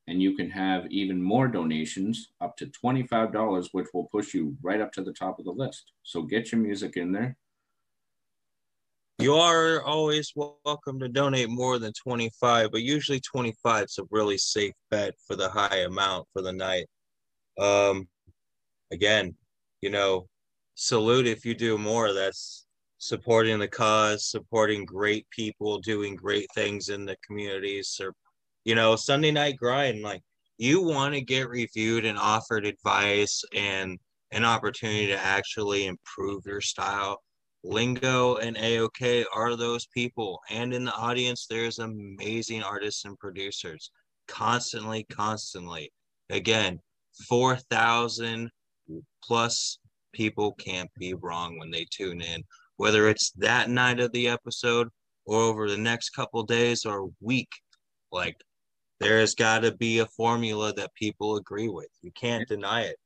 And 0.06 0.20
you 0.20 0.34
can 0.34 0.50
have 0.50 0.86
even 0.90 1.22
more 1.22 1.48
donations 1.48 2.32
up 2.40 2.56
to 2.58 2.66
$25, 2.66 3.68
which 3.72 3.86
will 3.94 4.04
push 4.04 4.34
you 4.34 4.56
right 4.62 4.80
up 4.80 4.92
to 4.94 5.02
the 5.02 5.12
top 5.12 5.38
of 5.38 5.44
the 5.44 5.52
list. 5.52 5.92
So 6.02 6.22
get 6.22 6.52
your 6.52 6.60
music 6.60 6.96
in 6.96 7.12
there 7.12 7.36
you 9.20 9.36
are 9.36 9.80
always 9.82 10.32
welcome 10.34 10.98
to 10.98 11.08
donate 11.08 11.48
more 11.48 11.78
than 11.78 11.92
25 11.92 12.72
but 12.72 12.82
usually 12.82 13.20
25 13.20 13.84
is 13.84 13.98
a 13.98 14.02
really 14.10 14.36
safe 14.36 14.74
bet 14.90 15.14
for 15.24 15.36
the 15.36 15.48
high 15.48 15.78
amount 15.86 16.26
for 16.32 16.42
the 16.42 16.52
night 16.52 16.86
um 17.58 18.06
again 18.92 19.34
you 19.80 19.90
know 19.90 20.26
salute 20.74 21.26
if 21.26 21.44
you 21.44 21.54
do 21.54 21.78
more 21.78 22.12
that's 22.12 22.66
supporting 22.98 23.58
the 23.58 23.68
cause 23.68 24.26
supporting 24.26 24.84
great 24.84 25.28
people 25.30 25.78
doing 25.78 26.16
great 26.16 26.46
things 26.54 26.88
in 26.88 27.04
the 27.04 27.16
communities 27.26 28.00
or 28.02 28.12
you 28.64 28.74
know 28.74 28.96
sunday 28.96 29.30
night 29.30 29.56
grind 29.56 30.02
like 30.02 30.22
you 30.58 30.82
want 30.82 31.14
to 31.14 31.20
get 31.20 31.48
reviewed 31.48 32.04
and 32.04 32.18
offered 32.18 32.64
advice 32.64 33.42
and 33.54 33.98
an 34.32 34.44
opportunity 34.44 35.06
to 35.06 35.18
actually 35.18 35.86
improve 35.86 36.44
your 36.46 36.60
style 36.60 37.20
Lingo 37.64 38.36
and 38.36 38.56
AOK 38.56 39.24
are 39.32 39.56
those 39.56 39.86
people. 39.86 40.40
And 40.50 40.74
in 40.74 40.84
the 40.84 40.94
audience, 40.94 41.46
there's 41.46 41.78
amazing 41.78 42.62
artists 42.62 43.06
and 43.06 43.18
producers 43.18 43.90
constantly, 44.28 45.04
constantly. 45.04 45.90
Again, 46.28 46.78
4,000 47.28 48.50
plus 49.22 49.78
people 50.12 50.52
can't 50.52 50.90
be 50.98 51.14
wrong 51.14 51.58
when 51.58 51.70
they 51.70 51.86
tune 51.90 52.20
in, 52.20 52.42
whether 52.76 53.08
it's 53.08 53.30
that 53.32 53.70
night 53.70 54.00
of 54.00 54.12
the 54.12 54.28
episode 54.28 54.88
or 55.26 55.40
over 55.40 55.70
the 55.70 55.78
next 55.78 56.10
couple 56.10 56.42
days 56.42 56.84
or 56.84 57.10
week. 57.20 57.50
Like, 58.12 58.36
there's 59.00 59.34
got 59.34 59.62
to 59.62 59.72
be 59.72 59.98
a 59.98 60.06
formula 60.06 60.72
that 60.74 60.94
people 60.94 61.36
agree 61.36 61.68
with. 61.68 61.88
You 62.02 62.12
can't 62.12 62.48
deny 62.48 62.82
it. 62.82 62.96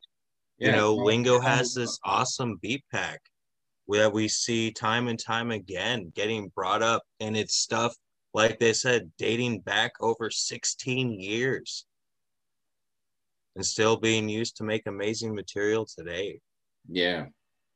Yeah, 0.58 0.70
you 0.70 0.76
know, 0.76 0.94
Lingo 0.94 1.40
has 1.40 1.72
this 1.72 1.98
awesome 2.04 2.58
beat 2.60 2.84
pack 2.92 3.20
that 3.88 4.12
we 4.12 4.28
see 4.28 4.70
time 4.70 5.08
and 5.08 5.18
time 5.18 5.50
again 5.50 6.12
getting 6.14 6.48
brought 6.54 6.82
up 6.82 7.02
and 7.20 7.36
it's 7.36 7.56
stuff 7.56 7.94
like 8.34 8.58
they 8.58 8.72
said 8.72 9.10
dating 9.16 9.60
back 9.60 9.92
over 10.00 10.30
16 10.30 11.18
years 11.18 11.86
and 13.58 13.66
still 13.66 13.96
being 13.96 14.28
used 14.28 14.56
to 14.56 14.64
make 14.64 14.86
amazing 14.86 15.34
material 15.34 15.86
today 15.86 16.40
yeah 16.88 17.26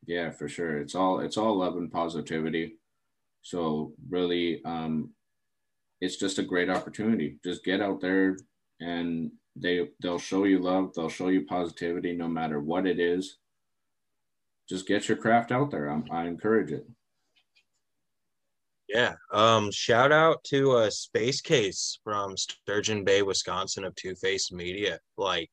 yeah 0.07 0.31
for 0.31 0.49
sure 0.49 0.79
it's 0.79 0.95
all 0.95 1.21
it's 1.21 1.37
all 1.37 1.59
love 1.59 1.77
and 1.77 1.93
positivity 1.93 2.77
so 3.43 3.93
really 4.09 4.65
um 4.65 5.11
it's 6.01 6.17
just 6.17 6.39
a 6.39 6.43
great 6.43 6.71
opportunity 6.71 7.39
just 7.45 7.65
get 7.65 7.81
out 7.83 8.01
there 8.01 8.37
and 8.81 9.31
they 9.55 9.89
they'll 10.01 10.19
show 10.19 10.45
you 10.45 10.59
love 10.59 10.93
they'll 10.95 11.11
show 11.11 11.29
you 11.29 11.45
positivity 11.45 12.13
no 12.15 12.27
matter 12.27 12.61
what 12.61 12.87
it 12.87 12.99
is 12.99 13.37
just 14.69 14.87
get 14.87 15.09
your 15.09 15.19
craft 15.19 15.53
out 15.53 15.71
there. 15.71 15.89
I'm, 15.89 16.05
I 16.11 16.27
encourage 16.27 16.73
it. 16.73 16.87
Yeah. 18.89 19.15
Um, 19.33 19.71
shout 19.71 20.13
out 20.13 20.43
to 20.45 20.73
a 20.73 20.87
uh, 20.87 20.91
Space 20.91 21.41
Case 21.41 21.99
from 22.05 22.37
Sturgeon 22.37 23.05
Bay, 23.05 23.23
Wisconsin 23.23 23.85
of 23.85 23.95
Two 23.97 24.15
Face 24.15 24.53
Media. 24.53 24.99
Like 25.17 25.51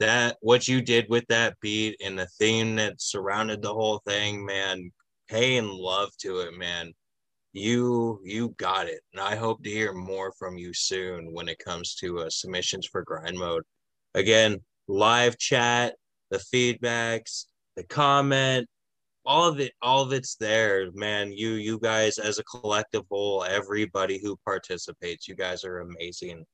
that, 0.00 0.36
what 0.40 0.68
you 0.68 0.82
did 0.82 1.06
with 1.08 1.26
that 1.28 1.58
beat 1.60 2.00
and 2.04 2.18
the 2.18 2.28
theme 2.38 2.76
that 2.76 3.00
surrounded 3.00 3.62
the 3.62 3.72
whole 3.72 4.00
thing, 4.06 4.44
man, 4.44 4.90
paying 5.28 5.68
love 5.68 6.10
to 6.18 6.40
it, 6.40 6.56
man. 6.56 6.92
You 7.52 8.20
you 8.22 8.50
got 8.58 8.86
it, 8.86 9.00
and 9.14 9.22
I 9.22 9.34
hope 9.34 9.62
to 9.62 9.70
hear 9.70 9.94
more 9.94 10.32
from 10.38 10.58
you 10.58 10.74
soon 10.74 11.32
when 11.32 11.48
it 11.48 11.58
comes 11.58 11.94
to 11.96 12.20
uh, 12.20 12.30
submissions 12.30 12.86
for 12.86 13.02
grind 13.02 13.38
mode. 13.38 13.62
Again, 14.14 14.60
live 14.88 15.38
chat, 15.38 15.94
the 16.30 16.38
feedbacks, 16.38 17.46
the 17.76 17.84
comment, 17.84 18.68
all 19.24 19.48
of 19.48 19.58
it, 19.58 19.72
all 19.82 20.02
of 20.02 20.12
it's 20.12 20.36
there, 20.36 20.90
man. 20.92 21.32
You 21.32 21.52
you 21.52 21.78
guys 21.78 22.18
as 22.18 22.38
a 22.38 22.44
collective 22.44 23.04
whole, 23.10 23.44
everybody 23.44 24.20
who 24.22 24.36
participates, 24.44 25.26
you 25.26 25.34
guys 25.34 25.64
are 25.64 25.80
amazing. 25.80 26.44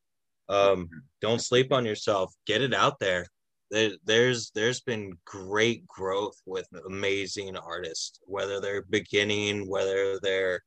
Um, 0.48 0.88
don't 1.20 1.40
sleep 1.40 1.72
on 1.72 1.86
yourself. 1.86 2.32
Get 2.46 2.62
it 2.62 2.74
out 2.74 2.98
there. 2.98 3.26
there. 3.70 3.92
There's 4.04 4.50
there's 4.54 4.80
been 4.80 5.12
great 5.24 5.86
growth 5.86 6.36
with 6.46 6.68
amazing 6.86 7.56
artists, 7.56 8.18
whether 8.26 8.60
they're 8.60 8.84
beginning, 8.90 9.68
whether 9.68 10.18
they're 10.20 10.60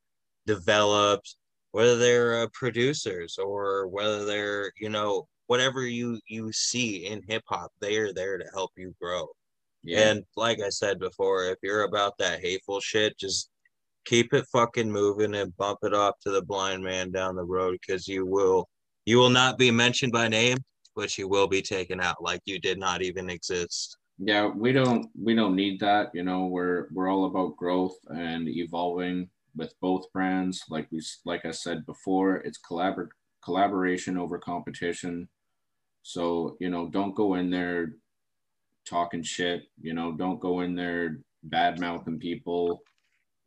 developed, 0.47 1.35
whether 1.71 1.97
they're 1.97 2.43
uh, 2.43 2.47
producers, 2.53 3.38
or 3.38 3.88
whether 3.88 4.25
they're 4.25 4.71
you 4.79 4.89
know 4.89 5.27
whatever 5.47 5.85
you 5.85 6.19
you 6.27 6.51
see 6.51 7.05
in 7.05 7.21
hip 7.27 7.43
hop, 7.47 7.71
they 7.81 7.97
are 7.97 8.13
there 8.13 8.38
to 8.38 8.45
help 8.53 8.71
you 8.77 8.95
grow. 9.01 9.27
Yeah. 9.83 10.09
And 10.09 10.23
like 10.35 10.59
I 10.61 10.69
said 10.69 10.99
before, 10.99 11.45
if 11.45 11.57
you're 11.61 11.83
about 11.83 12.17
that 12.17 12.41
hateful 12.41 12.79
shit, 12.79 13.17
just 13.19 13.49
keep 14.05 14.33
it 14.33 14.45
fucking 14.51 14.91
moving 14.91 15.35
and 15.35 15.55
bump 15.57 15.79
it 15.83 15.93
off 15.93 16.15
to 16.21 16.31
the 16.31 16.41
blind 16.41 16.83
man 16.83 17.11
down 17.11 17.35
the 17.35 17.43
road 17.43 17.77
because 17.79 18.07
you 18.07 18.25
will 18.25 18.67
you 19.05 19.17
will 19.17 19.29
not 19.29 19.57
be 19.57 19.71
mentioned 19.71 20.11
by 20.11 20.27
name, 20.27 20.57
but 20.95 21.17
you 21.17 21.27
will 21.27 21.47
be 21.47 21.61
taken 21.61 22.01
out 22.01 22.21
like 22.21 22.41
you 22.45 22.59
did 22.59 22.79
not 22.79 23.01
even 23.01 23.29
exist. 23.29 23.97
Yeah, 24.17 24.47
we 24.47 24.71
don't 24.71 25.07
we 25.19 25.35
don't 25.35 25.55
need 25.55 25.79
that. 25.81 26.11
You 26.13 26.23
know, 26.23 26.45
we're 26.45 26.87
we're 26.91 27.09
all 27.09 27.25
about 27.25 27.57
growth 27.57 27.97
and 28.07 28.47
evolving 28.47 29.29
with 29.55 29.73
both 29.81 30.11
brands. 30.13 30.63
Like 30.69 30.87
we 30.91 31.01
like 31.25 31.45
I 31.45 31.51
said 31.51 31.85
before, 31.85 32.37
it's 32.37 32.59
collabor- 32.59 33.09
collaboration 33.43 34.17
over 34.17 34.37
competition. 34.37 35.27
So, 36.01 36.55
you 36.59 36.69
know, 36.69 36.87
don't 36.87 37.15
go 37.15 37.35
in 37.35 37.49
there 37.49 37.93
talking 38.85 39.23
shit, 39.23 39.63
you 39.81 39.93
know, 39.93 40.11
don't 40.11 40.39
go 40.39 40.61
in 40.61 40.75
there 40.75 41.19
bad 41.43 41.79
mouthing 41.79 42.19
people. 42.19 42.81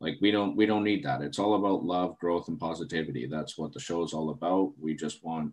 Like 0.01 0.19
we 0.21 0.31
don't 0.31 0.57
we 0.57 0.67
don't 0.67 0.85
need 0.85 1.05
that. 1.05 1.23
It's 1.23 1.39
all 1.39 1.55
about 1.55 1.85
love, 1.85 2.19
growth, 2.19 2.49
and 2.49 2.59
positivity. 2.59 3.27
That's 3.27 3.59
what 3.59 3.73
the 3.73 3.81
show 3.81 4.05
is 4.05 4.13
all 4.13 4.31
about. 4.31 4.73
We 4.81 4.95
just 4.95 5.25
want 5.25 5.53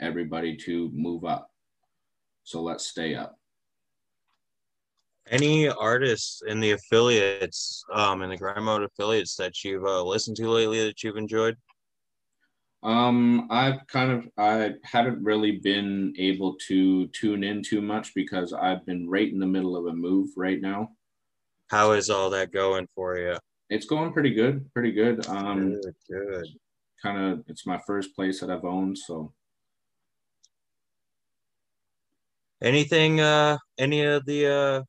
everybody 0.00 0.56
to 0.56 0.90
move 0.92 1.24
up. 1.24 1.50
So 2.42 2.62
let's 2.62 2.86
stay 2.86 3.14
up. 3.14 3.38
Any 5.30 5.68
artists 5.68 6.42
in 6.46 6.58
the 6.58 6.70
affiliates, 6.72 7.84
um, 7.92 8.22
in 8.22 8.30
the 8.30 8.36
grind 8.36 8.64
mode 8.64 8.82
affiliates 8.82 9.36
that 9.36 9.62
you've 9.62 9.84
uh, 9.84 10.02
listened 10.02 10.38
to 10.38 10.48
lately 10.48 10.82
that 10.84 11.02
you've 11.02 11.18
enjoyed? 11.18 11.56
Um, 12.82 13.48
I've 13.50 13.86
kind 13.88 14.10
of 14.12 14.28
I 14.38 14.74
haven't 14.84 15.22
really 15.22 15.58
been 15.58 16.14
able 16.18 16.56
to 16.68 17.08
tune 17.08 17.44
in 17.44 17.62
too 17.62 17.82
much 17.82 18.14
because 18.14 18.52
I've 18.52 18.86
been 18.86 19.08
right 19.08 19.30
in 19.30 19.38
the 19.38 19.46
middle 19.46 19.76
of 19.76 19.86
a 19.86 19.92
move 19.92 20.30
right 20.36 20.60
now. 20.60 20.90
How 21.68 21.92
is 21.92 22.08
all 22.08 22.30
that 22.30 22.52
going 22.52 22.88
for 22.94 23.18
you? 23.18 23.36
It's 23.70 23.86
going 23.86 24.12
pretty 24.12 24.30
good, 24.34 24.72
pretty 24.72 24.92
good. 24.92 25.26
Um, 25.26 25.80
Good, 25.80 25.94
good. 26.10 26.46
kind 27.02 27.32
of 27.32 27.44
it's 27.48 27.66
my 27.66 27.78
first 27.86 28.14
place 28.14 28.40
that 28.40 28.50
I've 28.50 28.64
owned, 28.64 28.96
so 28.98 29.32
Anything, 32.60 33.20
uh, 33.20 33.56
any 33.78 34.02
of 34.02 34.24
the, 34.26 34.46
uh, 34.46 34.82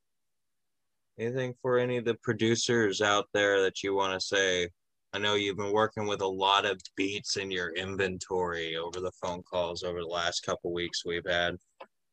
anything 1.20 1.54
for 1.62 1.78
any 1.78 1.98
of 1.98 2.06
the 2.06 2.16
producers 2.24 3.00
out 3.00 3.28
there 3.32 3.62
that 3.62 3.84
you 3.84 3.94
want 3.94 4.20
to 4.20 4.26
say? 4.26 4.70
I 5.14 5.20
know 5.20 5.36
you've 5.36 5.58
been 5.58 5.72
working 5.72 6.08
with 6.08 6.22
a 6.22 6.28
lot 6.28 6.66
of 6.66 6.82
beats 6.96 7.38
in 7.38 7.52
your 7.52 7.70
inventory 7.74 8.76
over 8.76 9.00
the 9.00 9.12
phone 9.22 9.44
calls 9.44 9.84
over 9.84 10.00
the 10.00 10.08
last 10.08 10.44
couple 10.46 10.74
weeks 10.74 11.06
we've 11.06 11.26
had. 11.28 11.58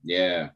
yeah, 0.02 0.50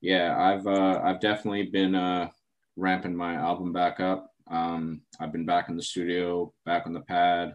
yeah. 0.00 0.36
I've 0.38 0.66
uh, 0.66 1.00
I've 1.02 1.20
definitely 1.20 1.64
been 1.64 1.94
uh, 1.94 2.28
ramping 2.76 3.16
my 3.16 3.34
album 3.34 3.72
back 3.72 3.98
up. 4.00 4.31
Um, 4.50 5.02
I've 5.20 5.32
been 5.32 5.46
back 5.46 5.68
in 5.68 5.76
the 5.76 5.82
studio, 5.82 6.52
back 6.64 6.86
on 6.86 6.92
the 6.92 7.00
pad. 7.02 7.54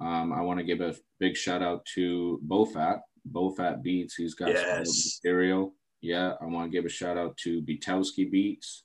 Um, 0.00 0.32
I 0.32 0.40
want 0.42 0.58
to 0.58 0.64
give 0.64 0.80
a 0.80 0.94
big 1.18 1.36
shout 1.36 1.62
out 1.62 1.84
to 1.94 2.40
Bofat, 2.46 3.00
Bofat 3.30 3.82
Beats. 3.82 4.14
He's 4.14 4.34
got 4.34 4.48
some 4.48 4.56
Yes. 4.56 5.20
material. 5.22 5.74
Yeah, 6.00 6.34
I 6.40 6.46
want 6.46 6.70
to 6.70 6.76
give 6.76 6.86
a 6.86 6.88
shout 6.90 7.18
out 7.18 7.36
to 7.38 7.60
Bitowski 7.62 8.30
Beats. 8.30 8.84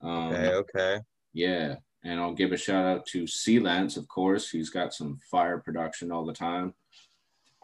Um, 0.00 0.32
Okay, 0.32 0.54
okay. 0.54 1.00
Yeah, 1.32 1.76
and 2.02 2.18
I'll 2.18 2.34
give 2.34 2.52
a 2.52 2.56
shout 2.56 2.84
out 2.86 3.06
to 3.06 3.26
Lance, 3.60 3.96
of 3.96 4.08
course. 4.08 4.50
He's 4.50 4.70
got 4.70 4.92
some 4.94 5.18
fire 5.30 5.58
production 5.58 6.10
all 6.10 6.24
the 6.24 6.32
time. 6.32 6.74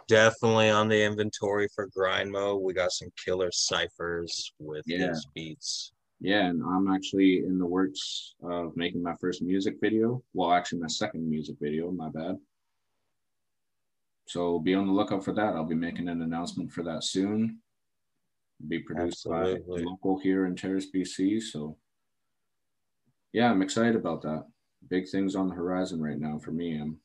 Definitely 0.07 0.71
on 0.71 0.89
the 0.89 1.03
inventory 1.03 1.67
for 1.75 1.89
grind 1.89 2.31
mode. 2.31 2.63
We 2.63 2.73
got 2.75 2.93
some 2.93 3.09
killer 3.25 3.51
ciphers 3.51 4.53
with 4.61 4.85
Yeah. 4.87 5.09
his 5.09 5.27
beats. 5.35 5.93
Yeah, 6.21 6.47
and 6.47 6.63
I'm 6.63 6.89
actually 6.93 7.39
in 7.39 7.59
the 7.59 7.67
works 7.67 8.35
of 8.43 8.77
making 8.77 9.03
my 9.03 9.15
first 9.21 9.43
music 9.43 9.77
video. 9.81 10.23
Well, 10.33 10.53
actually, 10.53 10.81
my 10.81 10.89
second 10.89 11.29
music 11.29 11.57
video. 11.61 11.91
My 11.91 12.09
bad. 12.09 12.39
So 14.27 14.59
be 14.59 14.75
on 14.75 14.87
the 14.87 14.93
lookout 14.93 15.25
for 15.25 15.33
that. 15.35 15.55
I'll 15.55 15.65
be 15.65 15.75
making 15.75 16.09
an 16.09 16.23
announcement 16.23 16.73
for 16.73 16.83
that 16.85 17.05
soon. 17.05 17.59
Be 18.67 18.79
produced 18.79 19.27
Absolutely. 19.27 19.77
by 19.77 19.83
a 19.83 19.85
local 19.85 20.19
here 20.19 20.47
in 20.47 20.57
Terrace, 20.57 20.87
BC. 20.93 21.43
So 21.43 21.77
yeah, 23.33 23.51
I'm 23.51 23.63
excited 23.63 23.97
about 23.97 24.23
that. 24.23 24.47
Big 24.89 25.09
things 25.09 25.37
on 25.37 25.49
the 25.49 25.55
horizon 25.55 26.01
right 26.01 26.19
now 26.19 26.39
for 26.39 26.53
me. 26.53 26.79
I'm 26.81 26.99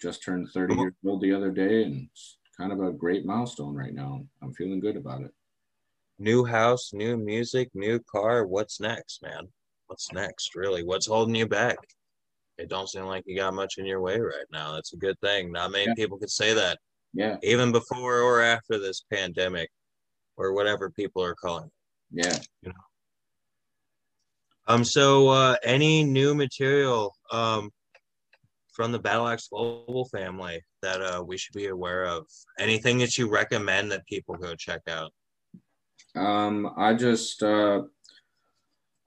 just 0.00 0.22
turned 0.22 0.48
30 0.48 0.74
years 0.76 0.94
old 1.06 1.20
the 1.20 1.34
other 1.34 1.50
day, 1.50 1.84
and 1.84 2.08
it's 2.10 2.38
kind 2.56 2.72
of 2.72 2.80
a 2.80 2.92
great 2.92 3.26
milestone 3.26 3.74
right 3.74 3.94
now. 3.94 4.24
I'm 4.42 4.54
feeling 4.54 4.80
good 4.80 4.96
about 4.96 5.20
it. 5.20 5.32
New 6.18 6.44
house, 6.44 6.92
new 6.92 7.16
music, 7.16 7.70
new 7.74 7.98
car. 8.00 8.46
What's 8.46 8.80
next, 8.80 9.20
man? 9.22 9.48
What's 9.88 10.12
next, 10.12 10.54
really? 10.54 10.84
What's 10.84 11.06
holding 11.06 11.34
you 11.34 11.46
back? 11.46 11.76
It 12.56 12.68
don't 12.68 12.88
seem 12.88 13.04
like 13.04 13.24
you 13.26 13.36
got 13.36 13.52
much 13.52 13.74
in 13.78 13.84
your 13.84 14.00
way 14.00 14.18
right 14.20 14.46
now. 14.52 14.72
That's 14.74 14.92
a 14.92 14.96
good 14.96 15.18
thing. 15.20 15.50
Not 15.50 15.72
many 15.72 15.86
Yeah. 15.88 15.94
people 15.94 16.18
could 16.18 16.30
say 16.30 16.54
that, 16.54 16.78
Yeah, 17.12 17.36
even 17.42 17.72
before 17.72 18.20
or 18.20 18.40
after 18.42 18.78
this 18.78 19.04
pandemic, 19.12 19.70
or 20.36 20.52
whatever 20.52 20.90
people 20.90 21.22
are 21.22 21.34
calling. 21.34 21.66
it. 22.12 22.26
yeah. 22.26 22.38
You 22.62 22.68
know. 22.68 22.74
Um. 24.66 24.84
So, 24.84 25.28
uh, 25.28 25.56
any 25.64 26.04
new 26.04 26.34
material 26.34 27.14
um 27.32 27.70
from 28.72 28.92
the 28.92 29.00
Battleaxe 29.00 29.48
Global 29.50 30.06
family 30.06 30.62
that 30.82 31.00
uh 31.02 31.22
we 31.26 31.36
should 31.36 31.54
be 31.54 31.66
aware 31.66 32.04
of? 32.04 32.26
Anything 32.58 32.98
that 32.98 33.18
you 33.18 33.28
recommend 33.28 33.90
that 33.92 34.06
people 34.06 34.36
go 34.36 34.54
check 34.54 34.80
out? 34.88 35.12
Um, 36.14 36.72
I 36.76 36.94
just 36.94 37.42
uh, 37.42 37.82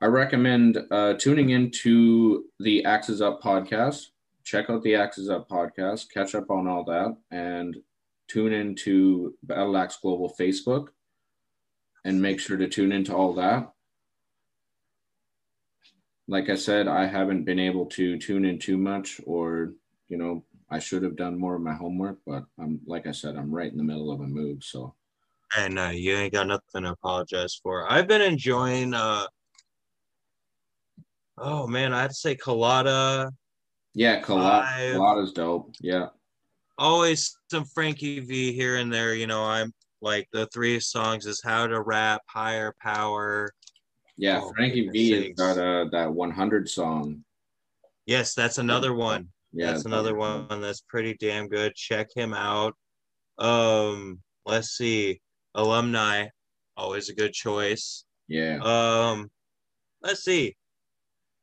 I 0.01 0.05
recommend 0.05 0.77
uh, 0.91 1.13
tuning 1.13 1.49
into 1.49 2.45
the 2.59 2.85
Axes 2.85 3.21
Up 3.21 3.41
podcast. 3.41 4.07
Check 4.43 4.69
out 4.69 4.83
the 4.83 4.95
Axes 4.95 5.29
Up 5.29 5.49
podcast, 5.49 6.11
catch 6.11 6.35
up 6.35 6.49
on 6.51 6.67
all 6.67 6.83
that, 6.85 7.17
and 7.31 7.75
tune 8.27 8.53
into 8.53 9.35
Battleaxe 9.45 10.01
Global 10.01 10.33
Facebook, 10.39 10.89
and 12.05 12.21
make 12.21 12.39
sure 12.39 12.57
to 12.57 12.67
tune 12.67 12.91
into 12.91 13.15
all 13.15 13.33
that. 13.35 13.71
Like 16.27 16.49
I 16.49 16.55
said, 16.55 16.87
I 16.87 17.05
haven't 17.05 17.45
been 17.45 17.59
able 17.59 17.85
to 17.87 18.17
tune 18.19 18.45
in 18.45 18.59
too 18.59 18.77
much, 18.77 19.21
or 19.25 19.73
you 20.09 20.17
know, 20.17 20.43
I 20.69 20.79
should 20.79 21.03
have 21.03 21.15
done 21.15 21.39
more 21.39 21.55
of 21.55 21.61
my 21.61 21.73
homework. 21.73 22.19
But 22.25 22.43
I'm 22.59 22.81
like 22.85 23.07
I 23.07 23.11
said, 23.11 23.37
I'm 23.37 23.51
right 23.51 23.71
in 23.71 23.77
the 23.77 23.83
middle 23.83 24.11
of 24.11 24.19
a 24.19 24.27
move, 24.27 24.63
so 24.63 24.93
And 25.55 25.79
uh, 25.79 25.91
you 25.93 26.15
ain't 26.15 26.33
got 26.33 26.47
nothing 26.47 26.83
to 26.83 26.91
apologize 26.91 27.59
for. 27.61 27.89
I've 27.91 28.07
been 28.07 28.21
enjoying. 28.21 28.93
uh 28.93 29.25
Oh 31.37 31.67
man, 31.67 31.93
I 31.93 32.01
have 32.01 32.09
to 32.11 32.15
say 32.15 32.35
Colada. 32.35 33.31
yeah, 33.93 34.21
Five. 34.23 34.95
collada's 34.95 35.33
dope. 35.33 35.75
Yeah. 35.81 36.07
Always 36.79 37.37
some 37.49 37.65
Frankie 37.65 38.19
V 38.19 38.53
here 38.53 38.77
and 38.77 38.91
there. 38.91 39.13
You 39.13 39.27
know, 39.27 39.43
I'm 39.43 39.71
like 40.01 40.27
the 40.31 40.47
three 40.47 40.79
songs 40.79 41.25
is 41.25 41.41
How 41.43 41.67
to 41.67 41.81
Rap, 41.81 42.21
Higher 42.27 42.73
Power. 42.81 43.51
Yeah, 44.17 44.41
Oh, 44.43 44.51
Frankie 44.55 44.89
V 44.89 45.11
has 45.11 45.35
got 45.35 45.57
uh, 45.59 45.85
that 45.91 46.11
100 46.11 46.67
song. 46.69 47.23
Yes, 48.07 48.33
that's 48.33 48.57
another 48.57 48.93
one. 48.93 49.27
Yeah, 49.53 49.67
that's 49.67 49.85
another 49.85 50.15
one 50.15 50.61
that's 50.61 50.81
pretty 50.81 51.15
damn 51.19 51.47
good. 51.47 51.75
Check 51.75 52.07
him 52.15 52.33
out. 52.33 52.75
Um, 53.37 54.19
let's 54.45 54.69
see, 54.69 55.19
alumni, 55.57 56.27
always 56.77 57.09
a 57.09 57.13
good 57.15 57.33
choice. 57.33 58.05
Yeah, 58.29 58.59
Um, 58.61 59.29
let's 60.01 60.23
see, 60.23 60.55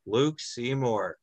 Luke 0.07 0.41
Seymour. 0.41 1.17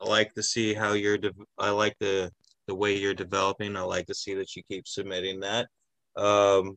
I 0.00 0.08
like 0.08 0.32
to 0.34 0.42
see 0.42 0.74
how 0.74 0.92
you're. 0.92 1.18
De- 1.18 1.32
I 1.58 1.70
like 1.70 1.96
the 2.00 2.30
the 2.66 2.74
way 2.74 2.96
you're 2.96 3.14
developing. 3.14 3.76
I 3.76 3.82
like 3.82 4.06
to 4.06 4.14
see 4.14 4.34
that 4.34 4.54
you 4.56 4.62
keep 4.70 4.86
submitting 4.86 5.40
that. 5.40 5.68
Um, 6.16 6.76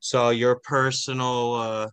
so 0.00 0.30
your 0.30 0.60
personal 0.62 1.54
uh, 1.54 1.88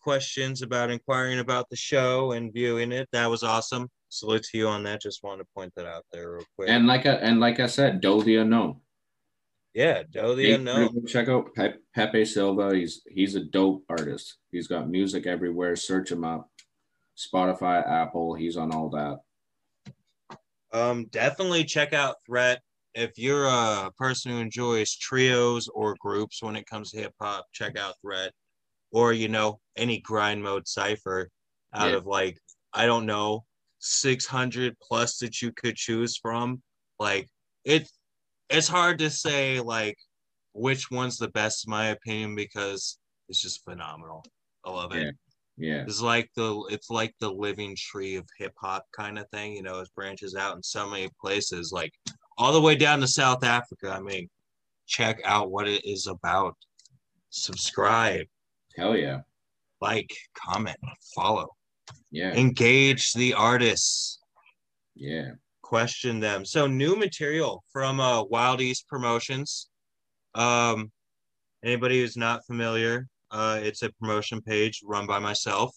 questions 0.00 0.62
about 0.62 0.90
inquiring 0.90 1.38
about 1.38 1.68
the 1.70 1.76
show 1.76 2.32
and 2.32 2.52
viewing 2.52 2.92
it. 2.92 3.08
That 3.12 3.30
was 3.30 3.42
awesome. 3.42 3.88
Salute 4.10 4.42
to 4.44 4.58
you 4.58 4.68
on 4.68 4.82
that. 4.84 5.00
Just 5.02 5.22
wanted 5.22 5.44
to 5.44 5.48
point 5.54 5.72
that 5.76 5.86
out 5.86 6.04
there 6.12 6.32
real 6.32 6.44
quick. 6.56 6.68
and 6.68 6.86
like 6.86 7.06
I, 7.06 7.12
and 7.14 7.40
like 7.40 7.60
I 7.60 7.66
said, 7.66 8.00
Do 8.00 8.22
the 8.22 8.36
Unknown. 8.36 8.80
Yeah, 9.78 10.02
Doe 10.10 10.34
the 10.34 10.54
Unknown. 10.54 11.06
Check 11.06 11.28
out 11.28 11.54
Pe- 11.54 11.74
Pepe 11.94 12.24
Silva. 12.24 12.74
He's 12.74 13.02
he's 13.08 13.36
a 13.36 13.44
dope 13.44 13.84
artist. 13.88 14.38
He's 14.50 14.66
got 14.66 14.90
music 14.90 15.24
everywhere. 15.28 15.76
Search 15.76 16.10
him 16.10 16.24
up. 16.24 16.50
Spotify, 17.16 17.88
Apple. 17.88 18.34
He's 18.34 18.56
on 18.56 18.72
all 18.74 18.90
that. 18.90 19.18
Um, 20.72 21.06
definitely 21.12 21.62
check 21.62 21.92
out 21.92 22.16
Threat. 22.26 22.60
If 22.94 23.12
you're 23.18 23.46
a 23.46 23.92
person 23.96 24.32
who 24.32 24.38
enjoys 24.38 24.96
trios 24.96 25.68
or 25.68 25.94
groups 26.00 26.42
when 26.42 26.56
it 26.56 26.66
comes 26.66 26.90
to 26.90 26.98
hip 26.98 27.14
hop, 27.20 27.46
check 27.52 27.78
out 27.78 27.94
Threat. 28.02 28.32
Or 28.90 29.12
you 29.12 29.28
know 29.28 29.60
any 29.76 30.00
grind 30.00 30.42
mode 30.42 30.66
cipher 30.66 31.28
out 31.72 31.90
Yeah. 31.90 31.98
of 31.98 32.06
like 32.06 32.36
I 32.74 32.86
don't 32.86 33.06
know 33.06 33.44
600 33.78 34.76
plus 34.82 35.18
that 35.18 35.40
you 35.40 35.52
could 35.52 35.76
choose 35.76 36.16
from. 36.16 36.62
Like 36.98 37.28
it, 37.64 37.88
it's 38.50 38.68
hard 38.68 38.98
to 39.00 39.10
say 39.10 39.60
like 39.60 39.96
which 40.52 40.90
one's 40.90 41.18
the 41.18 41.28
best 41.28 41.66
in 41.66 41.70
my 41.70 41.88
opinion 41.88 42.34
because 42.34 42.98
it's 43.28 43.40
just 43.42 43.62
phenomenal. 43.64 44.24
I 44.64 44.70
love 44.70 44.94
it. 44.94 45.02
Yeah. 45.04 45.10
Yeah, 45.60 45.82
It's 45.82 46.00
like 46.00 46.30
the 46.36 46.64
it's 46.70 46.88
like 46.88 47.12
the 47.18 47.32
living 47.32 47.74
tree 47.76 48.14
of 48.14 48.24
hip 48.38 48.52
hop 48.60 48.86
kind 48.96 49.18
of 49.18 49.28
thing, 49.30 49.54
you 49.54 49.62
know, 49.64 49.80
it 49.80 49.88
branches 49.96 50.36
out 50.36 50.54
in 50.54 50.62
so 50.62 50.88
many 50.88 51.10
places, 51.20 51.72
like 51.72 51.92
all 52.36 52.52
the 52.52 52.60
way 52.60 52.76
down 52.76 53.00
to 53.00 53.08
South 53.08 53.42
Africa. 53.42 53.90
I 53.90 53.98
mean, 54.00 54.30
check 54.86 55.20
out 55.24 55.50
what 55.50 55.66
it 55.66 55.84
is 55.84 56.06
about. 56.06 56.54
Subscribe, 57.30 58.26
Hell 58.76 58.96
yeah. 58.96 59.22
like, 59.80 60.10
comment, 60.36 60.76
follow, 61.14 61.48
Yeah. 62.12 62.32
engage 62.34 63.12
the 63.14 63.34
artists, 63.34 64.20
Yeah. 64.94 65.32
Question 65.68 66.18
them. 66.18 66.46
So 66.46 66.66
new 66.66 66.96
material 66.96 67.62
from 67.70 68.00
uh, 68.00 68.22
Wild 68.24 68.62
East 68.62 68.88
Promotions. 68.88 69.68
Um, 70.34 70.90
anybody 71.62 72.00
who's 72.00 72.16
not 72.16 72.46
familiar, 72.46 73.06
uh, 73.30 73.60
it's 73.62 73.82
a 73.82 73.92
promotion 74.00 74.40
page 74.40 74.80
run 74.82 75.06
by 75.06 75.18
myself 75.18 75.76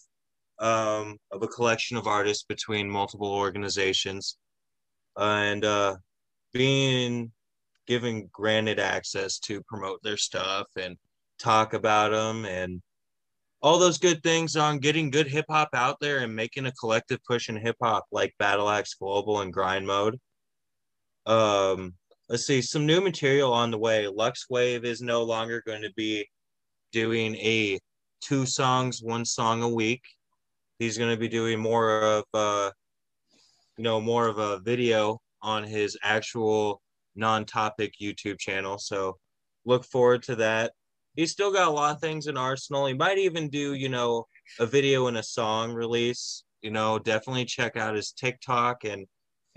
um, 0.60 1.18
of 1.30 1.42
a 1.42 1.46
collection 1.46 1.98
of 1.98 2.06
artists 2.06 2.44
between 2.44 2.88
multiple 2.88 3.34
organizations, 3.34 4.38
and 5.18 5.62
uh, 5.62 5.96
being 6.54 7.30
given 7.86 8.30
granted 8.32 8.78
access 8.78 9.38
to 9.40 9.60
promote 9.64 10.02
their 10.02 10.16
stuff 10.16 10.68
and 10.74 10.96
talk 11.38 11.74
about 11.74 12.12
them 12.12 12.46
and 12.46 12.80
all 13.62 13.78
those 13.78 13.98
good 13.98 14.22
things 14.22 14.56
on 14.56 14.78
getting 14.78 15.10
good 15.10 15.28
hip 15.28 15.44
hop 15.48 15.68
out 15.74 15.98
there 16.00 16.18
and 16.18 16.34
making 16.34 16.66
a 16.66 16.72
collective 16.72 17.20
push 17.26 17.48
in 17.48 17.56
hip 17.56 17.76
hop 17.80 18.06
like 18.10 18.34
Battleaxe 18.40 18.98
Global 18.98 19.40
and 19.40 19.52
Grind 19.52 19.86
Mode. 19.86 20.18
Um, 21.26 21.94
let's 22.28 22.46
see, 22.46 22.60
some 22.60 22.86
new 22.86 23.00
material 23.00 23.52
on 23.52 23.70
the 23.70 23.78
way. 23.78 24.08
Lux 24.08 24.46
Wave 24.50 24.84
is 24.84 25.00
no 25.00 25.22
longer 25.22 25.62
going 25.64 25.82
to 25.82 25.92
be 25.96 26.28
doing 26.90 27.36
a 27.36 27.78
two 28.20 28.46
songs, 28.46 29.00
one 29.02 29.24
song 29.24 29.62
a 29.62 29.68
week. 29.68 30.02
He's 30.78 30.98
going 30.98 31.10
to 31.10 31.20
be 31.20 31.28
doing 31.28 31.60
more 31.60 32.02
of 32.02 32.24
uh, 32.34 32.70
you 33.76 33.84
know, 33.84 34.00
more 34.00 34.28
of 34.28 34.38
a 34.38 34.58
video 34.60 35.20
on 35.40 35.64
his 35.64 35.96
actual 36.02 36.82
non-topic 37.16 37.94
YouTube 38.00 38.38
channel. 38.38 38.78
So 38.78 39.18
look 39.64 39.84
forward 39.84 40.22
to 40.24 40.36
that. 40.36 40.72
He's 41.14 41.30
still 41.30 41.52
got 41.52 41.68
a 41.68 41.70
lot 41.70 41.94
of 41.94 42.00
things 42.00 42.26
in 42.26 42.36
arsenal. 42.36 42.86
He 42.86 42.94
might 42.94 43.18
even 43.18 43.50
do, 43.50 43.74
you 43.74 43.88
know, 43.88 44.26
a 44.58 44.66
video 44.66 45.08
and 45.08 45.18
a 45.18 45.22
song 45.22 45.72
release. 45.72 46.44
You 46.62 46.70
know, 46.70 46.98
definitely 46.98 47.44
check 47.44 47.76
out 47.76 47.94
his 47.94 48.12
TikTok 48.12 48.84
and 48.84 49.06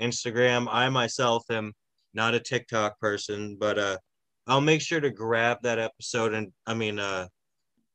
Instagram. 0.01 0.67
I 0.69 0.89
myself 0.89 1.45
am 1.49 1.73
not 2.13 2.33
a 2.33 2.39
TikTok 2.39 2.99
person, 2.99 3.57
but 3.59 3.79
uh 3.79 3.97
I'll 4.47 4.61
make 4.61 4.81
sure 4.81 4.99
to 4.99 5.09
grab 5.09 5.59
that 5.63 5.79
episode 5.79 6.33
and 6.33 6.51
I 6.67 6.73
mean 6.73 6.99
uh 6.99 7.27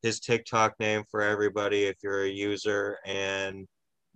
his 0.02 0.20
TikTok 0.20 0.74
name 0.80 1.04
for 1.10 1.20
everybody 1.20 1.84
if 1.84 1.96
you're 2.02 2.24
a 2.24 2.30
user 2.30 2.98
and 3.04 3.66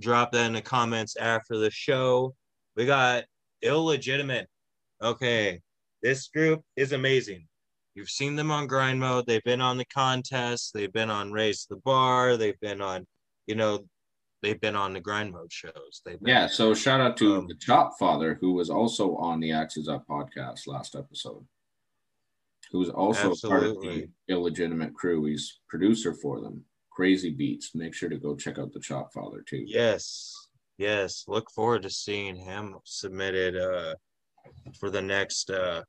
drop 0.01 0.33
that 0.33 0.47
in 0.47 0.55
the 0.55 0.63
comments 0.63 1.17
after 1.17 1.59
the 1.59 1.71
show. 1.71 2.35
We 2.77 2.87
got 2.87 3.25
illegitimate. 3.63 4.49
Okay, 5.03 5.61
this 6.03 6.29
group 6.29 6.63
is 6.77 6.93
amazing. 6.93 7.47
You've 7.95 8.11
seen 8.11 8.35
them 8.35 8.51
on 8.51 8.67
grind 8.67 8.99
mode. 8.99 9.27
They've 9.27 9.45
been 9.45 9.61
on 9.61 9.79
the 9.79 9.85
contest. 9.85 10.73
They've 10.75 10.93
been 10.93 11.11
on 11.11 11.31
raise 11.33 11.67
the 11.69 11.77
bar. 11.77 12.37
They've 12.37 12.59
been 12.61 12.81
on, 12.81 13.07
you 13.47 13.55
know, 13.55 13.85
they've 14.43 14.61
been 14.61 14.75
on 14.77 14.93
the 14.93 15.01
grind 15.01 15.33
mode 15.33 15.53
shows. 15.53 16.03
They've 16.05 16.19
been, 16.21 16.29
Yeah. 16.29 16.49
So 16.49 16.75
shout 16.75 17.01
out 17.01 17.17
to 17.19 17.37
Um, 17.37 17.47
the 17.47 17.55
Chop 17.55 17.93
Father, 17.99 18.35
who 18.41 18.53
was 18.53 18.69
also 18.69 19.15
on 19.17 19.39
the 19.41 19.53
Axes 19.53 19.89
Up 19.89 20.05
podcast 20.09 20.67
last 20.67 20.97
episode. 20.97 21.47
Who's 22.73 22.91
also 22.91 23.35
part 23.49 23.63
of 23.63 23.81
the 23.81 24.09
illegitimate 24.29 24.95
crew. 24.95 25.25
He's 25.27 25.61
producer 25.69 26.13
for 26.15 26.41
them. 26.41 26.65
Crazy 26.91 27.31
beats. 27.31 27.75
Make 27.75 27.95
sure 27.95 28.09
to 28.09 28.17
go 28.19 28.35
check 28.35 28.59
out 28.59 28.73
the 28.73 28.81
Chop 28.81 29.13
Father 29.13 29.45
too. 29.49 29.63
Yes. 29.67 30.35
Yes. 30.79 31.25
Look 31.29 31.51
forward 31.53 31.83
to 31.85 31.91
seeing 31.91 32.35
him 32.35 32.77
submitted 32.85 33.57
uh 33.57 33.95
for 34.81 34.91
the 34.91 35.03
next 35.03 35.51
uh 35.51 35.83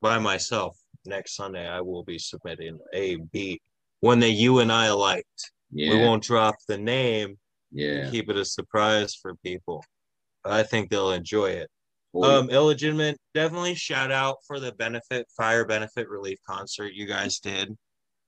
by 0.00 0.18
myself 0.18 0.79
next 1.06 1.36
Sunday. 1.36 1.68
I 1.68 1.80
will 1.80 2.04
be 2.04 2.18
submitting 2.18 2.78
a 2.92 3.16
beat 3.16 3.62
one 4.00 4.20
that 4.20 4.30
you 4.30 4.60
and 4.60 4.72
I 4.72 4.90
liked. 4.92 5.52
Yeah. 5.72 5.92
We 5.92 6.00
won't 6.00 6.22
drop 6.22 6.56
the 6.66 6.78
name, 6.78 7.38
yeah. 7.70 8.10
keep 8.10 8.28
it 8.28 8.36
a 8.36 8.44
surprise 8.44 9.14
for 9.14 9.34
people. 9.36 9.84
I 10.44 10.62
think 10.62 10.90
they'll 10.90 11.12
enjoy 11.12 11.50
it. 11.50 11.70
Um, 12.12 12.50
illegitimate, 12.50 13.18
definitely 13.34 13.76
shout 13.76 14.10
out 14.10 14.38
for 14.44 14.58
the 14.58 14.72
benefit 14.72 15.28
fire 15.36 15.64
benefit 15.64 16.08
relief 16.08 16.38
concert 16.44 16.92
you 16.92 17.06
guys 17.06 17.38
did 17.38 17.76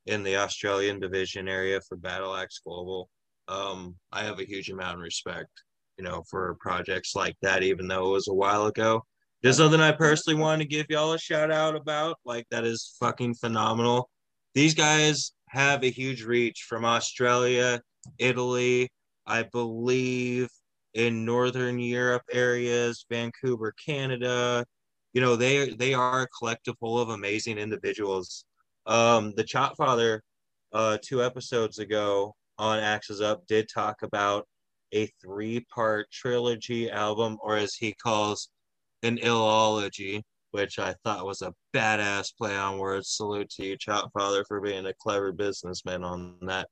in 0.07 0.23
the 0.23 0.37
Australian 0.37 1.01
division 1.01 1.49
area 1.49 1.81
for 1.89 1.97
Battleaxe 1.97 2.63
Global. 2.65 3.09
Um, 3.49 3.97
I 4.13 4.23
have 4.23 4.39
a 4.39 4.45
huge 4.47 4.71
amount 4.71 4.99
of 4.99 5.03
respect, 5.03 5.51
you 5.99 6.05
know, 6.05 6.23
for 6.31 6.57
projects 6.61 7.17
like 7.17 7.35
that, 7.43 7.65
even 7.65 7.89
though 7.89 8.11
it 8.11 8.13
was 8.13 8.29
a 8.29 8.35
while 8.35 8.67
ago. 8.67 9.05
Just 9.45 9.59
something 9.59 9.81
I 9.81 9.91
personally 9.91 10.41
want 10.41 10.63
to 10.63 10.69
give 10.69 10.87
y'all 10.89 11.15
a 11.15 11.19
shout 11.19 11.51
out 11.51 11.75
about. 11.75 12.17
Like 12.25 12.47
that 12.51 12.65
is 12.65 12.95
fucking 13.01 13.35
phenomenal. 13.35 14.09
These 14.55 14.75
guys 14.75 15.33
have 15.49 15.83
a 15.83 15.91
huge 15.91 16.23
reach 16.23 16.65
from 16.69 16.85
Australia, 16.85 17.81
Italy, 18.19 18.89
I 19.27 19.43
believe 19.45 20.49
in 20.95 21.25
Northern 21.25 21.79
Europe 21.79 22.23
areas, 22.31 23.05
Vancouver, 23.11 23.75
Canada. 23.85 24.65
You 25.13 25.21
know, 25.21 25.37
they 25.37 25.71
they 25.71 25.93
are 25.93 26.23
a 26.23 26.29
collective 26.29 26.77
full 26.79 27.01
of 27.01 27.09
amazing 27.09 27.59
individuals. 27.59 28.45
Um, 28.87 29.33
the 29.37 29.45
Chop 29.45 29.77
Father, 29.77 30.23
uh, 30.73 30.99
two 31.03 31.23
episodes 31.23 31.79
ago 31.79 32.35
on 32.59 32.79
Axes 32.79 33.21
Up, 33.21 33.47
did 33.47 33.69
talk 33.69 34.03
about 34.03 34.47
a 34.93 35.07
three-part 35.21 36.11
trilogy 36.11 36.91
album, 36.91 37.39
or 37.43 37.57
as 37.57 37.75
he 37.75 37.93
calls 37.93 38.49
an 39.03 39.19
illology, 39.19 40.23
which 40.53 40.79
I 40.79 40.95
thought 41.05 41.27
was 41.27 41.43
a 41.43 41.55
badass 41.75 42.33
play 42.37 42.57
on 42.57 42.79
words. 42.79 43.11
Salute 43.11 43.51
to 43.51 43.65
you, 43.65 43.77
Chopfather, 43.77 44.45
for 44.47 44.61
being 44.61 44.87
a 44.87 44.95
clever 44.95 45.33
businessman 45.33 46.05
on 46.05 46.37
that. 46.43 46.69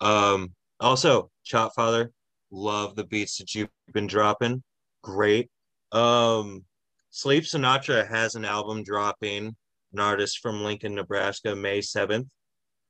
Um, 0.00 0.54
also, 0.80 1.30
Chopfather, 1.46 2.08
love 2.50 2.96
the 2.96 3.04
beats 3.04 3.38
that 3.38 3.54
you've 3.54 3.68
been 3.92 4.06
dropping. 4.06 4.62
Great. 5.02 5.50
Um, 5.92 6.64
Sleep 7.10 7.44
Sinatra 7.44 8.06
has 8.08 8.34
an 8.34 8.44
album 8.44 8.82
dropping, 8.82 9.56
an 9.92 10.00
artist 10.00 10.38
from 10.38 10.62
Lincoln, 10.62 10.94
Nebraska, 10.94 11.54
May 11.56 11.80
7th. 11.80 12.28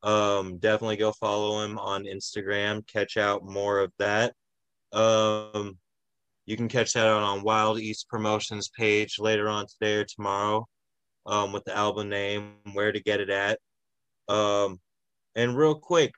Um, 0.03 0.59
definitely 0.59 0.97
go 0.97 1.13
follow 1.13 1.65
him 1.65 1.79
on 1.79 2.05
Instagram, 2.05 2.87
catch 2.87 3.17
out 3.17 3.45
more 3.45 3.81
of 3.81 3.93
that. 3.99 4.35
Um, 4.93 5.79
you 6.49 6.57
can 6.57 6.67
catch 6.67 6.95
that 6.95 7.07
out 7.07 7.23
on 7.23 7.43
Wild 7.43 7.79
East 7.79 8.09
Promotions 8.09 8.71
page 8.71 9.19
later 9.19 9.51
on 9.51 9.67
today 9.67 9.97
or 9.97 10.05
tomorrow 10.05 10.67
um, 11.27 11.53
with 11.53 11.63
the 11.65 11.77
album 11.77 12.09
name, 12.09 12.55
where 12.73 12.91
to 12.91 13.01
get 13.01 13.21
it 13.21 13.29
at. 13.29 13.59
Um, 14.31 14.81
and 15.37 15.55
real 15.55 15.75
quick, 15.75 16.11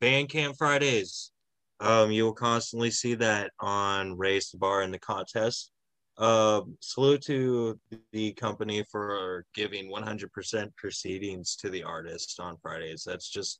Bandcamp 0.00 0.56
Fridays. 0.58 1.32
Um, 1.80 2.12
you 2.12 2.22
will 2.22 2.34
constantly 2.34 2.92
see 2.92 3.14
that 3.14 3.50
on 3.58 4.16
Raise 4.16 4.52
the 4.52 4.58
Bar 4.58 4.82
in 4.82 4.92
the 4.92 4.98
contest. 5.00 5.72
Um, 6.18 6.76
salute 6.78 7.22
to 7.22 7.76
the 8.12 8.32
company 8.34 8.84
for 8.92 9.44
giving 9.56 9.90
100% 9.90 10.76
proceedings 10.76 11.56
to 11.56 11.68
the 11.68 11.82
artist 11.82 12.38
on 12.38 12.58
Fridays. 12.62 13.02
That's 13.04 13.28
just, 13.28 13.58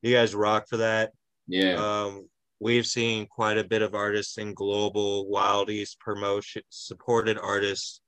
you 0.00 0.14
guys 0.14 0.34
rock 0.34 0.68
for 0.70 0.78
that. 0.78 1.12
yeah. 1.46 1.74
Um, 1.74 2.30
we've 2.60 2.86
seen 2.86 3.26
quite 3.26 3.58
a 3.58 3.64
bit 3.64 3.82
of 3.82 3.94
artists 3.94 4.38
in 4.38 4.54
global 4.54 5.28
Wild 5.28 5.70
East 5.70 5.98
promotion, 5.98 6.62
supported 6.68 7.38
artists 7.38 8.00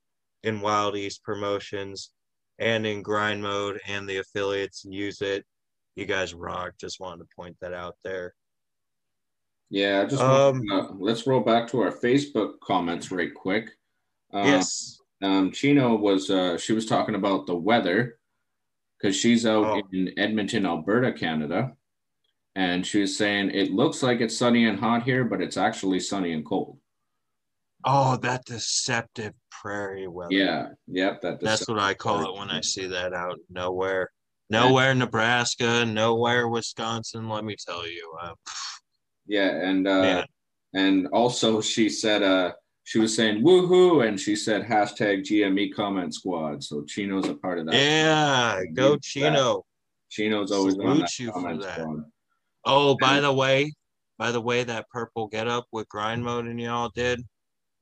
in 0.43 0.61
Wild 0.61 0.95
East 0.95 1.23
promotions 1.23 2.11
and 2.59 2.85
in 2.85 3.01
grind 3.01 3.41
mode, 3.41 3.79
and 3.87 4.07
the 4.07 4.17
affiliates 4.17 4.85
use 4.85 5.21
it. 5.21 5.43
You 5.95 6.05
guys 6.05 6.33
rock. 6.33 6.73
Just 6.79 6.99
wanted 6.99 7.23
to 7.23 7.35
point 7.35 7.57
that 7.61 7.73
out 7.73 7.95
there. 8.03 8.33
Yeah, 9.69 10.01
I 10.01 10.05
just 10.05 10.21
Um, 10.21 10.61
uh, 10.71 10.87
let's 10.99 11.25
roll 11.25 11.39
back 11.41 11.67
to 11.69 11.81
our 11.81 11.91
Facebook 11.91 12.59
comments 12.61 13.11
right 13.11 13.33
quick. 13.33 13.71
Uh, 14.33 14.43
yes. 14.45 14.99
um, 15.23 15.51
Chino 15.51 15.95
was 15.95 16.29
uh, 16.29 16.57
she 16.57 16.73
was 16.73 16.85
talking 16.85 17.15
about 17.15 17.47
the 17.47 17.55
weather 17.55 18.19
because 18.99 19.15
she's 19.15 19.45
out 19.45 19.65
Oh. 19.65 19.81
in 19.91 20.13
Edmonton, 20.17 20.65
Alberta, 20.65 21.11
Canada, 21.11 21.75
and 22.55 22.85
she 22.85 23.01
was 23.01 23.17
saying 23.17 23.51
it 23.51 23.71
looks 23.71 24.03
like 24.03 24.21
it's 24.21 24.37
sunny 24.37 24.65
and 24.65 24.79
hot 24.79 25.03
here, 25.03 25.23
but 25.23 25.41
it's 25.41 25.57
actually 25.57 25.99
sunny 25.99 26.33
and 26.33 26.45
cold. 26.45 26.77
Oh, 27.85 28.17
that 28.17 28.45
deceptive 28.45 29.33
prairie 29.51 30.07
weather. 30.07 30.33
Yeah, 30.33 30.67
yep, 30.87 31.21
that. 31.21 31.41
That's 31.41 31.67
what 31.67 31.79
I 31.79 31.93
call 31.93 32.23
it 32.23 32.39
when 32.39 32.49
I 32.49 32.61
see 32.61 32.87
that 32.87 33.13
out 33.13 33.39
nowhere. 33.49 34.09
Nowhere 34.49 34.93
Nebraska, 34.93 35.85
nowhere 35.85 36.47
Wisconsin. 36.47 37.27
Let 37.27 37.43
me 37.43 37.55
tell 37.55 37.87
you. 37.87 38.13
Uh, 38.21 38.33
Yeah, 39.25 39.49
and 39.49 39.87
uh, 39.87 40.01
man, 40.01 40.25
and 40.73 41.07
also 41.07 41.61
she 41.61 41.89
said 41.89 42.23
uh 42.23 42.51
she 42.83 42.99
was 42.99 43.15
saying 43.15 43.43
woohoo, 43.43 44.07
and 44.07 44.19
she 44.19 44.35
said 44.35 44.63
hashtag 44.63 45.23
GME 45.23 45.73
comment 45.73 46.13
squad. 46.13 46.63
So 46.63 46.83
Chino's 46.83 47.27
a 47.27 47.35
part 47.35 47.59
of 47.59 47.65
that. 47.65 47.75
yeah, 47.75 48.61
go 48.73 48.97
Chino. 48.97 49.65
Chino's 50.09 50.51
always 50.51 50.77
on 50.77 50.99
that 50.99 51.09
comment 51.33 51.61
that. 51.61 51.79
squad. 51.79 52.03
Oh, 52.65 52.95
by 53.01 53.19
the 53.19 53.33
way, 53.33 53.73
by 54.17 54.31
the 54.31 54.41
way, 54.41 54.63
that 54.63 54.89
purple 54.89 55.27
get 55.27 55.47
up 55.47 55.65
with 55.71 55.89
grind 55.89 56.23
mode 56.23 56.45
and 56.45 56.59
y'all 56.59 56.91
did, 56.95 57.21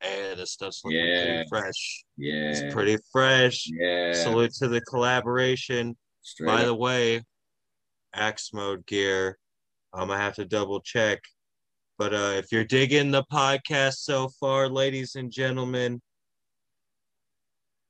Hey, 0.01 0.33
this 0.35 0.51
stuff's 0.53 0.81
looking 0.83 0.99
Yeah. 0.99 1.23
pretty 1.43 1.49
fresh. 1.49 2.03
Yeah. 2.17 2.49
It's 2.51 2.73
pretty 2.73 2.97
fresh. 3.11 3.67
yeah. 3.69 4.13
Salute 4.13 4.51
to 4.55 4.67
the 4.67 4.81
collaboration. 4.81 5.95
Straight 6.23 6.47
By 6.47 6.59
up. 6.61 6.65
the 6.65 6.75
way, 6.75 7.21
axe 8.13 8.51
mode 8.53 8.85
gear. 8.87 9.37
I'm 9.93 10.07
gonna 10.07 10.19
have 10.19 10.35
to 10.35 10.45
double 10.45 10.79
check. 10.81 11.19
But 11.99 12.13
uh, 12.15 12.33
if 12.37 12.51
you're 12.51 12.63
digging 12.63 13.11
the 13.11 13.23
podcast 13.31 13.97
so 13.97 14.29
far, 14.39 14.67
ladies 14.69 15.13
and 15.15 15.29
gentlemen, 15.31 16.01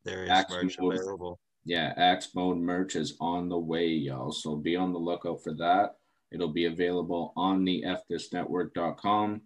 there 0.03 0.23
is 0.25 0.29
Axe 0.29 0.51
merch 0.51 0.77
Mode. 0.79 0.95
available. 0.95 1.39
yeah, 1.63 1.93
Axe 1.95 2.29
Mode 2.35 2.57
merch 2.57 2.95
is 2.95 3.15
on 3.21 3.47
the 3.49 3.57
way, 3.59 3.87
y'all. 3.87 4.31
So 4.31 4.55
be 4.55 4.75
on 4.75 4.91
the 4.93 4.99
lookout 4.99 5.41
for 5.43 5.53
that. 5.53 5.95
It'll 6.31 6.53
be 6.53 6.65
available 6.65 7.33
on 7.35 7.65
the 7.65 7.83
fthisnetwork.com 7.85 9.41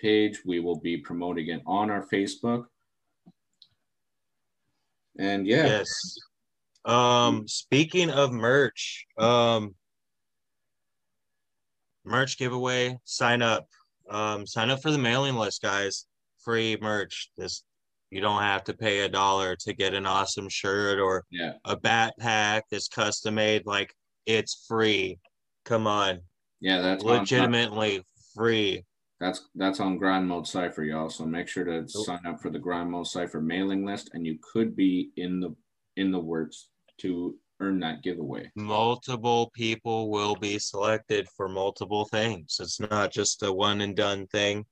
page. 0.00 0.38
We 0.44 0.60
will 0.60 0.78
be 0.78 0.96
promoting 0.96 1.48
it 1.48 1.62
on 1.66 1.90
our 1.90 2.06
Facebook. 2.12 2.64
And 5.18 5.46
yeah, 5.46 5.66
Yes. 5.66 6.18
Um, 6.84 7.46
speaking 7.46 8.10
of 8.10 8.32
merch, 8.32 9.06
um, 9.18 9.74
merch 12.04 12.38
giveaway, 12.38 12.98
sign 13.04 13.42
up. 13.42 13.68
Um, 14.08 14.46
sign 14.46 14.70
up 14.70 14.82
for 14.82 14.90
the 14.90 14.98
mailing 14.98 15.36
list, 15.36 15.62
guys. 15.62 16.06
Free 16.42 16.78
merch. 16.80 17.30
This 17.36 17.62
you 18.10 18.20
don't 18.20 18.42
have 18.42 18.64
to 18.64 18.74
pay 18.74 19.00
a 19.00 19.08
dollar 19.08 19.54
to 19.54 19.72
get 19.72 19.94
an 19.94 20.04
awesome 20.04 20.48
shirt 20.48 20.98
or 20.98 21.24
yeah, 21.30 21.52
a 21.64 21.76
backpack 21.76 22.62
that's 22.70 22.88
custom 22.88 23.36
made. 23.36 23.66
Like 23.66 23.94
it's 24.26 24.64
free. 24.66 25.18
Come 25.64 25.86
on, 25.86 26.20
yeah, 26.60 26.80
that's 26.80 27.04
on- 27.04 27.18
legitimately 27.20 28.04
free. 28.34 28.84
that's 29.18 29.48
that's 29.54 29.80
on 29.80 29.98
Grind 29.98 30.26
Mode 30.28 30.46
Cypher, 30.46 30.82
y'all. 30.84 31.10
So 31.10 31.24
make 31.24 31.48
sure 31.48 31.64
to 31.64 31.88
sign 31.88 32.24
up 32.26 32.40
for 32.40 32.50
the 32.50 32.58
Grind 32.58 32.90
Mode 32.90 33.06
Cypher 33.06 33.40
mailing 33.40 33.84
list, 33.84 34.10
and 34.14 34.26
you 34.26 34.38
could 34.52 34.76
be 34.76 35.10
in 35.16 35.40
the 35.40 35.54
in 35.96 36.10
the 36.10 36.18
works 36.18 36.68
to 36.98 37.34
earn 37.60 37.78
that 37.80 38.02
giveaway. 38.02 38.50
Multiple 38.54 39.50
people 39.54 40.10
will 40.10 40.34
be 40.34 40.58
selected 40.58 41.28
for 41.36 41.48
multiple 41.48 42.06
things. 42.06 42.58
It's 42.60 42.80
not 42.80 43.12
just 43.12 43.42
a 43.42 43.52
one 43.52 43.82
and 43.82 43.94
done 43.94 44.26
thing. 44.28 44.64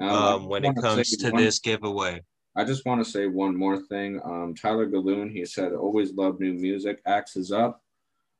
Um, 0.00 0.08
um, 0.08 0.46
when 0.46 0.64
it 0.64 0.74
comes 0.76 1.16
to 1.18 1.30
one- 1.30 1.42
this 1.42 1.58
giveaway. 1.58 2.22
I 2.54 2.64
just 2.64 2.84
want 2.84 3.02
to 3.02 3.10
say 3.10 3.28
one 3.28 3.56
more 3.56 3.78
thing. 3.78 4.20
Um, 4.24 4.54
Tyler 4.54 4.86
Galoon, 4.86 5.30
he 5.32 5.44
said, 5.46 5.72
always 5.72 6.12
love 6.12 6.38
new 6.38 6.52
music. 6.52 7.00
Axe 7.06 7.36
is 7.36 7.50
up, 7.50 7.82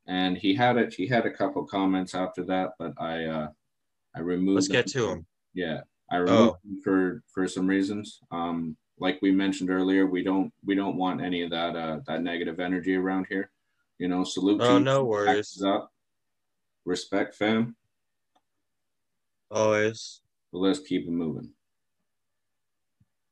and 0.07 0.37
he 0.37 0.53
had 0.53 0.77
it. 0.77 0.93
He 0.93 1.07
had 1.07 1.25
a 1.25 1.31
couple 1.31 1.63
comments 1.65 2.13
after 2.15 2.43
that, 2.45 2.71
but 2.79 2.93
I 2.99 3.25
uh, 3.25 3.47
I 4.15 4.19
removed. 4.19 4.55
Let's 4.55 4.67
get 4.67 4.87
to 4.87 5.09
him. 5.09 5.25
Yeah, 5.53 5.81
I 6.11 6.17
removed 6.17 6.55
Oh. 6.55 6.57
them 6.63 6.81
for 6.83 7.23
for 7.33 7.47
some 7.47 7.67
reasons. 7.67 8.19
Um, 8.31 8.75
like 8.99 9.19
we 9.21 9.31
mentioned 9.31 9.69
earlier, 9.69 10.05
we 10.05 10.23
don't 10.23 10.51
we 10.65 10.75
don't 10.75 10.97
want 10.97 11.21
any 11.21 11.41
of 11.41 11.49
that 11.51 11.75
uh, 11.75 11.99
that 12.07 12.21
negative 12.21 12.59
energy 12.59 12.95
around 12.95 13.27
here. 13.29 13.49
You 13.99 14.07
know, 14.07 14.23
salute. 14.23 14.61
Oh, 14.61 14.79
no 14.79 15.03
worries. 15.05 15.61
up. 15.65 15.89
Respect, 16.85 17.35
fam. 17.35 17.75
Always 19.49 20.21
But 20.51 20.59
let's 20.59 20.79
keep 20.79 21.03
it 21.07 21.11
moving. 21.11 21.51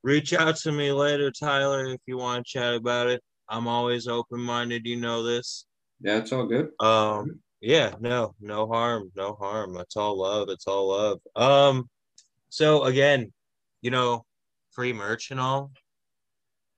reach 0.04 0.34
out 0.34 0.56
to 0.58 0.72
me 0.72 0.92
later, 0.92 1.32
Tyler, 1.32 1.86
if 1.88 2.00
you 2.06 2.18
want 2.18 2.46
to 2.46 2.50
chat 2.52 2.74
about 2.76 3.08
it. 3.08 3.22
I'm 3.50 3.68
always 3.68 4.08
open 4.08 4.40
minded. 4.40 4.86
You 4.86 4.96
know 4.98 5.22
this. 5.24 5.66
Yeah, 6.02 6.18
it's 6.18 6.32
all 6.32 6.46
good. 6.46 6.72
Um, 6.80 7.40
yeah, 7.62 7.94
no, 8.00 8.34
no 8.42 8.68
harm, 8.68 9.12
no 9.16 9.36
harm. 9.36 9.78
It's 9.78 9.96
all 9.96 10.18
love. 10.20 10.50
It's 10.50 10.68
all 10.68 10.90
love. 10.90 11.20
Um, 11.36 11.90
so 12.50 12.84
again, 12.86 13.32
you 13.82 13.92
know, 13.92 14.26
free 14.72 14.94
merch 14.94 15.32
and 15.32 15.40
all, 15.40 15.72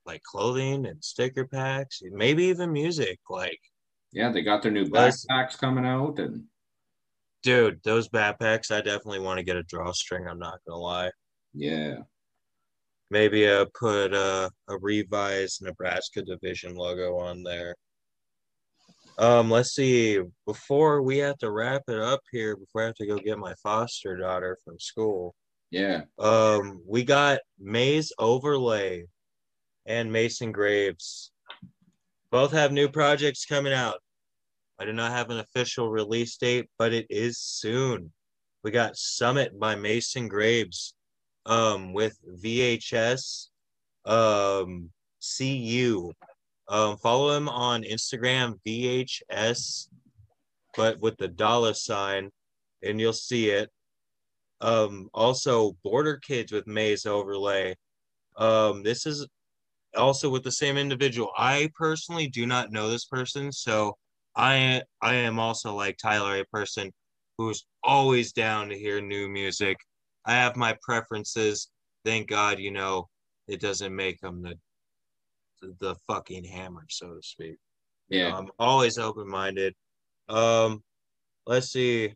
like 0.06 0.22
clothing 0.24 0.86
and 0.86 1.04
sticker 1.04 1.48
packs, 1.48 2.02
maybe 2.04 2.46
even 2.46 2.74
music. 2.74 3.20
Like, 3.30 3.60
Yeah, 4.12 4.32
they 4.32 4.42
got 4.42 4.62
their 4.62 4.72
new 4.72 4.86
backpacks 4.86 5.58
coming 5.58 5.86
out, 5.86 6.20
and 6.20 6.44
dude, 7.44 7.80
those 7.84 8.10
backpacks, 8.10 8.72
I 8.72 8.82
definitely 8.82 9.20
want 9.20 9.38
to 9.38 9.44
get 9.46 9.56
a 9.56 9.64
drawstring. 9.64 10.28
I'm 10.28 10.40
not 10.40 10.60
gonna 10.68 10.80
lie. 10.80 11.12
yeah, 11.54 12.00
Maybe 13.10 13.48
uh, 13.48 13.66
put 13.80 14.14
a, 14.14 14.50
a 14.68 14.78
revised 14.80 15.62
Nebraska 15.62 16.24
division 16.24 16.76
logo 16.76 17.20
on 17.20 17.44
there. 17.44 17.76
Um, 19.18 19.52
let's 19.52 19.72
see. 19.72 20.20
Before 20.46 21.02
we 21.02 21.20
have 21.20 21.38
to 21.40 21.52
wrap 21.52 21.84
it 21.88 22.00
up 22.00 22.22
here, 22.32 22.56
before 22.56 22.84
I 22.84 22.86
have 22.88 22.96
to 22.96 23.06
go 23.06 23.18
get 23.18 23.38
my 23.38 23.54
foster 23.62 24.18
daughter 24.18 24.58
from 24.64 24.80
school, 24.80 25.36
yeah, 25.72 26.02
um, 26.20 26.82
we 26.88 27.04
got 27.04 27.40
Maze 27.60 28.12
Overlay 28.20 29.06
and 29.86 30.12
Mason 30.12 30.52
Graves. 30.52 31.32
Both 32.32 32.52
have 32.52 32.72
new 32.72 32.90
projects 32.90 33.46
coming 33.46 33.74
out. 33.74 34.00
I 34.80 34.86
do 34.86 34.94
not 34.94 35.12
have 35.12 35.30
an 35.30 35.40
official 35.40 35.90
release 35.90 36.38
date, 36.38 36.68
but 36.78 36.94
it 36.94 37.08
is 37.10 37.40
soon. 37.40 38.12
We 38.64 38.72
got 38.72 38.98
Summit 38.98 39.60
by 39.60 39.76
Mason 39.76 40.28
Graves 40.28 40.96
um, 41.46 41.94
with 41.94 42.18
VHS 42.44 43.48
um, 44.06 44.90
CU. 45.38 46.12
Um, 46.74 46.98
follow 46.98 47.38
him 47.38 47.48
on 47.50 47.84
Instagram, 47.84 48.60
VHS, 48.66 49.90
but 50.76 51.00
with 51.02 51.16
the 51.18 51.28
dollar 51.28 51.76
sign, 51.76 52.32
and 52.82 53.00
you'll 53.00 53.14
see 53.14 53.52
it. 53.52 53.70
Um, 54.60 55.08
also, 55.14 55.78
Border 55.84 56.18
Kids 56.18 56.52
with 56.52 56.66
Maze 56.66 57.06
Overlay. 57.06 57.76
Um, 58.38 58.82
this 58.82 59.06
is 59.06 59.28
also 59.96 60.32
with 60.32 60.42
the 60.42 60.52
same 60.52 60.76
individual. 60.78 61.30
I 61.38 61.70
personally 61.78 62.28
do 62.28 62.48
not 62.48 62.72
know 62.72 62.90
this 62.90 63.06
person, 63.06 63.52
so 63.52 63.96
I 64.36 64.82
I 65.00 65.14
am 65.14 65.38
also 65.38 65.76
like 65.76 65.98
Tyler, 66.00 66.40
a 66.40 66.46
person 66.46 66.92
who's 67.38 67.68
always 67.84 68.34
down 68.34 68.70
to 68.70 68.80
hear 68.80 69.00
new 69.00 69.30
music. 69.30 69.78
I 70.26 70.34
have 70.34 70.56
my 70.56 70.76
preferences. 70.82 71.70
Thank 72.04 72.30
God, 72.30 72.58
you 72.58 72.72
know, 72.72 73.10
it 73.48 73.62
doesn't 73.62 73.96
make 73.96 74.20
them 74.22 74.42
the 74.42 74.56
the, 75.80 75.96
fucking 76.08 76.44
hammer, 76.44 76.86
so 76.90 77.16
to 77.16 77.22
speak. 77.22 77.58
yeah. 78.10 78.36
I'm 78.36 78.50
always 78.60 78.98
open 78.98 79.28
minded. 79.28 79.74
Um, 80.30 80.84
let's 81.46 81.72
see. 81.72 82.14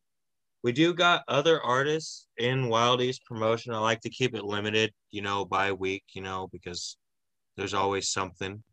We 0.64 0.72
do 0.72 0.93
got 0.93 1.24
other 1.28 1.62
artists 1.62 2.28
in 2.38 2.68
Wild 2.68 3.02
East 3.02 3.24
promotion. 3.26 3.74
I 3.74 3.80
like 3.80 4.02
to 4.02 4.10
keep 4.10 4.36
it 4.36 4.43
limited, 4.43 4.91
you 5.12 5.22
know, 5.22 5.45
by 5.45 5.72
week, 5.72 6.04
you 6.14 6.22
know, 6.22 6.50
because 6.52 6.98
there's 7.56 7.74
always 7.74 8.10
something. 8.10 8.64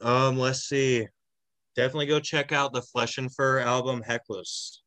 Um, 0.00 0.38
let's 0.38 0.68
see. 0.68 1.06
Definitely 1.76 2.06
go 2.06 2.20
check 2.20 2.52
out 2.52 2.72
the 2.72 2.82
Flesh 2.82 3.18
and 3.18 3.32
Fur 3.34 3.60
album 3.60 4.02
Heckles. 4.08 4.78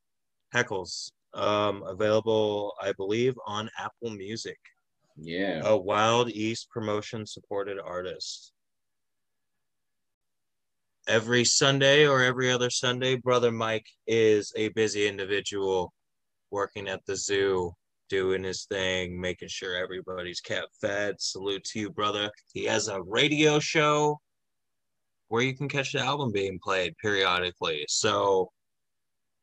Heckles. 0.53 1.11
Um, 1.33 1.83
available, 1.87 2.73
I 2.81 2.93
believe, 2.93 3.35
on 3.47 3.69
Apple 3.79 4.11
Music. 4.11 4.57
Yeah. 5.15 5.61
A 5.63 5.77
Wild 5.77 6.29
East 6.29 6.69
promotion 6.69 7.25
supported 7.25 7.77
artist. 7.79 8.51
Every 11.07 11.43
Sunday 11.43 12.07
or 12.07 12.23
every 12.23 12.49
other 12.51 12.69
Sunday, 12.69 13.15
Brother 13.15 13.51
Mike 13.51 13.87
is 14.07 14.53
a 14.55 14.69
busy 14.69 15.07
individual 15.07 15.93
working 16.49 16.87
at 16.87 17.05
the 17.05 17.15
zoo, 17.15 17.73
doing 18.09 18.43
his 18.43 18.65
thing, 18.65 19.19
making 19.19 19.49
sure 19.49 19.75
everybody's 19.75 20.39
kept 20.39 20.69
fed. 20.79 21.15
Salute 21.19 21.63
to 21.65 21.79
you, 21.79 21.89
brother. 21.89 22.31
He 22.53 22.63
has 22.65 22.87
a 22.87 23.01
radio 23.01 23.59
show 23.59 24.19
where 25.27 25.41
you 25.41 25.55
can 25.55 25.67
catch 25.67 25.91
the 25.91 25.99
album 25.99 26.31
being 26.31 26.59
played 26.63 26.95
periodically. 27.01 27.85
So, 27.89 28.51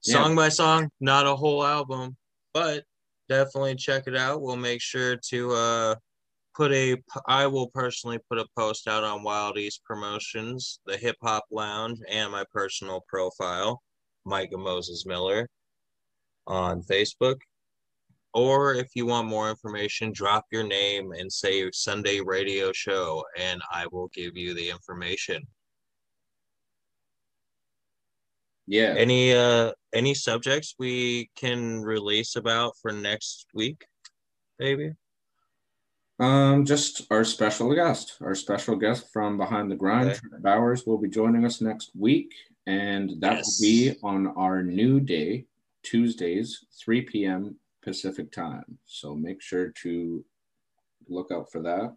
Yeah. 0.02 0.14
song 0.22 0.36
by 0.36 0.48
song, 0.48 0.90
not 1.00 1.26
a 1.26 1.36
whole 1.36 1.64
album, 1.64 2.16
but 2.54 2.84
definitely 3.31 3.76
check 3.76 4.03
it 4.07 4.16
out. 4.16 4.43
We'll 4.43 4.57
make 4.57 4.83
sure 4.83 5.16
to 5.31 5.53
uh 5.53 5.95
put 6.55 6.72
a 6.72 6.97
I 7.26 7.47
will 7.47 7.68
personally 7.68 8.18
put 8.28 8.39
a 8.39 8.47
post 8.59 8.89
out 8.89 9.05
on 9.05 9.22
Wild 9.22 9.57
East 9.57 9.83
Promotions, 9.85 10.81
the 10.85 10.99
Hip 10.99 11.16
Hop 11.22 11.45
Lounge, 11.51 12.01
and 12.11 12.33
my 12.33 12.45
personal 12.53 13.03
profile, 13.09 13.81
Micah 14.26 14.59
Moses 14.59 15.07
Miller, 15.07 15.49
on 16.47 16.83
Facebook. 16.83 17.37
Or 18.33 18.74
if 18.74 18.89
you 18.95 19.07
want 19.07 19.26
more 19.26 19.51
information, 19.51 20.12
drop 20.12 20.45
your 20.53 20.62
name 20.62 21.12
and 21.12 21.33
say 21.33 21.68
Sunday 21.72 22.20
radio 22.20 22.70
show, 22.72 23.24
and 23.37 23.61
I 23.72 23.87
will 23.91 24.09
give 24.14 24.37
you 24.37 24.55
the 24.55 24.70
information. 24.70 25.45
Yeah. 28.70 28.94
Any 28.96 29.32
uh 29.34 29.72
any 29.92 30.14
subjects 30.14 30.76
we 30.78 31.28
can 31.34 31.80
release 31.82 32.36
about 32.36 32.74
for 32.80 32.92
next 32.92 33.46
week, 33.52 33.84
maybe? 34.60 34.92
Um, 36.20 36.64
just 36.64 37.02
our 37.10 37.24
special 37.24 37.74
guest, 37.74 38.16
our 38.20 38.36
special 38.36 38.76
guest 38.76 39.12
from 39.12 39.36
Behind 39.38 39.68
the 39.70 39.74
Grind, 39.74 40.10
Okay. 40.10 40.18
Trent 40.20 40.42
Bowers, 40.44 40.86
will 40.86 40.98
be 40.98 41.08
joining 41.08 41.44
us 41.44 41.60
next 41.60 41.90
week, 41.98 42.32
and 42.66 43.20
that 43.20 43.38
Yes. 43.38 43.58
will 43.58 43.66
be 43.66 43.96
on 44.04 44.28
our 44.36 44.62
new 44.62 45.00
day, 45.00 45.46
Tuesdays, 45.82 46.64
3 46.80 47.02
p.m. 47.02 47.56
Pacific 47.82 48.30
time. 48.30 48.78
So 48.84 49.16
make 49.16 49.42
sure 49.42 49.72
to 49.82 50.24
look 51.08 51.32
out 51.32 51.50
for 51.50 51.60
that. 51.62 51.96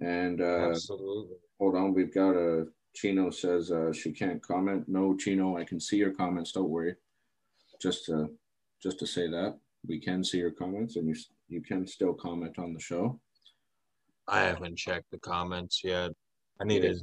And 0.00 0.40
uh, 0.40 0.68
Absolutely. 0.70 1.36
hold 1.58 1.74
on, 1.74 1.94
we've 1.94 2.14
got 2.14 2.36
a 2.36 2.66
Chino 2.94 3.30
says 3.30 3.70
uh, 3.70 3.92
she 3.92 4.12
can't 4.12 4.42
comment. 4.42 4.84
No, 4.88 5.16
Chino, 5.16 5.56
I 5.56 5.64
can 5.64 5.80
see 5.80 5.96
your 5.96 6.12
comments. 6.12 6.52
Don't 6.52 6.68
worry. 6.68 6.96
Just 7.80 8.06
to 8.06 8.30
just 8.82 8.98
to 8.98 9.06
say 9.06 9.28
that 9.28 9.58
we 9.86 9.98
can 9.98 10.22
see 10.24 10.38
your 10.38 10.50
comments, 10.50 10.96
and 10.96 11.08
you 11.08 11.14
you 11.48 11.60
can 11.60 11.86
still 11.86 12.14
comment 12.14 12.58
on 12.58 12.72
the 12.72 12.80
show. 12.80 13.18
I 14.28 14.42
haven't 14.42 14.76
checked 14.76 15.10
the 15.10 15.18
comments 15.18 15.82
yet. 15.82 16.12
I 16.60 16.64
need 16.64 16.82
to 16.82 16.96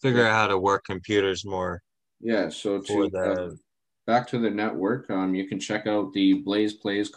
figure 0.00 0.26
out 0.26 0.32
how 0.32 0.46
to 0.46 0.58
work 0.58 0.84
computers 0.84 1.44
more. 1.44 1.82
Yeah. 2.20 2.48
So 2.48 2.80
to 2.80 3.04
uh, 3.04 3.08
the 3.08 3.58
back 4.06 4.26
to 4.28 4.38
the 4.38 4.50
network, 4.50 5.10
um, 5.10 5.34
you 5.34 5.46
can 5.46 5.60
check 5.60 5.86
out 5.86 6.12
the 6.12 6.34
Blaze 6.34 6.74
Plays 6.74 7.12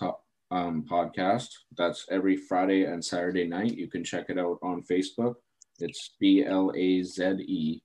um, 0.51 0.83
podcast. 0.89 1.49
That's 1.77 2.05
every 2.09 2.35
Friday 2.35 2.85
and 2.85 3.03
Saturday 3.03 3.47
night. 3.47 3.77
You 3.77 3.87
can 3.87 4.03
check 4.03 4.25
it 4.29 4.37
out 4.37 4.57
on 4.61 4.83
Facebook. 4.83 5.35
It's 5.82 6.11
B 6.19 6.45
L 6.45 6.71
A 6.75 7.03
Z 7.03 7.23
E 7.39 7.82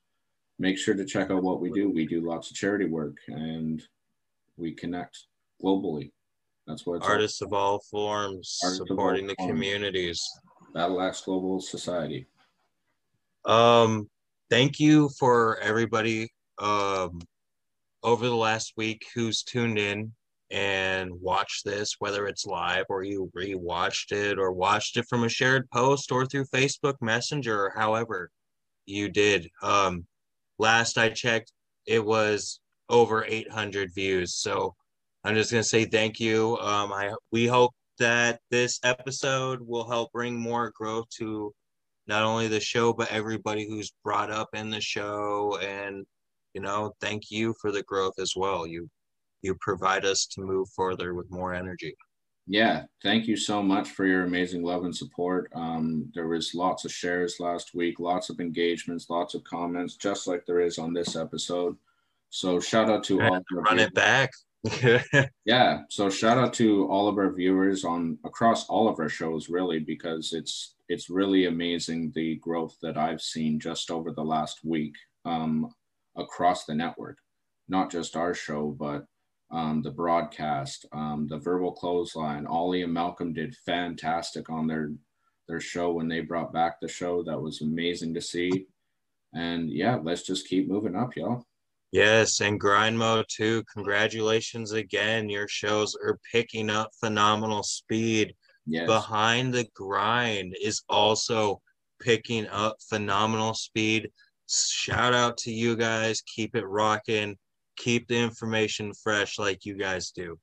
make 0.59 0.79
sure 0.79 0.95
to 0.95 1.05
check 1.05 1.31
out 1.31 1.43
what 1.43 1.61
we 1.61 1.71
do. 1.71 1.91
We 1.91 2.07
do 2.07 2.27
lots 2.27 2.51
of 2.51 2.57
charity 2.57 2.87
work 2.87 3.19
and 3.29 3.83
we 4.57 4.73
connect 4.73 5.27
globally. 5.63 6.13
That's 6.67 6.87
what 6.87 6.95
it's 6.97 7.05
all- 7.05 7.13
Artists 7.13 7.43
of 7.43 7.53
all 7.53 7.81
forms, 7.91 8.59
Artists 8.65 8.81
of 8.81 8.87
all 8.91 8.97
supporting 8.97 9.27
the 9.27 9.35
forms. 9.37 9.51
communities. 9.53 10.27
Battleaxe 10.75 11.23
Global 11.27 11.61
Society. 11.61 12.27
Um, 13.45 14.09
thank 14.49 14.81
you 14.81 15.11
for 15.19 15.59
everybody 15.61 16.31
um 16.59 17.21
over 18.03 18.27
the 18.27 18.35
last 18.35 18.73
week 18.79 19.05
who's 19.15 19.43
tuned 19.43 19.77
in 19.79 20.11
and 20.51 21.11
watched 21.21 21.65
this, 21.65 21.97
whether 21.99 22.27
it's 22.27 22.47
live 22.47 22.85
or 22.89 23.03
you 23.03 23.31
rewatched 23.37 24.13
it 24.13 24.39
or 24.39 24.53
watched 24.53 24.97
it 24.97 25.07
from 25.09 25.25
a 25.25 25.29
shared 25.29 25.69
post 25.71 26.13
or 26.13 26.25
through 26.25 26.47
Facebook 26.47 26.95
Messenger 27.01 27.67
or 27.67 27.73
however 27.75 28.31
you 28.87 29.09
did. 29.09 29.49
Um, 29.63 30.07
last 30.59 30.99
I 30.99 31.09
checked, 31.09 31.53
it 31.87 32.05
was 32.05 32.61
over 32.89 33.25
800 33.25 33.93
views. 33.95 34.37
So 34.37 34.75
I'm 35.25 35.35
just 35.35 35.51
gonna 35.51 35.65
say 35.65 35.85
thank 35.85 36.21
you. 36.21 36.57
Um, 36.59 36.93
I 36.93 37.13
we 37.33 37.47
hope 37.47 37.73
that 37.99 38.41
this 38.51 38.79
episode 38.85 39.61
will 39.61 39.89
help 39.89 40.13
bring 40.13 40.37
more 40.37 40.73
growth 40.77 41.09
to 41.19 41.53
not 42.07 42.23
only 42.23 42.47
the 42.47 42.61
show 42.61 42.93
but 42.93 43.11
everybody 43.11 43.67
who's 43.67 43.93
brought 44.05 44.31
up 44.31 44.49
in 44.55 44.71
the 44.71 44.81
show 44.81 45.59
and 45.63 46.07
you 46.55 46.61
know 46.61 46.93
thank 47.01 47.31
you 47.31 47.55
for 47.61 47.73
the 47.73 47.83
growth 47.85 48.15
as 48.19 48.35
well 48.37 48.67
you 48.67 48.89
you 49.47 49.57
provide 49.61 50.05
us 50.05 50.27
to 50.27 50.41
move 50.41 50.69
further 50.75 51.15
with 51.15 51.31
more 51.31 51.55
energy 51.55 51.95
Yeah, 52.47 52.85
thank 53.03 53.27
you 53.27 53.37
so 53.37 53.63
much 53.63 53.91
for 53.91 54.07
your 54.07 54.25
amazing 54.25 54.63
love 54.63 54.85
and 54.85 54.95
support. 54.95 55.51
Um, 55.55 56.13
there 56.15 56.29
was 56.29 56.55
lots 56.55 56.85
of 56.85 56.93
shares 56.93 57.41
last 57.41 57.75
week, 57.75 57.99
lots 57.99 58.31
of 58.31 58.39
engagements, 58.39 59.11
lots 59.11 59.35
of 59.35 59.43
comments, 59.45 59.97
just 59.97 60.27
like 60.29 60.45
there 60.47 60.61
is 60.61 60.79
on 60.79 60.93
this 60.93 61.17
episode. 61.17 61.77
So 62.31 62.61
shout 62.61 62.91
out 62.91 63.03
to 63.05 63.21
all 63.21 63.37
of 63.37 63.45
our 63.57 63.63
run 63.63 63.77
viewers. 63.77 63.89
it 63.89 63.95
back 63.95 64.31
Yeah, 65.45 65.83
so 65.89 66.11
shout 66.11 66.39
out 66.39 66.53
to 66.55 66.87
all 66.89 67.09
of 67.09 67.19
our 67.19 67.33
viewers 67.33 67.85
on 67.85 68.19
across 68.25 68.67
all 68.69 68.89
of 68.89 68.99
our 68.99 69.09
shows, 69.09 69.49
really, 69.49 69.79
because 69.79 70.33
it's 70.33 70.75
it's 70.89 71.11
really 71.11 71.47
amazing 71.47 72.13
the 72.15 72.37
growth 72.37 72.77
that 72.83 72.97
I've 72.97 73.21
seen 73.21 73.59
just 73.59 73.91
over 73.91 74.13
the 74.13 74.25
last 74.25 74.61
week 74.65 74.95
um, 75.25 75.73
across 76.17 76.65
the 76.65 76.75
network, 76.75 77.19
not 77.69 77.91
just 77.91 78.17
our 78.17 78.35
show, 78.35 78.75
but 78.79 79.05
um, 79.51 79.83
the 79.83 79.91
broadcast, 79.91 80.87
um, 80.93 81.27
the 81.29 81.39
verbal 81.39 81.73
clothesline. 81.73 82.47
Ollie 82.47 82.83
and 82.83 82.93
Malcolm 82.93 83.33
did 83.33 83.57
fantastic 83.65 84.51
on 84.51 84.67
their 84.67 84.93
their 85.49 85.61
show 85.61 85.93
when 85.93 86.09
they 86.09 86.21
brought 86.21 86.53
back 86.53 86.81
the 86.81 86.89
show. 86.89 87.23
That 87.23 87.41
was 87.41 87.61
amazing 87.61 88.15
to 88.15 88.21
see. 88.21 88.67
And 89.33 89.71
yeah, 89.71 89.97
let's 90.03 90.23
just 90.23 90.49
keep 90.49 90.69
moving 90.69 90.97
up, 90.97 91.15
y'all. 91.17 91.45
yes 91.93 92.41
and 92.41 92.59
grind 92.59 92.99
mode 92.99 93.25
too 93.29 93.63
congratulations 93.73 94.73
again 94.73 95.29
your 95.29 95.47
shows 95.47 95.95
are 96.05 96.19
picking 96.33 96.69
up 96.69 96.91
phenomenal 96.99 97.63
speed 97.63 98.35
Yes. 98.69 98.89
behind 98.89 99.55
the 99.55 99.65
grind 99.75 100.57
is 100.61 100.83
also 100.89 101.61
picking 102.01 102.49
up 102.49 102.77
phenomenal 102.91 103.55
speed. 103.55 104.11
Shout 104.51 105.15
out 105.15 105.37
to 105.39 105.53
you 105.53 105.77
guys. 105.77 106.21
Keep 106.35 106.57
it 106.57 106.65
rocking. 106.67 107.37
Keep 107.77 108.09
the 108.09 108.17
information 108.17 108.93
fresh 108.95 109.39
like 109.39 109.65
you 109.65 109.75
guys 109.75 110.11
do. 110.11 110.39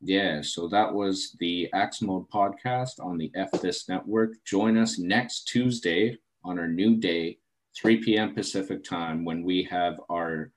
Yeah, 0.00 0.42
so 0.42 0.68
that 0.68 0.92
was 0.92 1.36
the 1.40 1.68
Axe 1.74 2.02
Mode 2.02 2.28
podcast 2.30 3.00
on 3.00 3.18
the 3.18 3.32
F 3.34 3.50
This 3.60 3.88
Network. 3.88 4.32
Join 4.44 4.76
us 4.76 4.98
next 4.98 5.48
Tuesday 5.48 6.16
on 6.44 6.58
our 6.58 6.68
new 6.68 6.96
day, 6.96 7.38
3 7.76 7.96
p.m. 7.98 8.34
Pacific 8.34 8.84
time, 8.84 9.24
when 9.24 9.42
we 9.42 9.64
have 9.64 10.00
our 10.08 10.52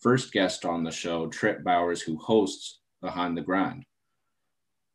first 0.00 0.32
guest 0.32 0.64
on 0.64 0.82
the 0.82 0.90
show, 0.90 1.26
Trip 1.26 1.62
Bowers, 1.62 2.00
who 2.00 2.16
hosts 2.18 2.80
Behind 3.02 3.36
the 3.36 3.42
Grind. 3.42 3.84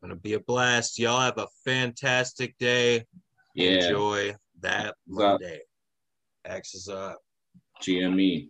Gonna 0.02 0.16
be 0.16 0.34
a 0.34 0.39
blast. 0.39 0.98
Y'all 0.98 1.20
have 1.20 1.38
a 1.38 1.48
fantastic 1.64 2.58
day. 2.58 3.06
Yeah, 3.54 3.86
Enjoy 3.86 4.36
that. 4.62 4.96
Monday. 5.08 5.62
X 6.44 6.74
is 6.74 6.89
up. 6.89 7.20
GME. 7.84 8.50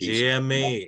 Peace. 0.00 0.20
GME. 0.20 0.86